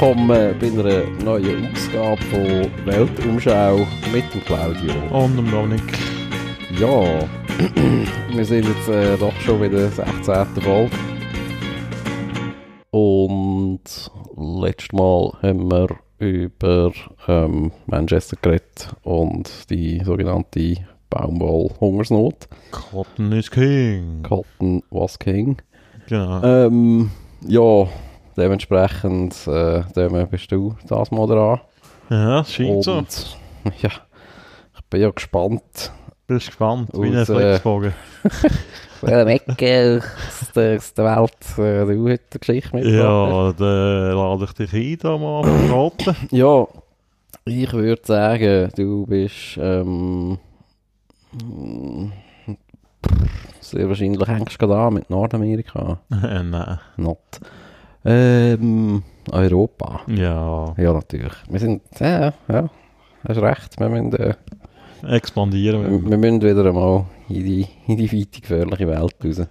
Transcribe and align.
willkommen 0.00 0.28
bei 0.28 0.66
einer 0.66 1.04
neuen 1.22 1.70
Ausgabe 1.70 2.22
von 2.22 2.86
Weltumschau 2.86 3.86
mit 4.10 4.24
dem 4.32 4.42
Claudio. 4.46 4.94
Und 5.10 5.36
dem 5.36 5.50
Dominik. 5.50 5.82
Ja, 6.78 7.28
wir 8.34 8.44
sind 8.46 8.66
jetzt 8.66 8.88
äh, 8.88 9.18
doch 9.18 9.34
schon 9.40 9.60
wieder 9.60 9.90
16. 9.90 10.46
Folge. 10.62 10.90
Und 12.92 14.10
letztes 14.38 14.92
Mal 14.92 15.32
haben 15.42 15.70
wir 15.70 15.88
über 16.18 16.92
ähm, 17.28 17.70
Manchester 17.84 18.38
geredet 18.40 18.96
und 19.02 19.68
die 19.68 20.02
sogenannte 20.02 20.76
Baumwoll-Hungersnot. 21.10 22.48
Cotton 22.70 23.32
is 23.32 23.50
King. 23.50 24.22
Cotton 24.22 24.82
was 24.88 25.18
King. 25.18 25.58
Genau. 26.08 26.42
Ähm, 26.42 27.10
ja, 27.46 27.86
dementsprechend 28.40 29.46
äh, 29.46 29.82
Döme, 29.94 30.26
bist 30.26 30.50
du 30.50 30.74
das 30.88 31.10
mal 31.10 31.26
dran. 31.26 31.60
ja, 32.08 32.44
scheint 32.44 32.84
so. 32.84 32.94
Und 32.94 33.38
ja, 33.82 33.90
ich 34.74 34.84
bin 34.88 35.00
ja 35.00 35.10
gespannt. 35.10 35.92
Bist 36.26 36.46
gespannt, 36.46 36.90
wie 36.94 37.08
ein 37.08 37.14
äh, 37.14 37.26
Flexbogen. 37.26 37.92
Welche 39.02 39.30
Ecke 39.30 40.02
aus 40.02 40.52
der, 40.54 40.76
aus 40.76 40.94
der 40.94 41.04
Welt 41.04 41.58
äh, 41.58 41.86
du 41.86 42.08
heute 42.08 42.22
eine 42.32 42.38
Geschichte 42.38 42.76
mitgebracht 42.76 42.94
Ja, 42.94 43.52
dann 43.52 44.16
lade 44.16 44.44
ich 44.44 44.52
dich 44.52 44.72
ein, 44.74 44.98
da 44.98 45.18
mal 45.18 45.44
verraten. 45.44 46.16
Ja, 46.30 46.66
ich 47.46 47.72
würde 47.72 48.02
sagen, 48.04 48.70
du 48.76 49.06
bist 49.06 49.58
ähm, 49.58 50.38
sehr 53.60 53.88
wahrscheinlich 53.88 54.28
hängst 54.28 54.54
du 54.54 54.66
gerade 54.66 54.78
an 54.78 54.94
mit 54.94 55.10
Nordamerika. 55.10 56.00
äh, 56.10 56.42
nein. 56.42 56.78
Not. 56.96 57.40
Ähm, 58.04 59.02
Europa. 59.30 60.00
Ja, 60.08 60.74
Ja, 60.76 60.92
natürlich. 60.92 61.32
Wir 61.48 61.60
sind, 61.60 61.82
ja, 61.98 62.32
ja, 62.48 62.70
hast 63.28 63.38
recht. 63.42 63.78
Wir 63.78 63.88
müssen, 63.88 64.12
äh, 64.14 64.34
expandieren. 65.06 65.82
wir, 66.04 66.10
wir 66.10 66.18
müssen 66.18 66.40
wieder 66.42 66.64
einmal 66.66 67.04
in 67.28 67.44
die, 67.44 67.66
in 67.86 67.96
die 67.96 68.10
weite 68.12 68.40
gefährliche 68.40 68.88
Welt 68.88 69.14
raus. 69.24 69.36
Das 69.36 69.48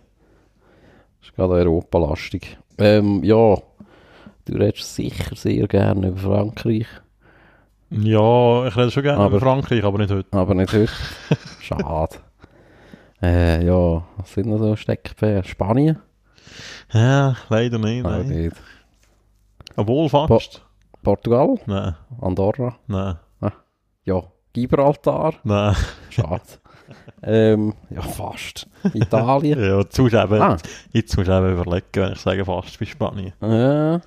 ist 1.21 1.35
gerade 1.35 1.53
europalastig. 1.53 2.57
Ähm, 2.77 3.23
ja, 3.23 3.55
du 4.45 4.53
redest 4.57 4.95
sicher 4.95 5.35
sehr 5.35 5.67
gerne 5.67 6.07
über 6.09 6.17
Frankreich, 6.19 6.87
Ja, 7.91 8.67
ich 8.67 8.75
rede 8.77 8.91
schon 8.91 9.03
gerne 9.03 9.19
Aber- 9.19 9.37
über 9.37 9.39
Frankreich, 9.45 9.83
aber 9.83 9.97
nicht 9.99 10.11
heute. 10.11 10.27
aber 10.37 10.53
nicht 10.55 10.73
heute. 10.73 10.91
Schade. 11.61 12.15
Äh, 13.21 13.65
ja, 13.65 14.03
was 14.17 14.33
sind 14.33 14.47
noch 14.47 14.57
so 14.59 14.75
Steckpferde? 14.75 15.47
Spanien? 15.47 15.99
Ja, 16.93 17.35
leider 17.49 17.77
nicht. 17.77 18.03
Nein. 18.03 18.27
nicht. 18.27 18.55
Obwohl 19.75 20.09
fast. 20.09 20.63
Portugal? 21.03 21.55
Nein, 21.65 21.95
Andorra? 22.21 22.75
nein, 22.87 23.17
Ja, 24.03 24.23
Gibraltar? 24.53 25.35
nein. 25.43 25.75
Schade. 26.09 26.41
ähm, 27.23 27.73
ja, 27.89 28.01
fast. 28.01 28.67
Italien? 28.93 29.59
Ja, 29.63 29.79
jetzt 29.79 29.97
musst 29.99 30.13
eben, 30.15 30.41
Ah. 30.41 30.57
jetzt 30.91 31.15
musst 31.15 31.29
du 31.29 31.37
eben 31.37 31.53
überlegen, 31.53 31.85
wenn 31.93 32.13
ich 32.13 32.19
sage 32.19 32.43
fast 32.43 32.77
bei 32.79 32.85
Spanien. 32.85 33.33
Äh, 33.41 33.99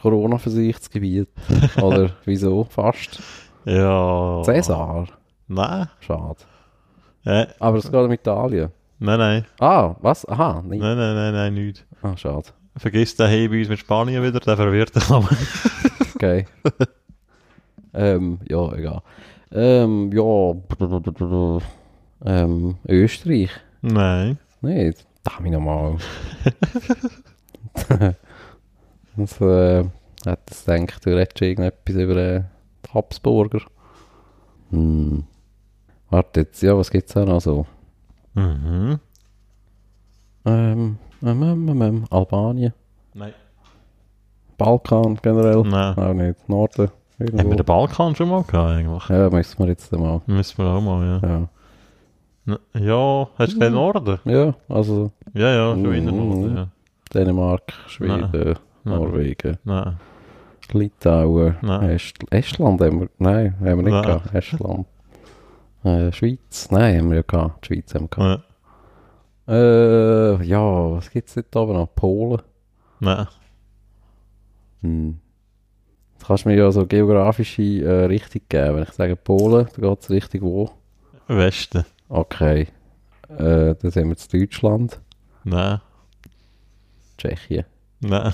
Corona-Versichtsgebiet. 0.00 1.28
Oder 1.82 2.10
wieso? 2.24 2.64
Fast. 2.64 3.20
Ja. 3.64 4.42
Cäsar. 4.44 5.06
Nein. 5.48 5.88
Schade. 6.00 6.36
Äh, 7.24 7.46
Aber 7.58 7.78
es 7.78 7.90
geht 7.90 7.94
um 8.00 8.12
Italien. 8.12 8.70
Nein, 8.98 9.18
nein. 9.18 9.46
Ah, 9.60 9.96
was? 10.00 10.26
Aha, 10.28 10.62
nicht. 10.62 10.80
Nein, 10.80 10.96
nein, 10.96 11.14
nein, 11.14 11.32
nein, 11.32 11.54
nicht. 11.54 11.86
Ah, 12.02 12.16
schade. 12.16 12.48
Vergiss 12.76 13.16
den 13.16 13.28
hey 13.28 13.48
bei 13.48 13.60
uns 13.60 13.68
mit 13.68 13.78
Spanien 13.78 14.22
wieder, 14.22 14.40
der 14.40 14.56
verwirrt 14.56 14.94
dich 14.94 15.10
aber. 15.10 15.28
Okay. 16.14 16.46
ähm, 17.94 18.38
ja, 18.48 18.72
egal. 18.74 19.02
Ähm, 19.52 20.10
ja. 20.12 20.54
Ähm, 22.24 22.76
Österreich. 22.88 23.50
Nein. 23.82 24.38
Nicht? 24.60 25.06
Darf 25.24 25.40
ich 25.44 25.50
nochmal. 25.50 25.96
das, 29.16 29.40
äh, 29.40 29.84
hat 30.26 30.40
das 30.46 30.64
gedacht, 30.64 31.06
du 31.06 31.16
redest 31.16 31.40
irgendetwas 31.40 31.96
über 31.96 32.16
äh, 32.16 32.42
die 32.84 32.94
Habsburger. 32.94 33.62
Hm. 34.70 35.24
Warte 36.10 36.40
jetzt, 36.40 36.62
ja, 36.62 36.76
was 36.76 36.90
gibt's 36.90 37.14
da 37.14 37.24
noch 37.24 37.40
so? 37.40 37.66
Mhm. 38.36 38.98
Ähm, 40.44 40.98
ähm, 41.22 41.42
ähm, 41.42 41.68
ähm, 41.68 41.82
ähm, 41.82 42.04
Albanien, 42.10 42.72
Nein. 43.14 43.32
Balkan 44.58 45.18
generell, 45.22 45.62
Nein. 45.62 45.96
auch 45.98 46.12
nicht, 46.14 46.48
Norden, 46.48 46.88
Haben 46.88 46.92
wir 47.18 47.26
irgendwo. 47.34 47.54
den 47.56 47.64
Balkan 47.66 48.14
schon 48.14 48.28
mal 48.28 48.42
gehabt 48.44 48.70
eigentlich? 48.70 49.08
Ja, 49.08 49.30
müssen 49.30 49.58
wir 49.58 49.66
jetzt 49.68 49.90
mal. 49.92 50.20
Müssen 50.26 50.58
wir 50.58 50.66
auch 50.66 50.80
mal, 50.80 51.20
ja. 51.22 51.48
Ja, 52.46 52.80
Ja, 52.80 53.28
hast 53.38 53.54
du 53.54 53.58
den 53.58 53.72
Norden? 53.72 54.18
ja 54.24 54.54
also 54.68 55.10
Ja, 55.34 55.48
ja, 55.50 55.72
schon 55.74 55.92
in 55.94 56.04
der 56.04 56.14
Norden, 56.14 56.56
ja. 56.56 56.68
Dänemark, 57.12 57.72
Schweden, 57.88 58.28
Nein. 58.32 58.54
Norwegen, 58.84 59.56
Nein. 59.64 59.96
Litauen, 60.72 61.56
Nein. 61.62 61.90
Est 61.90 62.14
Estland 62.30 62.80
haben 62.82 63.00
wir, 63.00 63.08
nein, 63.18 63.54
haben 63.60 63.66
wir 63.66 63.76
nicht 63.76 63.92
Nein. 63.92 64.02
gehabt, 64.04 64.34
Estland. 64.34 64.86
Äh, 65.86 66.12
Schweiz, 66.12 66.68
nein, 66.70 66.98
haben 66.98 67.10
wir 67.10 67.16
ja 67.18 67.22
gehabt, 67.22 67.62
die 67.68 67.74
Schweiz 67.74 67.94
haben 67.94 68.04
wir 68.04 68.08
gehabt. 68.08 68.44
Nein. 69.46 69.56
Äh, 69.56 70.44
ja, 70.44 70.90
was 70.92 71.10
gibt's 71.10 71.34
dort 71.34 71.54
oben 71.54 71.74
noch? 71.74 71.94
Polen? 71.94 72.42
Nein. 72.98 73.28
Hm. 74.80 75.20
Jetzt 76.14 76.26
kannst 76.26 76.44
du 76.44 76.48
mir 76.48 76.56
ja 76.56 76.72
so 76.72 76.86
geografische 76.86 77.62
äh, 77.62 78.06
Richtung 78.06 78.42
geben. 78.48 78.76
Wenn 78.76 78.82
ich 78.82 78.90
sage 78.90 79.14
Polen, 79.14 79.68
dann 79.76 79.88
geht 79.90 80.00
es 80.02 80.10
Richtung 80.10 80.40
wo? 80.42 80.70
Westen? 81.28 81.84
Okay. 82.08 82.66
Äh, 83.28 83.74
dann 83.76 83.90
sind 83.90 84.08
wir 84.08 84.16
zu 84.16 84.36
Deutschland, 84.38 85.00
Nein. 85.44 85.80
Tschechien. 87.18 87.64
Nein. 88.00 88.32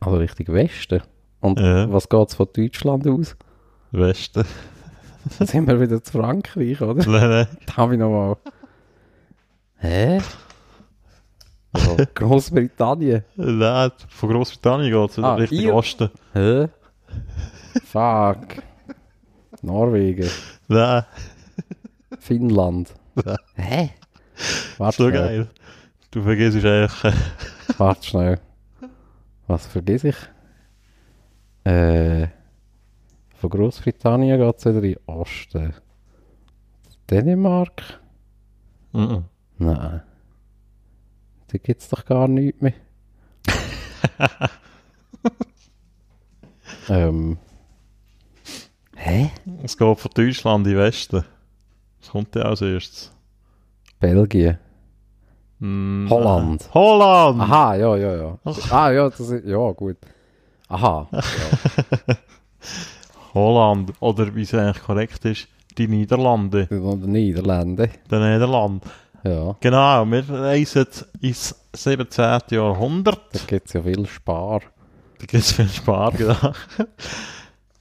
Also 0.00 0.16
Richtung 0.16 0.48
Westen. 0.54 1.02
Und 1.40 1.60
Ja. 1.60 1.90
was 1.92 2.08
geht 2.08 2.28
es 2.28 2.34
von 2.34 2.48
Deutschland 2.52 3.06
aus? 3.06 3.36
Westen? 3.92 4.44
Dann 5.38 5.46
sind 5.46 5.66
wir 5.68 5.80
wieder 5.80 6.02
zu 6.02 6.12
Frankreich, 6.12 6.80
oder? 6.80 7.04
Nein, 7.08 7.30
nein. 7.30 7.46
Da 7.66 7.76
habe 7.76 7.94
ich 7.94 8.00
nochmal. 8.00 8.36
Hä? 9.76 10.18
Ja, 11.76 12.04
Großbritannien. 12.14 13.24
Nein, 13.36 13.90
von 14.08 14.30
Großbritannien 14.30 14.92
geht 14.92 15.10
es 15.10 15.18
Ah, 15.24 15.34
Richtung 15.34 15.58
ihr- 15.58 15.74
Osten. 15.74 16.10
Hä? 16.32 16.68
Fuck. 17.84 18.62
Norwegen. 19.62 20.28
Nein. 20.68 21.04
Finnland. 22.18 22.92
Nein. 23.14 23.36
Hä? 23.54 23.90
Warte 24.78 24.96
So 24.96 25.08
schnell. 25.08 25.20
geil. 25.22 25.48
Du 26.10 26.22
vergisst 26.22 26.64
eigentlich... 26.64 27.14
Warte 27.78 28.06
schnell. 28.06 28.40
Was 29.46 29.66
vergesse 29.66 30.08
ich? 30.08 30.16
Äh, 31.64 32.28
von 33.40 33.48
Großbritannien 33.50 34.38
geht 34.38 34.56
es 34.58 34.66
wieder 34.66 34.76
in 34.76 34.82
den 34.82 34.98
Osten. 35.06 35.74
Dänemark? 37.10 38.00
Mhm. 38.92 39.24
Nein. 39.56 40.02
Da 41.48 41.58
gibt 41.58 41.80
es 41.80 41.88
doch 41.88 42.04
gar 42.04 42.28
nichts 42.28 42.60
mehr. 42.60 42.74
ähm. 46.90 47.38
Hä? 48.94 49.30
Es 49.62 49.78
geht 49.78 49.98
von 49.98 50.10
Deutschland 50.14 50.66
in 50.66 50.74
den 50.74 50.82
Westen. 50.82 51.24
Was 52.00 52.10
kommt 52.10 52.34
denn 52.34 52.42
als 52.42 52.60
erstes? 52.60 53.10
Belgien. 53.98 54.58
Mm, 55.60 56.08
Holland. 56.10 56.62
äh, 56.62 56.74
Holland! 56.74 57.40
Aha, 57.40 57.74
ja, 57.76 57.96
ja, 57.96 58.16
ja. 58.16 58.38
Ah, 58.70 58.90
ja, 58.90 59.08
das 59.08 59.20
ist, 59.20 59.44
ja, 59.46 59.70
gut. 59.72 59.96
Aha. 60.68 61.08
Ja. 62.06 62.16
Holland. 63.34 63.92
Oder 64.00 64.34
wie 64.34 64.42
es 64.42 64.54
eigentlich 64.54 64.82
korrekt 64.82 65.24
ist, 65.24 65.48
die 65.78 65.88
Niederlande. 65.88 66.66
Die 66.66 66.74
Niederlande. 67.08 67.90
Die 68.10 68.16
Niederlande. 68.16 68.86
Ja. 69.22 69.54
Genau, 69.60 70.04
wir 70.06 70.28
reisen 70.30 70.86
ins 71.20 71.54
17. 71.74 72.40
Jahrhundert. 72.50 73.20
Da 73.32 73.40
gibt 73.46 73.66
es 73.68 73.74
ja 73.74 73.82
viel 73.82 74.06
Spar. 74.06 74.60
Da 75.18 75.26
gibt 75.26 75.34
es 75.44 75.52
viel 75.52 75.68
Spar, 75.68 76.12
genau. 76.12 76.34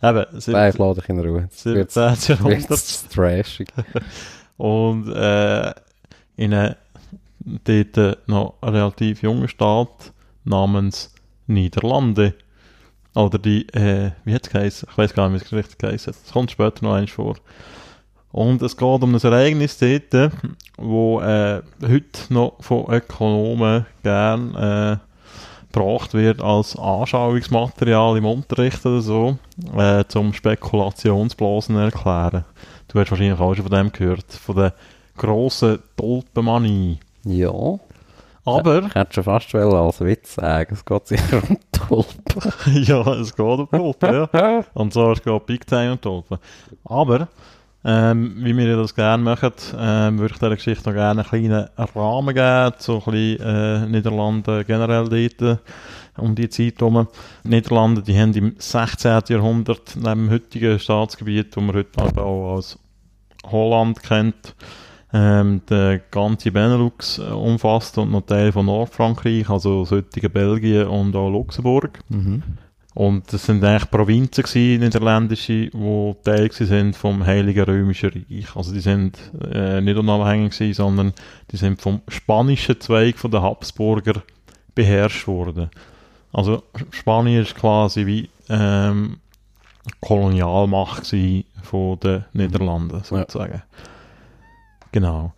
Eben, 0.01 0.25
Nein, 0.47 0.69
ich 0.71 0.77
lade 0.77 1.01
dich 1.01 1.09
in 1.09 1.19
Ruhe. 1.19 1.41
Jetzt 1.41 1.65
wird's- 1.65 1.93
17. 1.93 2.35
Jahrhundert. 2.37 3.11
trashig. 3.11 3.67
Und 4.57 5.09
äh, 5.13 5.73
in 6.37 6.53
einem 6.53 6.75
dort 7.39 7.97
äh, 7.97 8.15
noch 8.27 8.55
relativ 8.61 9.21
junger 9.23 9.47
Staat 9.47 10.13
namens 10.43 11.13
Niederlande. 11.47 12.33
Oder 13.19 13.37
die, 13.37 13.67
äh, 13.69 14.11
wie 14.23 14.33
hat 14.33 14.45
es 14.45 14.49
geheißen? 14.49 14.89
Ich 14.91 14.97
weiß 14.97 15.13
gar 15.13 15.29
nicht, 15.29 15.41
wie 15.41 15.45
es 15.45 15.53
richtig 15.53 15.77
geheißen 15.77 16.13
hat. 16.13 16.21
Es 16.25 16.31
kommt 16.31 16.51
später 16.51 16.85
noch 16.85 16.93
eins 16.93 17.11
vor. 17.11 17.35
Und 18.31 18.61
es 18.61 18.77
geht 18.77 19.03
um 19.03 19.15
ein 19.15 19.21
Ereignis 19.21 19.77
dort, 19.77 20.31
wo 20.77 21.19
äh, 21.19 21.61
heute 21.81 22.33
noch 22.33 22.53
von 22.61 22.85
Ökonomen 22.93 23.85
gern 24.03 24.55
äh, 24.55 24.97
gebraucht 25.71 26.13
wird 26.13 26.41
als 26.41 26.77
Anschauungsmaterial 26.77 28.17
im 28.17 28.25
Unterricht 28.25 28.85
oder 28.85 29.01
so, 29.01 29.37
äh, 29.75 30.03
zum 30.07 30.33
Spekulationsblasen 30.33 31.75
erklären. 31.75 32.45
Du 32.87 32.99
hast 32.99 33.11
wahrscheinlich 33.11 33.39
auch 33.39 33.53
schon 33.55 33.65
von 33.67 33.77
dem 33.77 33.91
gehört, 33.91 34.31
von 34.33 34.55
der 34.55 34.73
grossen 35.17 35.79
Tulpenmanie. 35.97 36.99
Ja. 37.23 37.79
Aber, 38.57 38.83
Ich 38.87 38.95
hätte 38.95 39.13
schon 39.13 39.23
fast 39.23 39.53
wollen 39.53 39.73
als 39.73 40.01
Witz 40.01 40.35
sagen, 40.35 40.73
es 40.73 40.85
geht 40.85 41.07
sicher 41.07 41.41
um 41.47 41.57
Tulpen. 41.71 42.51
ja, 42.83 43.13
es 43.13 43.35
geht 43.35 43.45
um 43.45 43.69
Tulpen, 43.69 44.27
ja. 44.33 44.63
Und 44.73 44.93
so 44.93 45.11
es 45.11 45.21
geht 45.21 45.45
Big 45.45 45.67
Time 45.67 45.93
um 45.93 46.01
Tulpen. 46.01 46.37
Aber, 46.85 47.27
ähm, 47.85 48.35
wie 48.37 48.55
wir 48.55 48.75
das 48.75 48.93
gerne 48.93 49.23
machen, 49.23 49.53
ähm, 49.77 50.19
würde 50.19 50.33
ich 50.33 50.39
dieser 50.39 50.55
Geschichte 50.55 50.89
noch 50.89 50.95
gerne 50.95 51.21
einen 51.21 51.29
kleinen 51.29 51.69
Rahmen 51.95 52.35
geben, 52.35 52.75
so 52.79 53.01
ein 53.05 53.11
bisschen 53.11 53.41
äh, 53.41 53.87
Niederlande 53.87 54.65
generell 54.65 55.07
dort, 55.07 55.41
äh, 55.41 56.21
um 56.21 56.35
die 56.35 56.49
Zeit 56.49 56.79
herum. 56.79 57.07
Niederlande, 57.43 58.01
die 58.01 58.19
haben 58.19 58.33
im 58.33 58.55
16. 58.57 59.21
Jahrhundert, 59.29 59.95
neben 59.95 60.27
dem 60.27 60.29
heutigen 60.29 60.77
Staatsgebiet, 60.77 61.55
das 61.55 61.63
man 61.63 61.75
heute 61.75 62.01
aber 62.01 62.23
auch 62.23 62.55
als 62.55 62.77
Holland 63.45 64.03
kennt, 64.03 64.55
ähm, 65.11 65.61
der 65.69 65.99
ganze 66.11 66.51
Benelux 66.51 67.17
äh, 67.17 67.23
umfasst 67.23 67.97
und 67.97 68.11
noch 68.11 68.21
Teil 68.21 68.51
von 68.51 68.67
Nordfrankreich, 68.67 69.49
also 69.49 69.87
heutige 69.89 70.29
Belgien 70.29 70.87
und 70.87 71.15
auch 71.15 71.29
Luxemburg. 71.29 71.99
Mhm. 72.09 72.43
Und 72.95 73.31
das 73.31 73.45
sind 73.45 73.63
eigentlich 73.63 73.89
Provinzen 73.89 74.43
gewesen, 74.43 74.81
niederländische, 74.81 75.69
die 75.69 76.15
Teil 76.23 76.51
sind 76.51 76.95
vom 76.95 77.25
Heiligen 77.25 77.63
Römischen 77.63 78.09
Reich. 78.09 78.55
Also 78.55 78.73
die 78.73 78.81
sind 78.81 79.17
äh, 79.51 79.79
nicht 79.79 79.97
unabhängig 79.97 80.51
gewesen, 80.51 80.73
sondern 80.73 81.13
die 81.51 81.57
sind 81.57 81.81
vom 81.81 82.01
spanischen 82.07 82.79
Zweig 82.81 83.17
von 83.17 83.31
den 83.31 83.41
Habsburger 83.41 84.21
beherrscht 84.75 85.27
worden. 85.27 85.69
Also 86.33 86.63
Spanien 86.91 87.43
ist 87.43 87.55
quasi 87.55 88.05
wie 88.05 88.29
ähm, 88.49 89.17
Kolonialmacht 90.01 91.07
von 91.63 91.99
den 91.99 92.25
Niederlanden, 92.33 93.01
sozusagen. 93.03 93.63
Genau. 94.91 95.33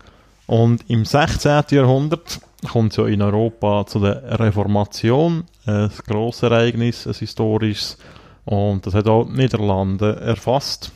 Und 0.48 0.90
im 0.90 1.06
16. 1.06 1.64
Jahrhundert 1.70 2.42
kommt 2.72 2.92
es 2.92 2.98
ja 2.98 3.08
in 3.08 3.22
Europa 3.22 3.86
zu 3.86 4.00
der 4.00 4.40
Reformation, 4.40 5.46
ein 5.66 5.90
grosses 6.08 6.44
Ereignis, 6.44 7.08
ein 7.08 7.14
historisches, 7.14 7.98
und 8.46 8.86
das 8.86 8.94
hat 8.94 9.08
auch 9.08 9.26
die 9.26 9.34
Niederlande 9.34 10.20
erfasst, 10.20 10.92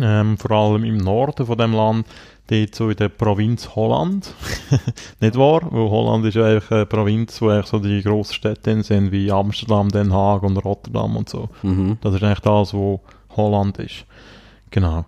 ähm, 0.00 0.38
vor 0.38 0.50
allem 0.52 0.84
im 0.84 0.96
Norden 0.96 1.46
von 1.46 1.58
dem 1.58 1.72
Land, 1.72 2.06
dort 2.46 2.74
so 2.74 2.90
in 2.90 2.96
der 2.96 3.08
Provinz 3.08 3.70
Holland, 3.74 4.34
nicht 5.20 5.36
wahr? 5.36 5.60
Weil 5.70 5.90
Holland 5.90 6.24
ist 6.26 6.34
ja 6.34 6.46
eigentlich 6.46 6.70
eine 6.70 6.86
Provinz, 6.86 7.40
wo 7.40 7.48
eigentlich 7.48 7.66
so 7.66 7.78
die 7.78 8.02
grossen 8.02 8.34
Städte 8.34 8.82
sind, 8.82 9.12
wie 9.12 9.30
Amsterdam, 9.30 9.88
Den 9.88 10.12
Haag 10.12 10.42
und 10.42 10.56
Rotterdam 10.56 11.16
und 11.16 11.28
so. 11.28 11.48
Mhm. 11.62 11.98
Das 12.00 12.14
ist 12.14 12.22
eigentlich 12.22 12.40
das, 12.40 12.74
wo 12.74 13.00
Holland 13.36 13.78
ist. 13.78 14.04
Genau. 14.70 15.04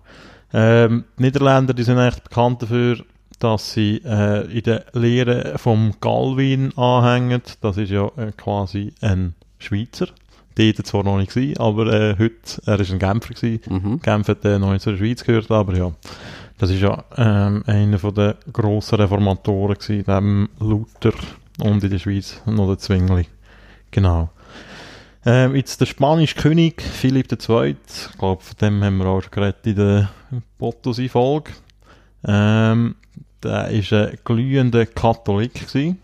Ähm, 0.57 1.03
die 1.19 1.23
Niederländer, 1.23 1.73
die 1.73 1.83
sind 1.83 1.97
eigentlich 1.97 2.23
bekannt 2.23 2.61
dafür, 2.61 3.03
dass 3.39 3.73
sie 3.73 4.01
äh, 4.05 4.49
in 4.57 4.63
der 4.63 4.85
Lehre 4.93 5.57
vom 5.57 5.95
Galvin 5.99 6.71
anhängen. 6.77 7.41
Das 7.59 7.75
ist 7.75 7.91
ja 7.91 8.09
äh, 8.15 8.31
quasi 8.37 8.93
ein 9.01 9.35
Schweizer. 9.59 10.07
Dort 10.57 10.87
zwar 10.87 11.03
noch 11.03 11.17
nicht 11.17 11.33
gewesen, 11.33 11.59
aber 11.59 11.87
äh, 11.87 12.15
heute, 12.17 12.61
er 12.65 12.79
ist 12.79 12.89
ein 12.89 12.99
Genfer 12.99 13.33
gewesen. 13.33 13.59
Mhm. 13.69 13.99
Genf 14.01 14.29
hat 14.29 14.45
äh, 14.45 14.57
noch 14.57 14.77
zur 14.77 14.95
Schweiz 14.95 15.25
gehört, 15.25 15.51
aber 15.51 15.75
ja. 15.75 15.91
Das 16.57 16.69
ist 16.69 16.79
ja 16.79 17.03
ähm, 17.17 17.63
einer 17.67 17.97
den 17.97 18.35
grossen 18.53 18.95
Reformatoren 18.95 19.75
gewesen, 19.75 20.05
neben 20.07 20.49
Luther 20.61 21.11
und 21.59 21.83
in 21.83 21.89
der 21.89 21.99
Schweiz 21.99 22.41
noch 22.45 22.67
der 22.67 22.77
Zwingli. 22.77 23.27
Genau. 23.91 24.29
Ähm, 25.27 25.55
jetzt 25.55 25.81
der 25.81 25.87
spanische 25.87 26.35
König 26.35 26.83
Philipp 26.83 27.31
II. 27.31 27.75
Ich 27.87 28.17
glaube, 28.19 28.43
von 28.43 28.57
dem 28.61 28.83
haben 28.83 28.97
wir 28.97 29.07
auch 29.07 29.23
schon 29.23 29.53
in 29.63 29.75
der 29.75 30.11
Potosí-Folge. 30.59 31.51
Ähm, 32.27 32.95
der 33.41 33.69
ist 33.69 33.91
ein 33.91 34.19
glühender 34.23 34.85
Katholik 34.85 35.67
gewesen 35.67 35.99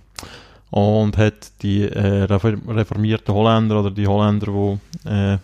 und 0.72 1.18
hat 1.18 1.52
die 1.62 1.84
äh, 1.84 2.24
reform- 2.24 2.68
reformierten 2.68 3.36
Holländer 3.36 3.82
oder 3.82 3.92
die 3.92 4.08
Holländer, 4.08 4.48
die 4.48 5.10
äh, 5.10 5.38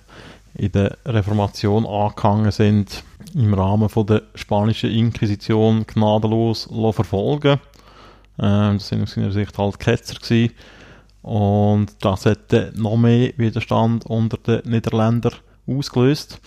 in 0.55 0.71
der 0.71 0.97
Reformation 1.05 1.85
angehangen 1.85 2.51
sind, 2.51 3.03
im 3.35 3.53
Rahmen 3.53 3.89
von 3.89 4.07
der 4.07 4.23
spanischen 4.33 4.89
Inquisition 4.89 5.85
gnadenlos 5.85 6.67
verfolgen. 6.93 7.59
Ähm, 8.39 8.77
das 8.77 8.87
sind 8.87 9.03
aus 9.03 9.11
seiner 9.11 9.31
Sicht 9.31 9.55
halt 9.55 9.79
Ketzer 9.79 10.15
gewesen. 10.15 10.53
Und 11.21 11.87
das 12.01 12.25
hat 12.25 12.53
noch 12.75 12.97
mehr 12.97 13.33
Widerstand 13.37 14.05
unter 14.05 14.37
den 14.37 14.71
Niederländern 14.71 15.33
ausgelöst. 15.67 16.39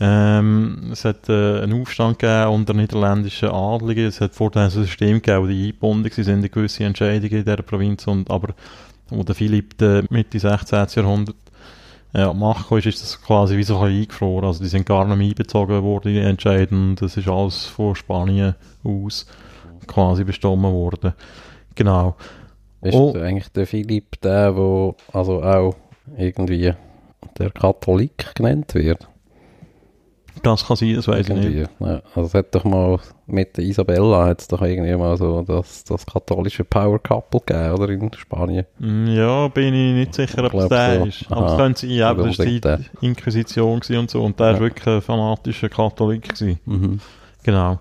Ähm, 0.00 0.90
es 0.92 1.04
hat 1.04 1.28
äh, 1.28 1.62
einen 1.62 1.80
Aufstand 1.80 2.20
gegeben 2.20 2.50
unter 2.50 2.72
niederländischen 2.72 3.48
Adligen. 3.48 4.06
Es 4.06 4.20
hat 4.20 4.34
vorher 4.34 4.64
ein 4.64 4.70
System 4.70 5.14
gegeben, 5.14 5.42
wo 5.42 5.46
die 5.48 5.66
eingebunden 5.66 6.10
sind 6.12 6.44
in 6.44 6.50
gewisse 6.50 6.84
Entscheidungen 6.84 7.32
in 7.32 7.44
dieser 7.44 7.62
Provinz. 7.62 8.06
Und, 8.06 8.30
aber 8.30 8.54
wo 9.08 9.22
der 9.24 9.34
Philipp 9.34 9.76
der 9.78 10.04
Mitte 10.10 10.38
16. 10.38 10.86
Jahrhundert 10.94 11.36
äh, 12.12 12.28
die 12.30 12.36
Macht 12.36 12.70
ist, 12.72 12.86
ist 12.86 13.02
das 13.02 13.20
quasi 13.20 13.56
wie 13.56 13.64
so 13.64 13.78
ein 13.80 13.92
eingefroren. 13.92 14.46
Also 14.46 14.62
die 14.62 14.68
sind 14.68 14.86
gar 14.86 15.04
nicht 15.04 15.18
mehr 15.18 15.28
einbezogen 15.28 15.82
worden 15.82 16.08
in 16.08 16.14
die 16.14 16.28
Entscheidungen. 16.28 16.94
Das 16.94 17.16
ist 17.16 17.28
alles 17.28 17.66
von 17.66 17.96
Spanien 17.96 18.54
aus 18.84 19.26
quasi 19.88 20.22
bestimmt 20.22 20.62
worden. 20.62 21.12
Genau. 21.74 22.16
Ist 22.82 22.94
Oh. 22.94 23.12
eigentlich 23.14 23.48
der 23.48 23.66
Philipp 23.66 24.20
der, 24.20 24.56
wo 24.56 24.94
also 25.12 25.42
auch 25.42 25.74
irgendwie 26.16 26.72
der 27.38 27.50
Katholik 27.50 28.34
genannt 28.34 28.74
wird? 28.74 29.08
Das 30.44 30.64
kann 30.64 30.76
sein, 30.76 30.94
das 30.94 31.08
weiß 31.08 31.28
ich 31.30 31.34
nicht. 31.34 31.68
Ja, 31.80 32.00
also 32.14 32.28
es 32.28 32.34
hat 32.34 32.54
doch 32.54 32.62
mal 32.62 33.00
mit 33.26 33.56
der 33.56 33.64
Isabella 33.64 34.26
hat 34.26 34.40
es 34.40 34.46
doch 34.46 34.62
irgendwie 34.62 34.94
mal 34.94 35.16
so 35.16 35.42
das, 35.42 35.82
das 35.82 36.06
katholische 36.06 36.62
Power 36.62 37.00
Couple 37.00 37.40
gegeben, 37.44 37.72
oder 37.74 37.88
in 37.88 38.12
Spanien. 38.16 38.64
Mm, 38.78 39.08
Ja, 39.08 39.48
bin 39.48 39.74
ich 39.74 39.94
nicht 39.94 40.14
sicher, 40.14 40.44
ob 40.44 40.54
es 40.54 40.68
der 40.68 41.00
so. 41.00 41.04
ist. 41.06 41.26
Aber 41.32 41.46
es 41.46 41.52
Aha. 41.52 41.56
könnte 41.56 41.80
sein, 41.80 41.90
ja, 41.90 42.14
das 42.14 42.38
war 42.38 42.46
die 42.46 42.60
Inquisition 43.00 43.80
und 43.98 44.10
so. 44.10 44.22
Und 44.22 44.38
der 44.38 44.46
Ja. 44.46 44.52
war 44.54 44.60
wirklich 44.60 44.86
ein 44.86 45.02
fanatischer 45.02 45.68
Katholik. 45.68 46.28
Gewesen. 46.28 46.60
Mhm. 46.66 47.00
Genau. 47.42 47.80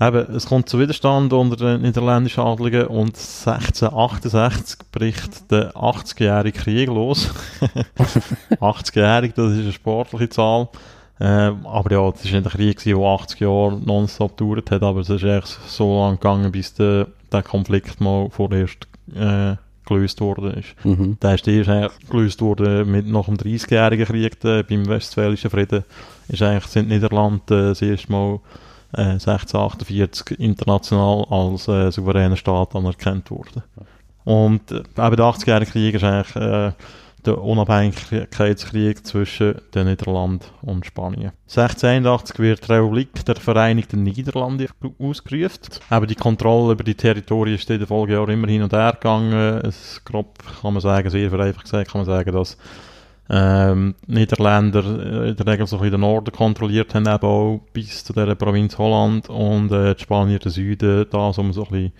Eben, 0.00 0.34
es 0.34 0.46
kommt 0.46 0.68
zu 0.68 0.78
Widerstand 0.78 1.32
unter 1.32 1.56
den 1.56 1.82
niederländischen 1.82 2.42
Adligen 2.42 2.86
und 2.86 3.16
1668 3.18 4.78
bricht 4.90 5.50
der 5.50 5.74
80-jährige 5.74 6.58
Krieg 6.58 6.88
los. 6.88 7.30
80-jährig, 8.60 9.34
das 9.34 9.52
ist 9.52 9.60
eine 9.60 9.72
sportliche 9.72 10.30
Zahl. 10.30 10.68
Ähm, 11.20 11.66
aber 11.66 11.92
ja, 11.92 12.10
das 12.10 12.24
ist 12.24 12.32
nicht 12.32 12.46
ein 12.46 12.50
Krieg, 12.50 12.82
der 12.82 12.96
80 12.96 13.40
Jahre 13.40 13.78
nonstop 13.84 14.38
gedauert 14.38 14.70
hat, 14.70 14.82
aber 14.82 15.00
es 15.00 15.10
ist 15.10 15.22
echt 15.22 15.58
so 15.66 15.98
lange 15.98 16.16
gegangen, 16.16 16.50
bis 16.50 16.72
der, 16.72 17.08
der 17.30 17.42
Konflikt 17.42 18.00
mal 18.00 18.30
vorerst 18.30 18.88
äh, 19.14 19.56
gelöst 19.84 20.22
worden 20.22 20.54
ist. 20.54 20.74
Mhm. 20.82 21.18
Der 21.20 21.34
ist 21.34 21.46
erst 21.46 22.08
gelöst 22.08 22.40
worden 22.40 22.90
mit 22.90 23.06
nach 23.06 23.26
dem 23.26 23.36
30-jährigen 23.36 24.06
Krieg, 24.06 24.42
äh, 24.44 24.62
beim 24.62 24.88
Westfälischen 24.88 25.50
Frieden, 25.50 25.84
ist 26.28 26.40
eigentlich, 26.40 26.66
sind 26.68 26.88
Niederlande 26.88 27.42
äh, 27.54 27.68
das 27.68 27.82
erste 27.82 28.10
Mal 28.10 28.40
äh, 28.92 29.02
1648 29.02 30.38
international 30.38 31.26
als 31.30 31.68
äh, 31.68 31.90
souveräner 31.90 32.36
Staat 32.36 32.74
anerkannt 32.74 33.30
worden. 33.30 33.62
Und 34.24 34.70
äh, 34.70 34.76
eben 34.78 35.16
der 35.16 35.26
80-jährige 35.26 35.70
Krieg 35.70 35.94
ist 35.94 36.04
eigentlich 36.04 36.36
äh, 36.36 36.72
der 37.26 37.42
Unabhängigkeitskrieg 37.42 39.06
zwischen 39.06 39.60
den 39.74 39.88
Niederlanden 39.88 40.46
und 40.62 40.86
Spanien. 40.86 41.32
1681 41.48 42.38
wird 42.38 42.66
die 42.66 42.72
Republik 42.72 43.24
der 43.24 43.36
Vereinigten 43.36 44.02
Niederlande 44.02 44.68
ausgerufen. 44.98 45.80
Aber 45.90 46.06
die 46.06 46.14
Kontrolle 46.14 46.72
über 46.72 46.84
die 46.84 46.94
Territorien 46.94 47.56
ist 47.56 47.68
in 47.70 47.78
den 47.78 47.88
Folgejahren 47.88 48.30
immer 48.30 48.48
hin 48.48 48.62
und 48.62 48.72
her 48.72 48.92
gegangen. 48.92 49.60
Es, 49.64 50.02
grob 50.04 50.38
kann 50.62 50.72
man 50.72 50.80
sagen, 50.80 51.10
sehr 51.10 51.30
vereinfacht 51.30 51.64
gesagt, 51.64 51.90
kann 51.90 52.00
man 52.00 52.06
sagen, 52.06 52.32
dass 52.32 52.56
ähm, 53.32 53.94
Niederländer 54.08 54.84
äh, 54.84 55.30
in 55.30 55.36
der 55.36 55.46
Regel 55.46 55.66
so 55.66 55.78
ein 55.78 55.90
den 55.90 56.00
Norden 56.00 56.32
kontrolliert 56.32 56.94
haben, 56.94 57.06
eben 57.06 57.26
auch 57.26 57.60
bis 57.72 58.02
zu 58.02 58.12
dieser 58.12 58.34
Provinz 58.34 58.76
Holland 58.76 59.28
und 59.28 59.70
äh, 59.70 59.94
die 59.94 60.02
Spanier 60.02 60.40
den 60.40 60.50
Süden, 60.50 61.06
da 61.10 61.32
so 61.32 61.42
man 61.44 61.52
so 61.52 61.64
ein 61.64 61.70
bisschen 61.70 61.92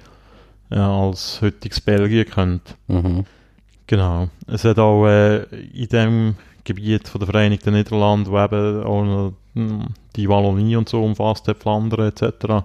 ja, 0.71 0.93
als 0.93 1.41
heutiges 1.41 1.81
Belgien 1.81 2.27
kennt. 2.29 2.77
Mhm. 2.89 3.25
Genau. 3.87 4.29
Es 4.49 4.65
hat 4.65 4.79
auch 4.81 5.07
äh, 5.07 5.45
in 5.73 5.89
dem 5.89 6.35
Gebiet 6.65 7.09
von 7.09 7.21
der 7.21 7.27
Vereinigten 7.27 7.75
Niederlande, 7.75 8.31
wo 8.31 8.39
eben 8.39 8.83
auch 8.83 9.33
hm, 9.55 9.87
die 10.17 10.29
Wallonie 10.29 10.77
und 10.77 10.89
so 10.89 11.05
umfasst 11.05 11.47
hat, 11.47 11.59
Flandern 11.59 12.09
etc., 12.09 12.65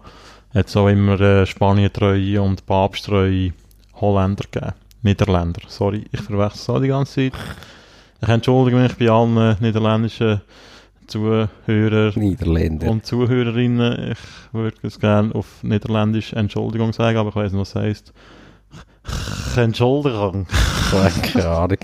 hat 0.53 0.67
es 0.67 0.77
auch 0.77 0.87
immer 0.87 1.19
äh, 1.19 1.45
Spanientreue 1.45 2.41
und 2.41 2.65
Papsttreue 2.65 3.53
Holländer 3.95 4.45
gegeben. 4.49 4.73
Niederländer, 5.03 5.61
sorry, 5.67 6.05
ich 6.11 6.21
verwechsel 6.21 6.59
es 6.61 6.69
auch 6.69 6.81
die 6.81 6.87
ganze 6.87 7.31
Zeit. 7.31 7.33
Ich 8.25 8.31
entschuldige 8.31 8.77
mich 8.77 8.95
bei 8.97 9.07
allen 9.07 9.37
äh, 9.37 9.55
niederländischen 9.59 10.41
Zuhörern 11.05 11.49
Niederländer. 12.15 12.89
und 12.89 13.05
Zuhörerinnen. 13.05 14.13
Ich 14.13 14.17
würde 14.51 14.75
es 14.81 14.99
gerne 14.99 15.35
auf 15.35 15.61
Niederländisch 15.61 16.33
Entschuldigung 16.33 16.91
sagen, 16.91 17.19
aber 17.19 17.29
ich 17.29 17.35
weiß 17.35 17.51
nicht, 17.51 17.61
was 17.61 17.69
es 17.69 17.75
heisst. 17.75 18.13
Entschuldigung. 19.55 20.47
Keine 21.33 21.47
Ahnung. 21.47 21.77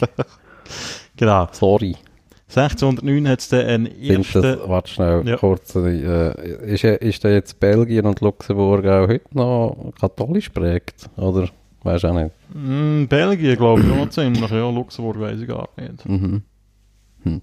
Genau. 1.16 1.48
Sorry. 1.52 1.96
1609 2.50 3.28
hat 3.30 3.40
es 3.40 3.50
dann 3.50 3.66
einen 3.68 4.02
ersten... 4.02 4.42
das, 4.42 4.58
warte 4.68 4.90
schnell, 4.92 5.28
Ja. 5.28 5.38
kurz, 5.38 5.76
äh, 5.76 6.74
ist, 6.74 6.84
ist 6.84 7.24
da 7.24 7.30
jetzt 7.30 7.60
Belgien 7.60 8.08
und 8.08 8.20
Luxemburg 8.20 8.84
auch 8.88 9.08
heute 9.08 9.26
noch 9.38 9.94
katholisch 10.00 10.50
prägt? 10.50 11.08
Oder 11.18 11.50
weißt 11.84 12.04
du 12.04 12.08
auch 12.08 12.14
nicht? 12.14 12.32
Mm, 12.54 13.06
Belgien, 13.06 13.58
glaube 13.58 13.82
ich, 13.82 13.92
auch 13.92 14.10
ziemlich. 14.10 14.50
Ja, 14.50 14.70
Luxemburg 14.70 15.20
weiß 15.20 15.40
ich 15.40 15.48
gar 15.48 15.70
nicht. 15.78 16.08
Mhm. 16.08 16.44
Hm. 17.24 17.42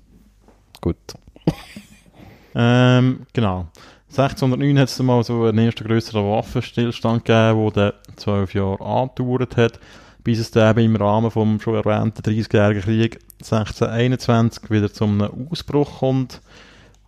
Gut. 0.80 0.96
Ähm, 2.54 3.26
genau. 3.32 3.68
1609 4.10 4.78
hat 4.78 4.88
es 4.88 4.98
mal 5.00 5.22
so 5.22 5.44
einen 5.44 5.58
ersten 5.58 5.86
grösseren 5.86 6.24
Waffenstillstand 6.24 7.24
gegeben, 7.24 7.72
der 7.74 7.92
dann 7.92 8.16
zwölf 8.16 8.54
Jahre 8.54 8.80
angedauert 8.80 9.56
hat, 9.56 9.78
bis 10.24 10.38
es 10.38 10.50
dann 10.50 10.78
im 10.78 10.96
Rahmen 10.96 11.30
vom 11.30 11.60
schon 11.60 11.74
erwähnten 11.74 12.22
30-jährigen 12.22 12.82
Krieg 12.82 13.18
1621 13.40 14.70
wieder 14.70 14.92
zu 14.92 15.04
einem 15.04 15.48
Ausbruch 15.50 15.98
kommt. 15.98 16.40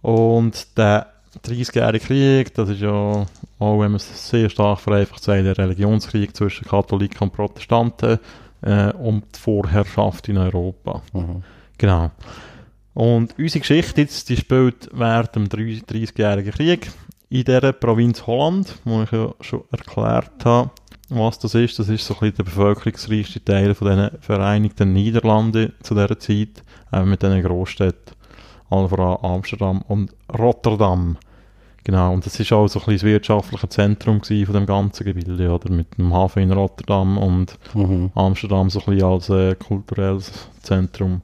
Und 0.03 0.77
der 0.79 1.09
30-jährige 1.39 2.05
Krieg, 2.05 2.55
das 2.55 2.71
ist 2.71 2.81
ja, 2.81 2.91
auch 2.91 3.27
wenn 3.59 3.93
man 3.93 3.97
es 3.97 4.31
sehr 4.31 4.51
stark 4.51 4.81
vereinfacht 4.81 5.23
sagt, 5.23 5.45
der 5.45 5.57
Religionskrieg 5.57 6.35
zwischen 6.35 6.67
Katholiken 6.67 7.29
und 7.29 7.33
Protestanten 7.33 8.19
äh, 8.63 8.93
um 8.93 9.23
die 9.35 9.39
Vorherrschaft 9.39 10.29
in 10.29 10.39
Europa. 10.39 11.03
Mhm. 11.13 11.43
Genau. 11.79 12.11
Und 12.95 13.39
unsere 13.39 13.61
Geschichte 13.61 14.01
jetzt, 14.01 14.29
die 14.29 14.37
spielt 14.37 14.91
während 14.93 15.35
dem 15.37 15.47
30-jährigen 15.47 16.53
Krieg 16.53 16.91
in 17.29 17.45
dieser 17.45 17.73
Provinz 17.73 18.27
Holland, 18.27 18.75
wo 18.85 19.03
ich 19.03 19.13
ja 19.13 19.33
schon 19.41 19.63
erklärt 19.71 20.45
habe, 20.45 20.71
was 21.09 21.39
das 21.39 21.55
ist. 21.55 21.79
Das 21.79 21.89
ist 21.89 22.05
so 22.05 22.15
ein 22.15 22.21
bisschen 22.21 22.37
der 22.37 22.45
bevölkerungsreichste 22.45 23.45
Teil 23.45 23.75
von 23.75 23.89
den 23.89 24.11
Vereinigten 24.21 24.93
Niederlanden 24.93 25.73
zu 25.83 25.95
dieser 25.95 26.19
Zeit, 26.19 26.63
auch 26.91 27.05
mit 27.05 27.23
diesen 27.23 27.43
Großstädten, 27.43 28.17
allen 28.71 28.89
voran 28.89 29.19
Amsterdam 29.23 29.83
und 29.89 30.15
Rotterdam. 30.39 31.17
Genau, 31.85 32.13
und 32.13 32.27
das 32.27 32.39
ist 32.39 32.53
auch 32.53 32.69
so 32.69 32.79
ein 32.79 32.85
bisschen 32.85 32.99
das 32.99 33.03
wirtschaftliche 33.05 33.69
Zentrum 33.69 34.23
von 34.23 34.55
dem 34.55 34.67
ganzen 34.67 35.05
Gebilde, 35.05 35.51
oder? 35.51 35.71
Mit 35.71 35.97
dem 35.97 36.13
Hafen 36.13 36.43
in 36.43 36.53
Rotterdam 36.53 37.17
und 37.17 37.59
Mhm. 37.75 38.11
Amsterdam 38.15 38.69
so 38.69 38.81
ein 38.81 38.85
bisschen 38.87 39.09
als 39.09 39.29
äh, 39.31 39.55
kulturelles 39.55 40.49
Zentrum. 40.63 41.23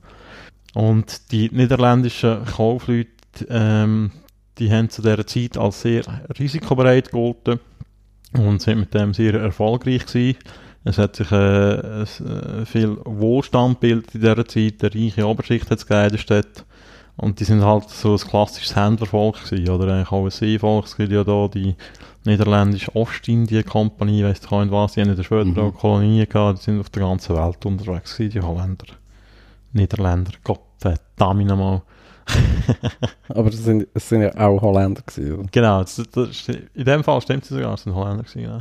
Und 0.75 1.31
die 1.31 1.51
niederländischen 1.53 2.45
Kaufleute, 2.45 3.11
ähm, 3.49 4.11
die 4.59 4.73
haben 4.73 4.89
zu 4.89 5.03
dieser 5.03 5.27
Zeit 5.27 5.59
als 5.59 5.83
sehr 5.83 6.03
risikobereit 6.39 7.11
gegolten 7.11 7.61
und 8.33 8.63
sind 8.63 8.81
mit 8.81 8.95
dem 8.95 9.13
sehr 9.13 9.35
erfolgreich 9.35 10.07
gewesen. 10.07 10.39
Es 10.85 10.99
hat 10.99 11.17
sich 11.17 11.31
äh, 11.33 11.37
es, 12.03 12.21
äh, 12.21 12.65
viel 12.65 12.97
Wohlstand 13.05 13.81
gebildet 13.81 14.15
in 14.15 14.21
dieser 14.21 14.47
Zeit, 14.47 14.83
eine 14.83 14.95
reiche 14.95 15.27
Oberschicht 15.27 15.71
hat 15.71 15.79
es 15.79 15.87
gegeben 15.87 16.05
in 16.07 16.13
der 16.13 16.19
Stadt. 16.19 16.65
Und 17.17 17.41
die 17.41 17.45
sind 17.45 17.65
halt 17.65 17.89
so 17.89 18.13
ein 18.13 18.19
klassisches 18.19 18.77
Händlervolk 18.77 19.43
gewesen, 19.45 19.71
oder 19.71 19.93
eigentlich 19.93 20.13
auch 20.13 20.25
ein 20.25 20.31
Seevolk. 20.31 20.85
Es 20.85 20.97
gibt 20.97 21.13
ja 21.13 21.25
da 21.25 21.49
die 21.49 21.75
niederländische 22.25 22.95
Ostindien-Kompanie, 22.95 24.25
weiss 24.25 24.41
ich 24.45 24.51
nicht 24.51 24.71
was, 24.71 24.93
die 24.93 25.01
haben 25.01 25.11
in 25.11 25.17
der 25.17 25.23
später 25.23 25.45
Mhm. 25.47 25.59
auch 25.59 25.75
Kolonien 25.75 26.29
gehabt, 26.29 26.59
die 26.59 26.65
sind 26.65 26.81
auf 26.81 26.91
der 26.91 27.03
ganzen 27.03 27.37
Welt 27.37 27.65
unterwegs 27.65 28.17
gewesen, 28.17 28.33
die 28.33 28.41
Holländer. 28.41 28.87
Niederländer, 29.73 30.33
Gott 30.45 30.61
verdammt 30.79 31.47
nochmal. 31.47 31.83
Aber 33.29 33.49
es 33.49 33.65
sind, 33.65 33.87
sind 33.95 34.23
ja 34.23 34.37
auch 34.37 34.61
Holländer 34.61 35.03
gewesen. 35.03 35.39
oder? 35.39 35.49
Genau, 35.53 35.81
das, 35.83 36.03
das, 36.13 36.49
in 36.49 36.85
dem 36.85 37.05
Fall 37.05 37.21
stimmt 37.23 37.45
es 37.45 37.49
sogar, 37.51 37.75
es 37.75 37.83
sind 37.83 37.95
Holländer 37.95 38.25
gewesen, 38.25 38.43
genau. 38.43 38.61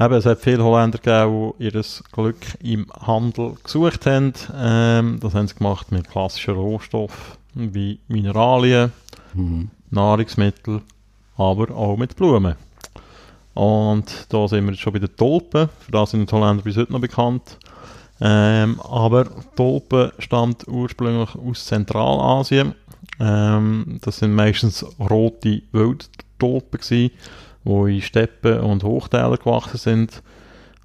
Eben, 0.00 0.14
es 0.14 0.24
hat 0.26 0.40
viele 0.40 0.64
Holländer 0.64 0.98
gegeben, 0.98 1.52
die 1.58 1.64
ihr 1.64 1.84
Glück 2.12 2.38
im 2.62 2.86
Handel 3.06 3.54
gesucht 3.62 4.06
haben. 4.06 4.32
Ähm, 4.56 5.18
das 5.20 5.34
haben 5.34 5.46
sie 5.48 5.54
gemacht 5.54 5.92
mit 5.92 6.08
klassischen 6.08 6.54
Rohstoffen 6.54 7.41
wie 7.54 8.00
Mineralien, 8.08 8.92
Mhm. 9.34 9.70
Nahrungsmittel, 9.90 10.82
aber 11.36 11.74
auch 11.74 11.96
mit 11.96 12.16
Blumen. 12.16 12.56
Und 13.54 14.26
da 14.30 14.48
sind 14.48 14.64
wir 14.64 14.72
jetzt 14.72 14.80
schon 14.80 14.92
bei 14.92 14.98
den 14.98 15.14
Tulpen, 15.16 15.68
für 15.80 15.92
das 15.92 16.10
sind 16.10 16.30
die 16.30 16.34
Holländer 16.34 16.62
bis 16.62 16.76
heute 16.76 16.92
noch 16.92 17.00
bekannt. 17.00 17.58
Ähm, 18.20 18.80
aber 18.80 19.26
Tulpen 19.56 20.12
stammt 20.18 20.66
ursprünglich 20.68 21.34
aus 21.34 21.64
Zentralasien. 21.66 22.74
Ähm, 23.20 23.98
das 24.02 24.18
sind 24.18 24.34
meistens 24.34 24.86
rote 24.98 25.62
Wildtulpen 25.72 26.80
gewesen, 26.80 27.10
die 27.64 27.96
in 27.96 28.02
Steppen 28.02 28.60
und 28.60 28.84
Hochtälern 28.84 29.36
gewachsen 29.36 29.78
sind. 29.78 30.22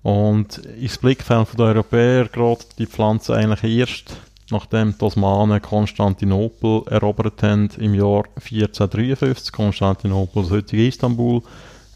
Und 0.04 0.58
ins 0.58 0.98
Blickfeld 0.98 1.58
der 1.58 1.66
Europäer 1.66 2.26
gerät 2.26 2.66
die 2.78 2.86
Pflanze 2.86 3.36
eigentlich 3.36 3.78
erst, 3.78 4.18
nachdem 4.52 4.96
die 4.98 5.04
Osmanen 5.04 5.62
Konstantinopel 5.62 6.84
erobert 6.88 7.44
haben 7.44 7.70
im 7.78 7.94
Jahr 7.94 8.24
1453. 8.36 9.52
Konstantinopel, 9.52 10.44
das 10.44 10.52
heutige 10.52 10.88
Istanbul. 10.88 11.42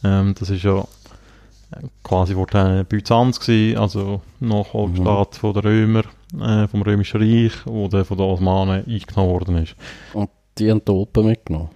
Ähm, 0.03 0.35
das 0.37 0.49
ist 0.49 0.63
ja 0.63 0.79
äh, 0.79 1.87
quasi 2.03 2.33
vor 2.33 2.47
der 2.47 2.83
Byzanz 2.83 3.39
gewesen, 3.39 3.77
also 3.77 4.21
Nachfolgestaat 4.39 5.35
von 5.35 5.53
den 5.53 5.61
Römer, 5.61 6.03
äh, 6.39 6.67
vom 6.67 6.81
Römischen 6.81 7.21
Reich, 7.21 7.53
wo 7.65 7.87
dann 7.87 8.05
von 8.05 8.17
den 8.17 8.25
Osmanen 8.27 8.85
eingenommen 8.85 9.29
worden 9.31 9.57
ist. 9.57 9.75
Die 10.57 10.69
haben 10.69 10.83
Tulpen 10.83 11.27
mitgenommen. 11.27 11.69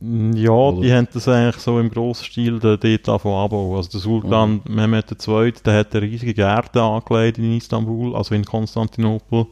Mm, 0.00 0.32
Ja, 0.32 0.50
Oder? 0.52 0.80
die 0.80 0.92
haben 0.92 1.08
das 1.12 1.28
eigentlich 1.28 1.62
so 1.62 1.78
im 1.78 1.90
grossen 1.90 2.24
Stil 2.24 2.58
dort 2.58 2.82
angefangen 2.84 3.34
abbauen. 3.34 3.76
Also 3.76 3.90
der 3.90 4.00
Sultan 4.00 4.62
Mehmed 4.66 5.10
II., 5.28 5.52
der 5.64 5.78
hat 5.80 5.94
eine 5.94 6.02
riesige 6.02 6.32
Gärte 6.34 6.80
angelegt 6.82 7.36
in 7.38 7.56
Istanbul, 7.56 8.16
also 8.16 8.34
in 8.34 8.44
Konstantinopel, 8.44 9.46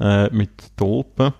äh, 0.00 0.28
mit 0.30 0.76
Tulpen. 0.76 1.32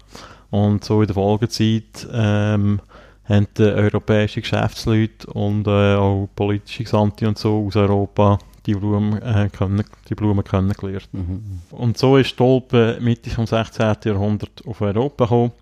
Und 0.50 0.84
so 0.84 1.00
in 1.00 1.06
der 1.06 1.14
Folgezeit 1.14 2.08
ähm, 2.12 2.80
haben 3.24 3.46
die 3.56 3.62
europäische 3.62 4.40
Geschäftsleute 4.40 5.26
und 5.28 5.66
äh, 5.66 5.94
auch 5.94 6.28
politische 6.34 6.84
Gesandte 6.84 7.28
und 7.28 7.38
so 7.38 7.66
aus 7.66 7.76
Europa 7.76 8.38
die 8.66 8.74
Blumen, 8.74 9.20
äh, 9.22 9.48
können, 9.50 9.84
die 10.08 10.14
Blumen 10.14 10.44
kennengelernt. 10.44 11.08
Mhm. 11.12 11.62
Und 11.70 11.98
so 11.98 12.16
ist 12.16 12.36
Tulpe 12.36 12.98
Mitte 13.00 13.30
des 13.30 13.50
16. 13.50 13.96
Jahrhunderts 14.04 14.66
auf 14.66 14.80
Europa 14.80 15.24
gekommen. 15.24 15.52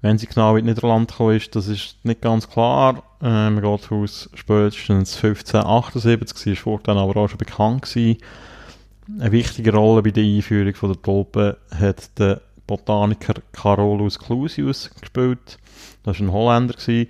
Wenn 0.00 0.18
sie 0.18 0.26
genau 0.26 0.56
in 0.56 0.66
die 0.66 0.72
Niederlande 0.72 1.06
gekommen 1.06 1.36
ist, 1.36 1.54
das 1.54 1.68
ist 1.68 1.96
nicht 2.02 2.20
ganz 2.20 2.48
klar. 2.48 3.02
Äh, 3.20 3.50
man 3.50 3.62
geht 3.62 3.84
von 3.84 4.02
aus 4.02 4.28
spätestens 4.34 5.16
1578, 5.16 6.36
sie 6.36 6.52
ist 6.52 6.62
fortan 6.62 6.98
aber 6.98 7.16
auch 7.16 7.28
schon 7.28 7.38
bekannt 7.38 7.82
gewesen. 7.82 8.18
Eine 9.18 9.32
wichtige 9.32 9.72
Rolle 9.74 10.02
bei 10.02 10.10
der 10.10 10.24
Einführung 10.24 10.74
von 10.74 10.92
der 10.92 11.02
Tulpe 11.02 11.56
hat 11.74 12.18
der 12.18 12.40
Botaniker 12.66 13.34
Carolus 13.52 14.18
Clusius 14.18 14.90
gespielt. 15.00 15.58
Das 16.04 16.18
war 16.20 16.26
ein 16.26 16.32
Holländer. 16.32 16.74
Gewesen. 16.74 17.08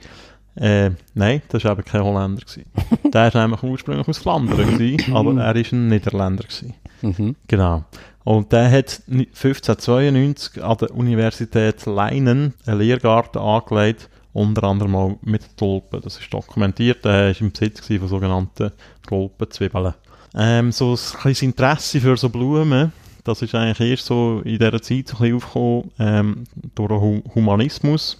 Äh, 0.54 0.90
nein, 1.14 1.42
das 1.48 1.64
war 1.64 1.72
eben 1.72 1.84
kein 1.84 2.02
Holländer. 2.02 2.42
Gewesen. 2.42 2.64
Der 3.12 3.32
war 3.32 3.42
nämlich 3.42 3.62
ursprünglich 3.62 4.08
aus 4.08 4.18
Flandern, 4.18 4.56
gewesen, 4.78 5.14
aber 5.14 5.30
er 5.32 5.54
war 5.54 5.72
ein 5.72 5.88
Niederländer. 5.88 6.44
Gewesen. 6.44 6.74
Mhm. 7.02 7.36
Genau. 7.46 7.84
Und 8.24 8.52
der 8.52 8.70
hat 8.70 9.02
ni- 9.06 9.26
1592 9.26 10.62
an 10.62 10.76
der 10.78 10.94
Universität 10.94 11.84
Leinen 11.86 12.54
einen 12.66 12.78
Lehrgarten 12.78 13.40
angelegt, 13.40 14.08
unter 14.32 14.64
anderem 14.64 14.94
auch 14.94 15.18
mit 15.22 15.56
Tulpen. 15.56 16.00
Das 16.02 16.18
ist 16.18 16.32
dokumentiert. 16.32 17.04
Er 17.04 17.28
war 17.28 17.40
im 17.40 17.50
Besitz 17.50 17.86
von 17.86 18.08
sogenannten 18.08 18.72
Tulpenzwiebeln. 19.06 19.94
Ähm, 20.34 20.72
so 20.72 20.92
ein 20.92 21.18
kleines 21.20 21.42
Interesse 21.42 22.00
für 22.00 22.16
so 22.16 22.28
Blumen, 22.28 22.92
das 23.24 23.42
ist 23.42 23.54
eigentlich 23.54 23.90
erst 23.90 24.06
so 24.06 24.40
in 24.44 24.58
dieser 24.58 24.82
Zeit 24.82 25.08
so 25.08 25.16
ein 25.16 25.20
bisschen 25.20 25.36
aufgekommen, 25.36 25.90
ähm, 25.98 26.44
durch 26.74 26.88
den 26.88 27.00
Hu 27.00 27.22
Humanismus. 27.34 28.18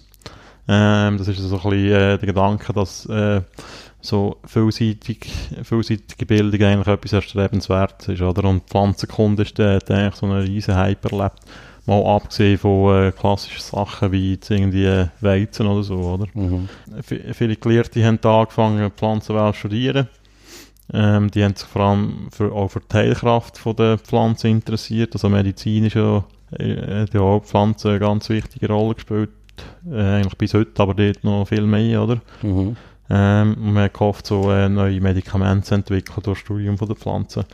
Ähm, 0.67 1.17
das 1.17 1.27
ist 1.27 1.39
so 1.39 1.55
ein 1.55 1.69
bisschen 1.69 1.91
äh, 1.91 2.17
der 2.17 2.27
Gedanke, 2.27 2.71
dass 2.71 3.05
äh, 3.07 3.41
so 3.99 4.37
vielseitig, 4.45 5.29
vielseitige 5.63 6.25
Bildung 6.25 6.61
eigentlich 6.61 6.87
etwas 6.87 7.13
erstrebenswertes 7.13 8.09
ist, 8.09 8.21
oder? 8.21 8.47
Und 8.47 8.63
Pflanzenkunde 8.69 9.43
ist 9.43 9.57
der 9.57 9.81
eigentlich 9.89 10.15
so 10.15 10.25
einen 10.25 10.41
riesen 10.41 10.75
Hype 10.75 11.03
erlebt. 11.05 11.39
Mal 11.85 12.01
abgesehen 12.05 12.57
von 12.57 12.95
äh, 12.95 13.11
klassischen 13.11 13.61
Sachen 13.61 14.11
wie 14.13 14.33
jetzt 14.33 14.49
irgendwie 14.49 14.85
äh, 14.85 15.07
Weizen 15.19 15.67
oder 15.67 15.83
so, 15.83 15.95
oder? 15.95 16.27
Mhm. 16.33 16.69
Viele 17.01 17.57
Gelehrte 17.57 18.05
haben 18.05 18.19
da 18.21 18.41
angefangen, 18.41 18.89
Pflanzenwelt 18.91 19.55
zu 19.55 19.59
studieren. 19.59 20.07
Ähm, 20.93 21.31
die 21.31 21.43
haben 21.43 21.55
sich 21.55 21.67
vor 21.67 21.81
allem 21.81 22.27
für, 22.31 22.51
auch 22.51 22.69
für 22.69 22.79
die 22.79 22.87
Teilkraft 22.87 23.57
von 23.57 23.75
der 23.75 23.97
Pflanze 23.97 24.47
interessiert. 24.47 25.13
Also 25.13 25.27
medizinisch 25.27 25.95
ja, 25.95 26.23
äh, 26.51 27.01
hat 27.01 27.13
ja 27.13 27.21
auch 27.21 27.41
die 27.41 27.47
Pflanze 27.47 27.89
eine 27.89 27.99
ganz 27.99 28.29
wichtige 28.29 28.67
Rolle 28.67 28.95
gespielt. 28.95 29.31
Äh, 29.91 29.99
eigentlich 29.99 30.37
bis 30.37 30.53
heute, 30.53 30.81
aber 30.81 30.93
dort 30.93 31.23
noch 31.23 31.45
viel 31.45 31.63
mehr, 31.63 32.03
oder? 32.03 32.21
Mhm. 32.41 32.75
Ähm, 33.09 33.55
und 33.55 33.73
man 33.73 33.83
hat 33.83 33.93
gehofft, 33.93 34.27
so 34.27 34.51
äh, 34.51 34.69
neue 34.69 35.01
Medikamente 35.01 35.67
zu 35.67 35.75
entwickeln 35.75 36.21
durch 36.23 36.37
das 36.37 36.45
Studium 36.45 36.77
von 36.77 36.87
der 36.87 36.95
Pflanze. 36.95 37.45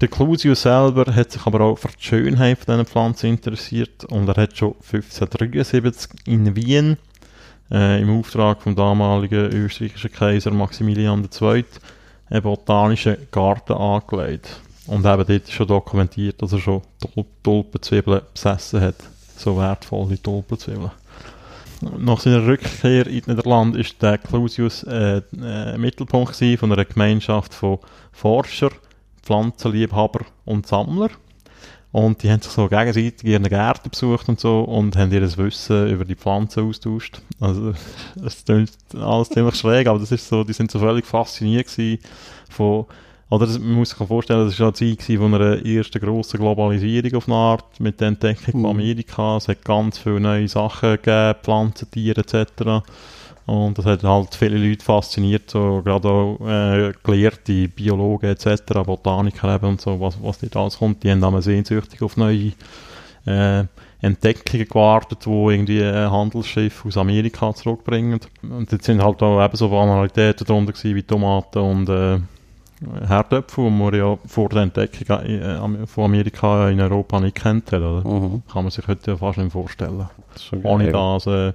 Der 0.00 0.08
Clusius 0.08 0.62
selber 0.62 1.14
hat 1.14 1.32
sich 1.32 1.46
aber 1.46 1.60
auch 1.60 1.78
für 1.78 1.88
die 1.88 2.02
Schönheit 2.02 2.58
von 2.58 2.74
diesen 2.74 2.86
Pflanzen 2.86 3.26
interessiert 3.30 4.04
und 4.06 4.28
er 4.28 4.42
hat 4.42 4.56
schon 4.56 4.72
1573 4.72 6.10
in 6.26 6.56
Wien 6.56 6.96
äh, 7.70 8.00
im 8.00 8.18
Auftrag 8.18 8.62
vom 8.62 8.74
damaligen 8.74 9.52
österreichischen 9.52 10.12
Kaiser 10.12 10.50
Maximilian 10.50 11.28
II. 11.40 11.64
Einen 12.28 12.42
botanischen 12.42 13.16
Garten 13.30 13.72
angelegt. 13.72 14.60
Und 14.86 15.04
eben 15.04 15.26
dort 15.26 15.48
schon 15.50 15.66
dokumentiert, 15.66 16.40
dass 16.40 16.52
er 16.52 16.60
schon 16.60 16.82
Tul 17.00 17.24
Tulpenzwiebeln 17.42 18.22
besessen 18.32 18.80
hat. 18.80 18.96
So 19.36 19.56
wertvolle 19.56 20.20
Tulpenzwiebeln. 20.22 20.92
Nach 21.98 22.20
seiner 22.20 22.46
Rückkehr 22.46 23.06
in 23.06 23.22
die 23.22 23.30
Niederlande 23.30 23.80
ist 23.80 24.00
der 24.00 24.18
Clusius 24.18 24.82
äh, 24.84 25.20
äh, 25.42 25.76
Mittelpunkt 25.76 26.36
von 26.36 26.72
einer 26.72 26.84
Gemeinschaft 26.84 27.52
von 27.52 27.78
Forscher, 28.12 28.70
Pflanzenliebhaber 29.22 30.24
und 30.44 30.66
Sammler. 30.66 31.10
Und 31.96 32.22
die 32.22 32.30
haben 32.30 32.42
sich 32.42 32.52
so 32.52 32.68
gegenseitig 32.68 33.24
ihre 33.24 33.40
Gärten 33.40 33.88
besucht 33.88 34.28
und 34.28 34.38
so 34.38 34.64
und 34.64 34.94
haben 34.98 35.10
ihr 35.12 35.22
Wissen 35.38 35.88
über 35.88 36.04
die 36.04 36.14
Pflanzen 36.14 36.68
austauscht. 36.68 37.22
Also, 37.40 37.72
das 38.16 38.44
klingt 38.44 38.70
alles 38.94 39.30
ziemlich 39.30 39.54
schräg, 39.54 39.86
aber 39.86 39.98
das 39.98 40.12
ist 40.12 40.28
so, 40.28 40.44
die 40.44 40.52
sind 40.52 40.70
so 40.70 40.78
völlig 40.78 41.06
fasziniert 41.06 41.68
gewesen 41.68 42.02
von, 42.50 42.84
oder 43.30 43.46
das, 43.46 43.58
man 43.58 43.72
muss 43.72 43.96
sich 43.96 44.06
vorstellen, 44.06 44.44
das 44.44 44.60
war 44.60 44.66
eine 44.66 44.74
Zeit 44.74 45.04
von 45.04 45.32
einer 45.32 45.64
ersten 45.64 45.98
grossen 45.98 46.38
Globalisierung 46.38 47.14
auf 47.14 47.28
eine 47.28 47.36
Art, 47.36 47.80
mit 47.80 47.98
der 47.98 48.08
Entdeckung 48.08 48.52
von 48.52 48.60
Mhm. 48.60 48.66
Amerika. 48.66 49.38
Es 49.38 49.48
hat 49.48 49.64
ganz 49.64 49.96
viele 49.96 50.20
neue 50.20 50.48
Sachen 50.48 50.96
gegeben, 50.96 51.38
Pflanzen, 51.42 51.90
Tiere 51.90 52.20
etc. 52.20 52.84
Und 53.46 53.78
das 53.78 53.84
hat 53.84 54.02
halt 54.02 54.34
viele 54.34 54.58
Leute 54.58 54.84
fasziniert, 54.84 55.50
so 55.50 55.80
gerade 55.84 56.08
auch 56.08 56.38
äh, 56.44 56.92
Gelehrte, 57.04 57.68
Biologen 57.68 58.30
etc., 58.30 58.62
Botaniker 58.84 59.54
eben 59.54 59.66
und 59.66 59.80
so, 59.80 60.00
was, 60.00 60.18
was 60.20 60.40
dort 60.40 60.56
alles 60.56 60.78
kommt. 60.78 61.04
Die 61.04 61.10
haben 61.10 61.20
dann 61.20 61.40
sehnsüchtig 61.40 62.02
auf 62.02 62.16
neue 62.16 62.52
äh, 63.24 63.64
Entdeckungen 64.00 64.66
gewartet, 64.66 65.24
die 65.24 65.30
irgendwie 65.30 65.82
ein 65.82 66.10
Handelsschiff 66.10 66.84
aus 66.84 66.96
Amerika 66.96 67.54
zurückbringen. 67.54 68.20
Und 68.42 68.72
jetzt 68.72 68.84
sind 68.84 69.02
halt 69.02 69.22
auch 69.22 69.44
eben 69.44 69.56
so 69.56 69.68
Banalitäten 69.68 70.44
drunter 70.44 70.72
gewesen, 70.72 70.96
wie 70.96 71.02
Tomaten 71.04 71.58
und 71.58 71.88
äh, 71.88 72.18
Herdöpfel, 73.06 73.64
die 73.64 73.70
man 73.70 73.94
ja 73.94 74.18
vor 74.26 74.48
der 74.48 74.62
Entdeckung 74.62 75.18
äh, 75.24 75.86
von 75.86 76.04
Amerika 76.04 76.68
in 76.68 76.80
Europa 76.80 77.20
nicht 77.20 77.36
kennt. 77.36 77.72
Oder? 77.72 78.06
Mhm. 78.06 78.42
Kann 78.52 78.64
man 78.64 78.70
sich 78.70 78.86
heute 78.86 79.12
ja 79.12 79.16
fast 79.16 79.38
nicht 79.38 79.52
vorstellen. 79.52 80.08
Ohne 80.62 80.92
das 80.92 81.26
äh, 81.26 81.52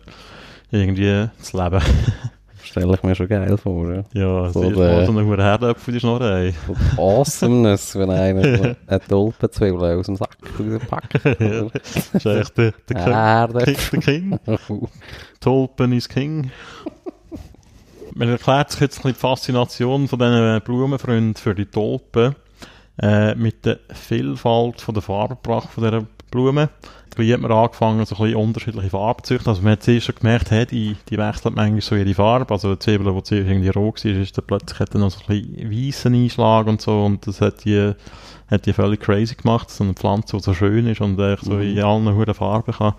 irgendwie 0.71 1.29
zu 1.41 1.61
leben. 1.61 1.81
Stelle 2.63 2.93
ich 2.93 3.03
mir 3.03 3.15
schon 3.15 3.27
geil 3.27 3.57
vor, 3.57 3.91
ja. 3.93 4.03
Ja, 4.13 4.49
So 4.49 4.61
ist 4.63 4.77
der- 4.77 4.93
mal 4.93 5.05
so 5.05 5.13
hure 5.13 5.43
Herdöpfel, 5.43 5.93
die 5.93 5.99
Schnorrei. 5.99 6.53
So 6.95 7.01
Awesomeness, 7.19 7.97
wenn 7.97 8.09
einer 8.11 8.75
eine 8.87 8.99
Tulpenzwiebel 9.07 9.97
aus 9.99 10.05
dem 10.05 10.15
Sack. 10.15 10.37
Ja. 11.39 11.63
Das 11.73 12.13
ist 12.13 12.25
echt 12.25 12.57
der, 12.57 12.73
der, 12.87 13.63
King, 13.65 13.89
der 13.91 13.99
King. 13.99 14.39
Tulpen 15.41 15.91
is 15.91 16.07
King. 16.07 16.51
Man 18.13 18.29
erklärt 18.29 18.71
sich 18.71 18.81
jetzt 18.81 18.97
ein 18.99 19.01
bisschen 19.03 19.13
die 19.13 19.19
Faszination 19.19 20.07
von 20.07 20.19
diesen 20.19 20.61
Blumenfreunden 20.61 21.35
für 21.35 21.55
die 21.55 21.65
Tulpen 21.65 22.35
äh, 23.01 23.35
mit 23.35 23.65
der 23.65 23.79
Vielfalt 23.93 24.81
von 24.81 24.93
der 24.93 25.01
Farbenpracht 25.01 25.69
von 25.71 25.83
dieser 25.83 26.05
Blumen. 26.29 26.69
Gleich 27.15 27.33
hat 27.33 27.41
man 27.41 27.51
angefangen, 27.51 28.05
so 28.05 28.15
ein 28.15 28.21
bisschen 28.21 28.37
unterschiedliche 28.37 28.89
Farben 28.89 29.23
zu 29.23 29.33
züchten. 29.33 29.49
Also 29.49 29.61
man 29.61 29.73
hat 29.73 29.83
zuerst 29.83 30.05
schon 30.05 30.15
gemerkt, 30.15 30.51
hey, 30.51 30.65
die, 30.65 30.95
die 31.09 31.17
wechseln 31.17 31.55
manchmal 31.55 31.81
so 31.81 31.95
ihre 31.95 32.13
Farbe. 32.13 32.53
Also 32.53 32.73
die 32.73 32.79
Zwiebel, 32.79 33.13
die 33.13 33.23
zuerst 33.23 33.49
irgendwie 33.49 33.69
rot 33.69 34.05
war, 34.05 34.11
ist 34.11 34.37
dann 34.37 34.45
plötzlich 34.47 34.79
hat 34.79 34.93
dann 34.93 35.01
noch 35.01 35.11
so 35.11 35.19
ein 35.27 35.41
bisschen 35.41 35.71
weißen 35.71 36.13
Einschlag 36.13 36.67
und 36.67 36.81
so. 36.81 37.03
Und 37.05 37.27
das 37.27 37.41
hat 37.41 37.65
die, 37.65 37.93
hat 38.49 38.65
die 38.65 38.73
völlig 38.73 39.01
crazy 39.01 39.35
gemacht. 39.35 39.69
So 39.69 39.83
eine 39.83 39.93
Pflanze, 39.93 40.37
die 40.37 40.43
so 40.43 40.53
schön 40.53 40.87
ist 40.87 41.01
und 41.01 41.19
echt 41.19 41.43
so 41.43 41.59
in 41.59 41.79
allen 41.79 42.15
huren 42.15 42.33
Farben 42.33 42.73
kann 42.73 42.93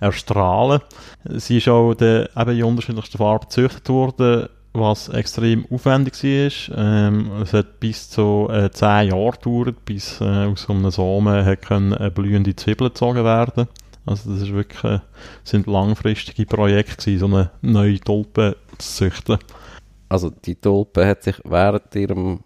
erstrahlen. 0.00 0.80
Sie 1.24 1.58
ist 1.58 1.68
auch 1.68 1.94
de, 1.94 2.28
eben 2.36 2.56
in 2.56 2.64
unterschiedlichsten 2.64 3.18
Farben 3.18 3.44
gezüchtet 3.44 3.88
worden, 3.88 4.48
was 4.78 5.08
extrem 5.08 5.66
aufwendig 5.70 6.22
war. 6.22 6.78
Ähm, 6.78 7.30
es 7.42 7.52
hat 7.52 7.80
bis 7.80 8.10
zu 8.10 8.48
äh, 8.50 8.70
10 8.70 9.10
Jahre 9.10 9.32
gedauert, 9.32 9.84
bis 9.84 10.20
äh, 10.20 10.24
aus 10.24 10.62
so 10.62 10.72
einem 10.72 10.90
Samen 10.90 11.28
eine 11.28 12.10
blühende 12.10 12.54
Zwiebel 12.54 12.88
gezogen 12.88 13.24
werden. 13.24 13.68
Also 14.06 14.30
das 14.30 14.42
ist 14.42 14.52
wirklich, 14.52 14.84
äh, 14.84 15.00
sind 15.42 15.66
langfristige 15.66 16.46
Projekte 16.46 16.96
gewesen, 16.96 17.18
so 17.18 17.26
eine 17.26 17.50
neue 17.60 17.98
Tulpe 18.00 18.56
zu 18.78 19.10
züchten. 19.10 19.38
Also 20.08 20.30
die 20.30 20.54
Tulpe 20.54 21.06
hat 21.06 21.24
sich 21.24 21.36
während 21.44 21.94
ihrem 21.94 22.40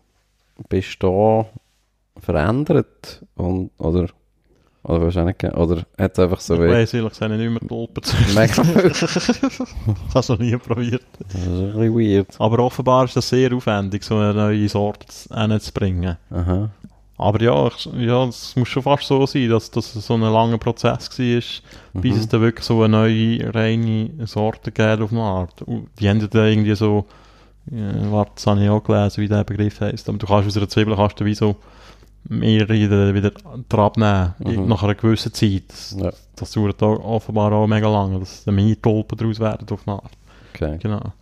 Bestehen 0.69 1.47
verändert 2.19 3.25
und, 3.35 3.71
oder, 3.79 4.09
oder 4.83 5.03
wahrscheinlich, 5.03 5.37
oder 5.43 5.85
hat 5.99 6.12
es 6.12 6.19
einfach 6.19 6.40
so 6.40 6.55
ich 6.55 6.61
wie... 6.61 6.69
weiss 6.69 6.95
ehrlich 6.95 7.11
gesagt 7.11 7.31
nicht 7.33 7.51
mehr. 7.51 7.61
Mega, 8.35 8.62
Ich 8.88 9.03
habe 10.14 10.21
es 10.21 10.29
noch 10.29 10.38
nie 10.38 10.57
probiert. 10.57 11.03
das 11.19 11.43
ist 11.43 11.49
ein 11.49 11.73
bisschen 11.73 11.95
weird. 11.95 12.40
Aber 12.40 12.61
offenbar 12.61 13.05
ist 13.05 13.16
das 13.16 13.29
sehr 13.29 13.53
aufwendig, 13.55 14.03
so 14.03 14.16
eine 14.16 14.33
neue 14.33 14.69
Sorte 14.69 15.07
hinzubringen. 15.35 16.16
Aha. 16.31 16.71
Aber 17.19 17.43
ja, 17.43 17.66
ich, 17.66 17.85
ja, 17.99 18.25
es 18.25 18.57
muss 18.57 18.69
schon 18.69 18.83
fast 18.83 19.03
so 19.07 19.27
sein, 19.27 19.51
dass 19.51 19.71
das 19.71 19.93
so 19.93 20.14
ein 20.14 20.23
langer 20.23 20.57
Prozess 20.57 21.11
war, 21.19 22.01
bis 22.01 22.16
es 22.16 22.29
dann 22.29 22.40
wirklich 22.40 22.64
so 22.64 22.83
eine 22.83 22.97
neue, 22.97 23.55
reine 23.55 24.11
Sorte 24.27 24.73
gibt 24.73 25.03
auf 25.03 25.12
eine 25.12 25.21
Art. 25.21 25.61
Und 25.61 25.90
die 25.99 26.09
haben 26.09 26.21
ja 26.21 26.29
dann 26.29 26.49
irgendwie 26.49 26.75
so, 26.75 27.05
äh, 27.71 28.11
warte, 28.11 28.33
das 28.37 28.47
habe 28.47 28.64
ich 28.64 28.71
auch 28.71 28.83
gelesen, 28.83 29.21
wie 29.21 29.29
der 29.29 29.45
Begriff 29.45 29.83
heisst, 29.83 30.09
aber 30.09 30.16
du 30.16 30.27
kannst 30.27 30.49
aus 30.49 30.57
einer 30.57 30.71
Zwiebel 30.71 30.97
kannst 30.97 31.21
du 31.21 31.27
wie 31.27 31.35
so 31.35 31.57
mehrere 32.28 32.74
wieder, 32.74 33.14
wieder 33.14 33.33
dran 33.68 33.92
nehmen, 33.96 34.62
Mhm. 34.62 34.68
nach 34.68 34.83
einer 34.83 34.94
gewissen 34.94 35.33
Zeit. 35.33 35.64
Das, 35.68 35.96
Ja, 35.98 36.11
das 36.37 36.52
dauert 36.52 36.83
auch 36.83 36.98
offenbar 37.04 37.52
auch 37.52 37.66
mega 37.66 37.88
lange, 37.88 38.20
dass 38.20 38.44
dann 38.44 38.54
Mini-Tulpen 38.54 39.18
daraus 39.18 39.40
werden 39.40 39.66
auf 39.70 39.87
eine 39.87 39.96
Art. 39.96 40.12
okay. 40.54 40.78
Genau. 40.80 41.12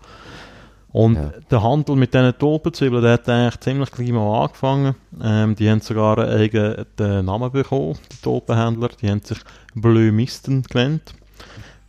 Und 0.90 1.16
Ja. 1.16 1.32
der 1.50 1.62
Handel 1.62 1.96
mit 1.96 2.14
diesen 2.14 2.37
Tulpenzwiebeln, 2.38 3.02
der 3.02 3.12
hat 3.14 3.28
eigentlich 3.28 3.61
ziemlich 3.61 3.90
gleich 3.92 4.11
mal 4.11 4.42
angefangen. 4.44 4.94
Ähm, 5.22 5.54
die 5.54 5.70
haben 5.70 5.80
sogar 5.80 6.18
einen 6.18 6.30
eigenen 6.40 7.24
Namen 7.26 7.52
bekommen, 7.52 7.98
die 8.11 8.16
Tulpenhändler. 8.22 8.88
Die 9.00 9.11
haben 9.11 9.20
sich 9.22 9.38
Blömisten 9.74 10.62
genannt. 10.62 11.14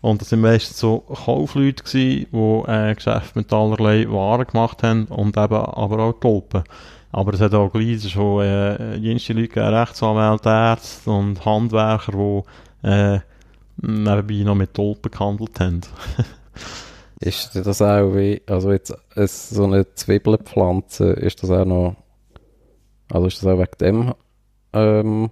Und 0.01 0.21
das 0.21 0.29
sind 0.29 0.41
meistens 0.41 0.79
so 0.79 0.99
Kaufleute 0.99 1.83
gewesen, 1.83 2.27
die 2.31 2.71
äh, 2.71 2.95
Geschäfte 2.95 3.39
mit 3.39 3.51
allerlei 3.51 4.09
Waren 4.09 4.45
gemacht 4.47 4.83
haben 4.83 5.05
und 5.05 5.35
eben 5.37 5.55
aber 5.55 5.99
auch 5.99 6.13
Tulpen. 6.19 6.63
Aber 7.11 7.33
es 7.33 7.41
hat 7.41 7.53
auch 7.53 7.71
gleich 7.71 8.07
schon 8.09 8.43
äh, 8.43 8.95
jenste 8.95 9.33
Leute 9.33 9.61
Rechtsanwälte, 9.61 10.49
Ärzte 10.49 11.09
und 11.09 11.43
Handwerker, 11.43 12.11
die 12.11 12.87
äh, 12.87 13.19
nebenbei 13.81 14.43
noch 14.43 14.55
mit 14.55 14.73
Tulpen 14.73 15.11
gehandelt 15.11 15.59
haben. 15.59 15.81
Ist 17.19 17.53
das 17.55 17.81
auch 17.81 18.15
wie, 18.15 18.41
also 18.45 18.71
jetzt 18.71 18.95
es, 19.15 19.49
so 19.49 19.65
eine 19.65 19.93
Zwiebelpflanze, 19.93 21.11
ist 21.11 21.43
das 21.43 21.51
auch 21.51 21.65
noch, 21.65 21.97
also 23.11 23.27
ist 23.27 23.43
das 23.43 23.45
auch 23.45 23.59
wegen 23.59 23.77
dem, 23.81 24.13
ähm, 24.71 25.29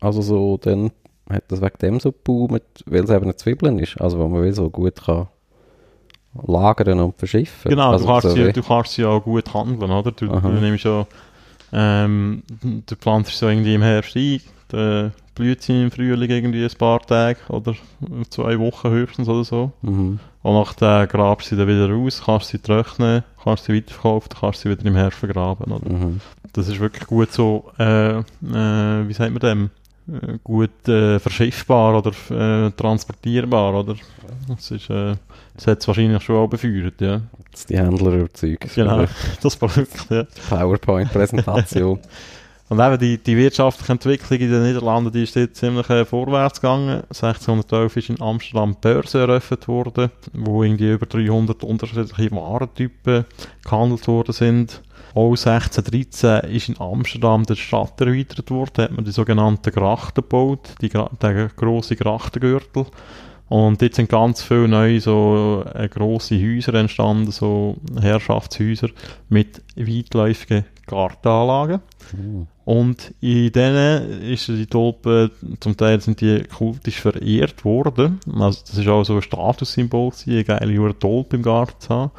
also 0.00 0.22
so, 0.22 0.56
dann 0.56 0.90
hat 1.28 1.44
das 1.46 1.60
wegen 1.62 1.78
dem 1.82 2.00
so 2.00 2.10
geboomt, 2.10 2.64
weil 2.84 3.04
es 3.04 3.10
eben 3.10 3.26
eine 3.26 3.36
Zwiebeln 3.36 3.78
ist, 3.78 4.00
also 4.00 4.18
wo 4.18 4.26
man 4.26 4.42
wie 4.42 4.50
so 4.50 4.70
gut 4.70 5.04
kann 5.04 5.28
lagern 6.46 7.00
und 7.00 7.16
verschiffen. 7.18 7.68
Genau, 7.70 7.92
also 7.92 8.04
du, 8.04 8.10
kannst 8.10 8.28
so 8.28 8.34
sie, 8.34 8.46
wie- 8.46 8.52
du 8.52 8.62
kannst 8.62 8.92
sie 8.92 9.04
auch 9.04 9.20
gut 9.20 9.52
handeln, 9.52 9.90
oder? 9.90 10.12
Du, 10.12 10.30
Aha. 10.30 10.40
du 10.40 10.48
nimmst 10.60 10.84
ja, 10.84 11.06
ähm, 11.72 12.42
du 12.62 12.96
pflanzt 12.96 13.32
so 13.36 13.48
irgendwie 13.48 13.74
im 13.74 13.82
Herbst 13.82 14.16
ein, 14.16 14.40
dann 14.68 15.12
blüht 15.34 15.62
sie 15.62 15.82
im 15.82 15.90
Frühling 15.90 16.30
irgendwie 16.30 16.64
ein 16.64 16.78
paar 16.78 17.00
Tage 17.00 17.38
oder 17.48 17.74
zwei 18.30 18.58
Wochen 18.58 18.90
höchstens 18.90 19.28
oder 19.28 19.44
so. 19.44 19.72
Mhm. 19.82 20.18
Und 20.42 20.54
nachher 20.54 21.06
grabst 21.06 21.50
du 21.50 21.54
sie 21.54 21.58
dann 21.58 21.68
wieder 21.68 21.90
raus, 21.90 22.22
kannst 22.24 22.48
sie 22.48 22.58
trocknen, 22.58 23.24
kannst 23.42 23.64
sie 23.64 23.74
weiterverkaufen, 23.74 24.30
kannst 24.40 24.60
sie 24.60 24.70
wieder 24.70 24.86
im 24.86 24.94
Herbst 24.96 25.18
vergraben, 25.18 25.72
oder? 25.72 25.88
Mhm. 25.88 26.20
Das 26.52 26.66
ist 26.68 26.80
wirklich 26.80 27.06
gut 27.06 27.32
so, 27.32 27.70
äh, 27.78 28.18
äh, 28.18 28.22
wie 29.08 29.12
sagt 29.12 29.30
man 29.32 29.40
dem? 29.40 29.70
Äh, 30.10 30.38
Gut 30.42 30.88
äh, 30.88 31.18
verschiffbar 31.18 31.98
oder 31.98 32.10
äh, 32.30 32.70
transportierbar, 32.72 33.74
oder? 33.74 33.94
Das 34.48 34.70
ist, 34.70 34.90
äh, 34.90 35.14
das 35.54 35.66
hat 35.66 35.80
es 35.80 35.88
wahrscheinlich 35.88 36.22
schon 36.22 36.36
auch 36.36 36.48
befeuert, 36.48 37.00
ja. 37.00 37.20
Dass 37.52 37.66
die 37.66 37.76
Händler 37.76 38.12
überzeugt. 38.12 38.74
Genau, 38.74 39.04
das 39.42 39.56
Produkt, 39.56 40.06
ja. 40.10 40.24
PowerPoint-Präsentation. 40.48 42.00
Und 42.70 42.78
eben 42.78 42.98
die, 42.98 43.18
die 43.18 43.36
wirtschaftliche 43.36 43.90
Entwicklung 43.90 44.38
in 44.38 44.48
den 44.48 44.62
Niederlanden, 44.62 45.10
die 45.10 45.24
ist 45.24 45.34
dort 45.34 45.56
ziemlich 45.56 45.90
äh, 45.90 46.04
vorwärts 46.04 46.60
gegangen. 46.60 47.02
1611 47.08 47.96
ist 47.96 48.10
in 48.10 48.22
Amsterdam 48.22 48.74
die 48.74 48.78
Börse 48.80 49.18
eröffnet 49.18 49.66
worden, 49.66 50.12
wo 50.32 50.62
irgendwie 50.62 50.92
über 50.92 51.04
300 51.04 51.64
unterschiedliche 51.64 52.30
Warentypen 52.30 53.24
gehandelt 53.64 54.06
worden 54.06 54.32
sind. 54.32 54.82
Auch 55.16 55.30
1613 55.30 56.48
ist 56.52 56.68
in 56.68 56.80
Amsterdam 56.80 57.44
die 57.44 57.56
Stadt 57.56 58.00
erweitert 58.00 58.52
worden, 58.52 58.84
hat 58.84 58.92
man 58.92 59.04
die 59.04 59.10
sogenannten 59.10 59.72
Grachten 59.72 60.22
gebaut, 60.22 60.74
die, 60.80 60.90
der 60.90 61.48
grosse 61.48 61.96
Grachtengürtel. 61.96 62.86
Und 63.48 63.82
dort 63.82 63.94
sind 63.96 64.08
ganz 64.08 64.44
viele 64.44 64.68
neue 64.68 65.00
so 65.00 65.64
äh, 65.74 65.88
grosse 65.88 66.40
Häuser 66.40 66.74
entstanden, 66.74 67.32
so 67.32 67.78
Herrschaftshäuser 68.00 68.90
mit 69.28 69.60
weitläufigen 69.74 70.66
Gartenanlagen. 70.90 71.80
Mhm. 72.12 72.46
Und 72.64 73.14
in 73.20 73.50
denen 73.52 74.22
ist 74.22 74.48
die 74.48 74.66
Tulpen, 74.66 75.30
zum 75.60 75.76
Teil 75.76 76.00
sind 76.00 76.20
die 76.20 76.42
kultisch 76.44 77.00
verehrt 77.00 77.64
worden. 77.64 78.20
Also 78.38 78.60
das 78.66 78.78
ist 78.78 78.88
auch 78.88 79.04
so 79.04 79.16
ein 79.16 79.22
Statussymbol 79.22 80.10
gewesen, 80.10 80.30
eine 80.30 80.44
geile 80.44 80.98
Tulpe 80.98 81.36
im 81.36 81.42
Garten 81.42 81.80
zu 81.80 81.88
haben. 81.88 82.10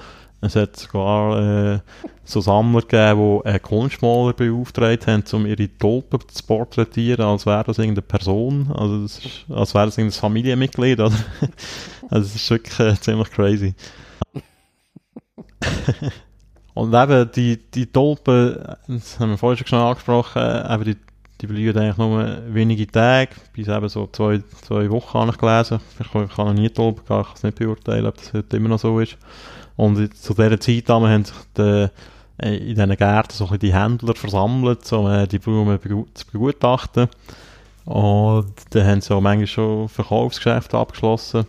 Es 0.43 0.55
hat 0.55 0.75
sogar 0.75 1.75
äh, 1.75 1.79
so 2.23 2.41
Sammler 2.41 2.81
gegeben, 2.81 3.41
die 3.43 3.45
einen 3.47 3.62
Kunstmaler 3.62 4.34
beauftragt 4.34 5.05
haben, 5.05 5.23
um 5.34 5.45
ihre 5.45 5.69
Tulpen 5.77 6.19
zu 6.27 6.43
porträtieren, 6.43 7.25
als 7.25 7.45
wäre 7.45 7.63
das 7.63 7.77
irgendeine 7.77 8.07
Person, 8.07 8.71
also 8.73 9.03
das 9.03 9.19
ist, 9.19 9.45
als 9.49 9.75
wäre 9.75 9.86
das 9.86 9.99
irgendein 9.99 10.19
Familienmitglied, 10.19 10.99
oder? 10.99 11.13
also 12.10 12.25
es 12.25 12.36
ist 12.36 12.49
wirklich 12.49 12.79
äh, 12.79 12.99
ziemlich 12.99 13.29
crazy. 13.29 13.75
Und 16.73 16.93
eben 16.93 17.31
die, 17.34 17.57
die 17.57 17.86
Tulpen, 17.88 18.57
das 18.88 19.19
haben 19.19 19.31
wir 19.31 19.38
vorhin 19.38 19.65
schon 19.65 19.79
angesprochen, 19.79 20.41
eben 20.41 20.84
die, 20.86 20.97
die 21.41 21.47
blühen 21.47 21.77
eigentlich 21.77 21.97
nur 21.97 22.38
wenige 22.47 22.88
Tage, 22.88 23.31
bis 23.53 23.67
eben 23.67 23.89
so 23.89 24.07
zwei, 24.12 24.41
zwei 24.62 24.89
Wochen 24.89 25.19
habe 25.19 25.31
ich 25.31 25.38
gelesen. 25.38 25.79
Ich 25.99 26.12
kann, 26.12 26.29
kann 26.29 26.47
noch 26.47 26.53
nie 26.53 26.69
Tulpen 26.69 27.05
gehen, 27.05 27.19
ich 27.19 27.27
kann 27.27 27.36
es 27.36 27.43
nicht 27.43 27.60
beurteilen, 27.60 28.05
ob 28.05 28.17
das 28.17 28.34
heute 28.34 28.57
immer 28.57 28.69
noch 28.69 28.79
so 28.79 28.99
ist. 28.99 29.17
Und 29.75 30.15
zu 30.15 30.34
dieser 30.34 30.60
Zeit 30.60 30.89
haben 30.89 31.25
sich 31.25 31.36
die, 31.57 31.88
äh, 32.41 32.57
in 32.57 32.75
diesen 32.75 32.97
Gärten 32.97 33.34
so 33.34 33.45
ein 33.45 33.49
bisschen 33.49 33.60
die 33.60 33.73
Händler 33.73 34.15
versammelt, 34.15 34.91
um 34.93 35.07
äh, 35.07 35.27
die 35.27 35.39
Blumen 35.39 35.79
zu 36.13 36.25
begutachten. 36.31 37.07
Und 37.86 38.53
dann 38.69 38.88
haben 38.88 39.01
sie 39.01 39.13
auch 39.13 39.21
manchmal 39.21 39.47
schon 39.47 39.89
Verkaufsgeschäfte 39.89 40.77
abgeschlossen. 40.77 41.45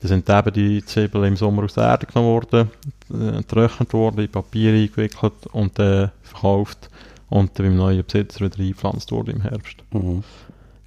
Dann 0.00 0.08
sind 0.08 0.28
eben 0.28 0.52
die 0.52 0.84
Zwiebeln 0.84 1.24
im 1.24 1.36
Sommer 1.36 1.64
aus 1.64 1.74
der 1.74 1.84
Erde 1.84 2.06
genommen 2.06 2.28
worden, 2.28 2.70
getrocknet 3.10 3.92
worden, 3.92 4.20
in 4.20 4.30
Papier 4.30 4.72
eingewickelt 4.72 5.46
und 5.52 5.78
dann 5.78 6.04
äh, 6.04 6.08
verkauft 6.22 6.90
und 7.28 7.58
dann 7.58 7.66
beim 7.66 7.76
neuen 7.76 8.04
Besitzer 8.04 8.44
wieder 8.44 8.58
eingepflanzt 8.58 9.12
worden 9.12 9.36
im 9.36 9.42
Herbst. 9.42 9.76
Mhm. 9.92 10.22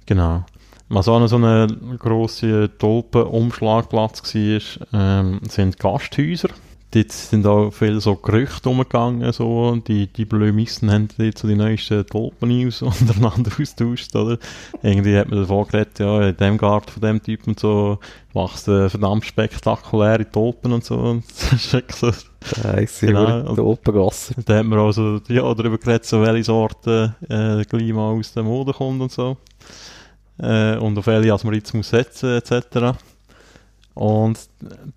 Genau. 0.06 0.44
Was 0.88 1.08
auch 1.08 1.18
noch 1.18 1.28
so 1.28 1.38
ein 1.38 1.98
grosser 1.98 2.76
Tulpenumschlagplatz 2.78 4.34
war, 4.34 4.60
ähm, 4.92 5.40
sind 5.48 5.78
Gasthäuser. 5.78 6.50
Dort 6.94 7.10
sind 7.10 7.44
auch 7.44 7.72
viele 7.72 8.00
so 8.00 8.14
Gerüchte 8.14 8.68
umgegangen, 8.68 9.32
so, 9.32 9.74
die, 9.76 10.06
die 10.06 10.24
Blömissen 10.24 10.92
haben 10.92 11.08
jetzt 11.18 11.40
so 11.40 11.48
die 11.48 11.56
neuesten 11.56 12.06
Tulpen-News 12.06 12.82
untereinander 12.82 13.50
austauscht, 13.60 14.14
oder? 14.14 14.38
Irgendwie 14.80 15.18
hat 15.18 15.28
man 15.28 15.40
davon 15.40 15.66
geredet, 15.66 15.98
ja, 15.98 16.28
in 16.28 16.36
dem 16.36 16.56
Garten 16.56 16.92
von 16.92 17.02
dem 17.02 17.20
Typ 17.20 17.48
und 17.48 17.58
so, 17.58 17.98
wächst 18.32 18.68
äh, 18.68 18.88
verdammt 18.88 19.24
spektakuläre 19.24 20.30
Tulpen 20.30 20.72
und 20.72 20.84
so, 20.84 20.96
und 20.96 21.24
das 21.50 21.74
ist 21.74 21.98
so. 21.98 22.12
Scheisse, 22.44 23.06
Genau. 23.06 23.54
Tulpengasse. 23.54 24.34
Da 24.44 24.58
hat 24.58 24.66
man 24.66 24.78
auch 24.78 24.92
so, 24.92 25.20
ja, 25.28 25.52
darüber 25.52 25.78
geredet, 25.78 26.04
so 26.04 26.22
welche 26.22 26.44
Sorten, 26.44 27.14
äh, 27.28 27.64
gleich 27.64 27.92
mal 27.92 28.12
aus 28.12 28.34
der 28.34 28.44
Mode 28.44 28.72
kommt 28.72 29.00
und 29.00 29.10
so. 29.10 29.36
Äh, 30.38 30.76
und 30.76 30.96
auf 30.96 31.06
welche 31.08 31.32
als 31.32 31.42
man 31.42 31.54
jetzt 31.54 31.74
muss 31.74 31.88
setzen, 31.88 32.36
etc. 32.36 32.96
Und 33.94 34.48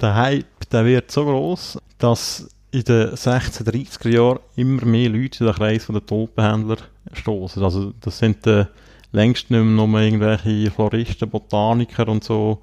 der 0.02 0.16
Hype, 0.16 0.70
der 0.72 0.86
wird 0.86 1.12
so 1.12 1.26
groß, 1.26 1.78
dass 2.00 2.50
in 2.72 2.84
den 2.84 3.10
1630er 3.10 4.10
Jahren 4.10 4.40
immer 4.56 4.86
mehr 4.86 5.10
Leute 5.10 5.44
in 5.44 5.46
den 5.48 5.56
Kreis 5.56 5.88
der 5.88 6.06
Tulpenhändler 6.06 6.78
stoßen. 7.14 7.64
Also 7.64 7.94
das 8.02 8.18
sind 8.18 8.46
äh, 8.48 8.66
längst 9.12 9.50
nicht 9.50 9.64
mehr 9.64 9.86
nur 9.88 10.00
irgendwelche 10.00 10.72
Floristen, 10.72 11.30
Botaniker 11.30 12.08
und 12.08 12.24
so 12.24 12.62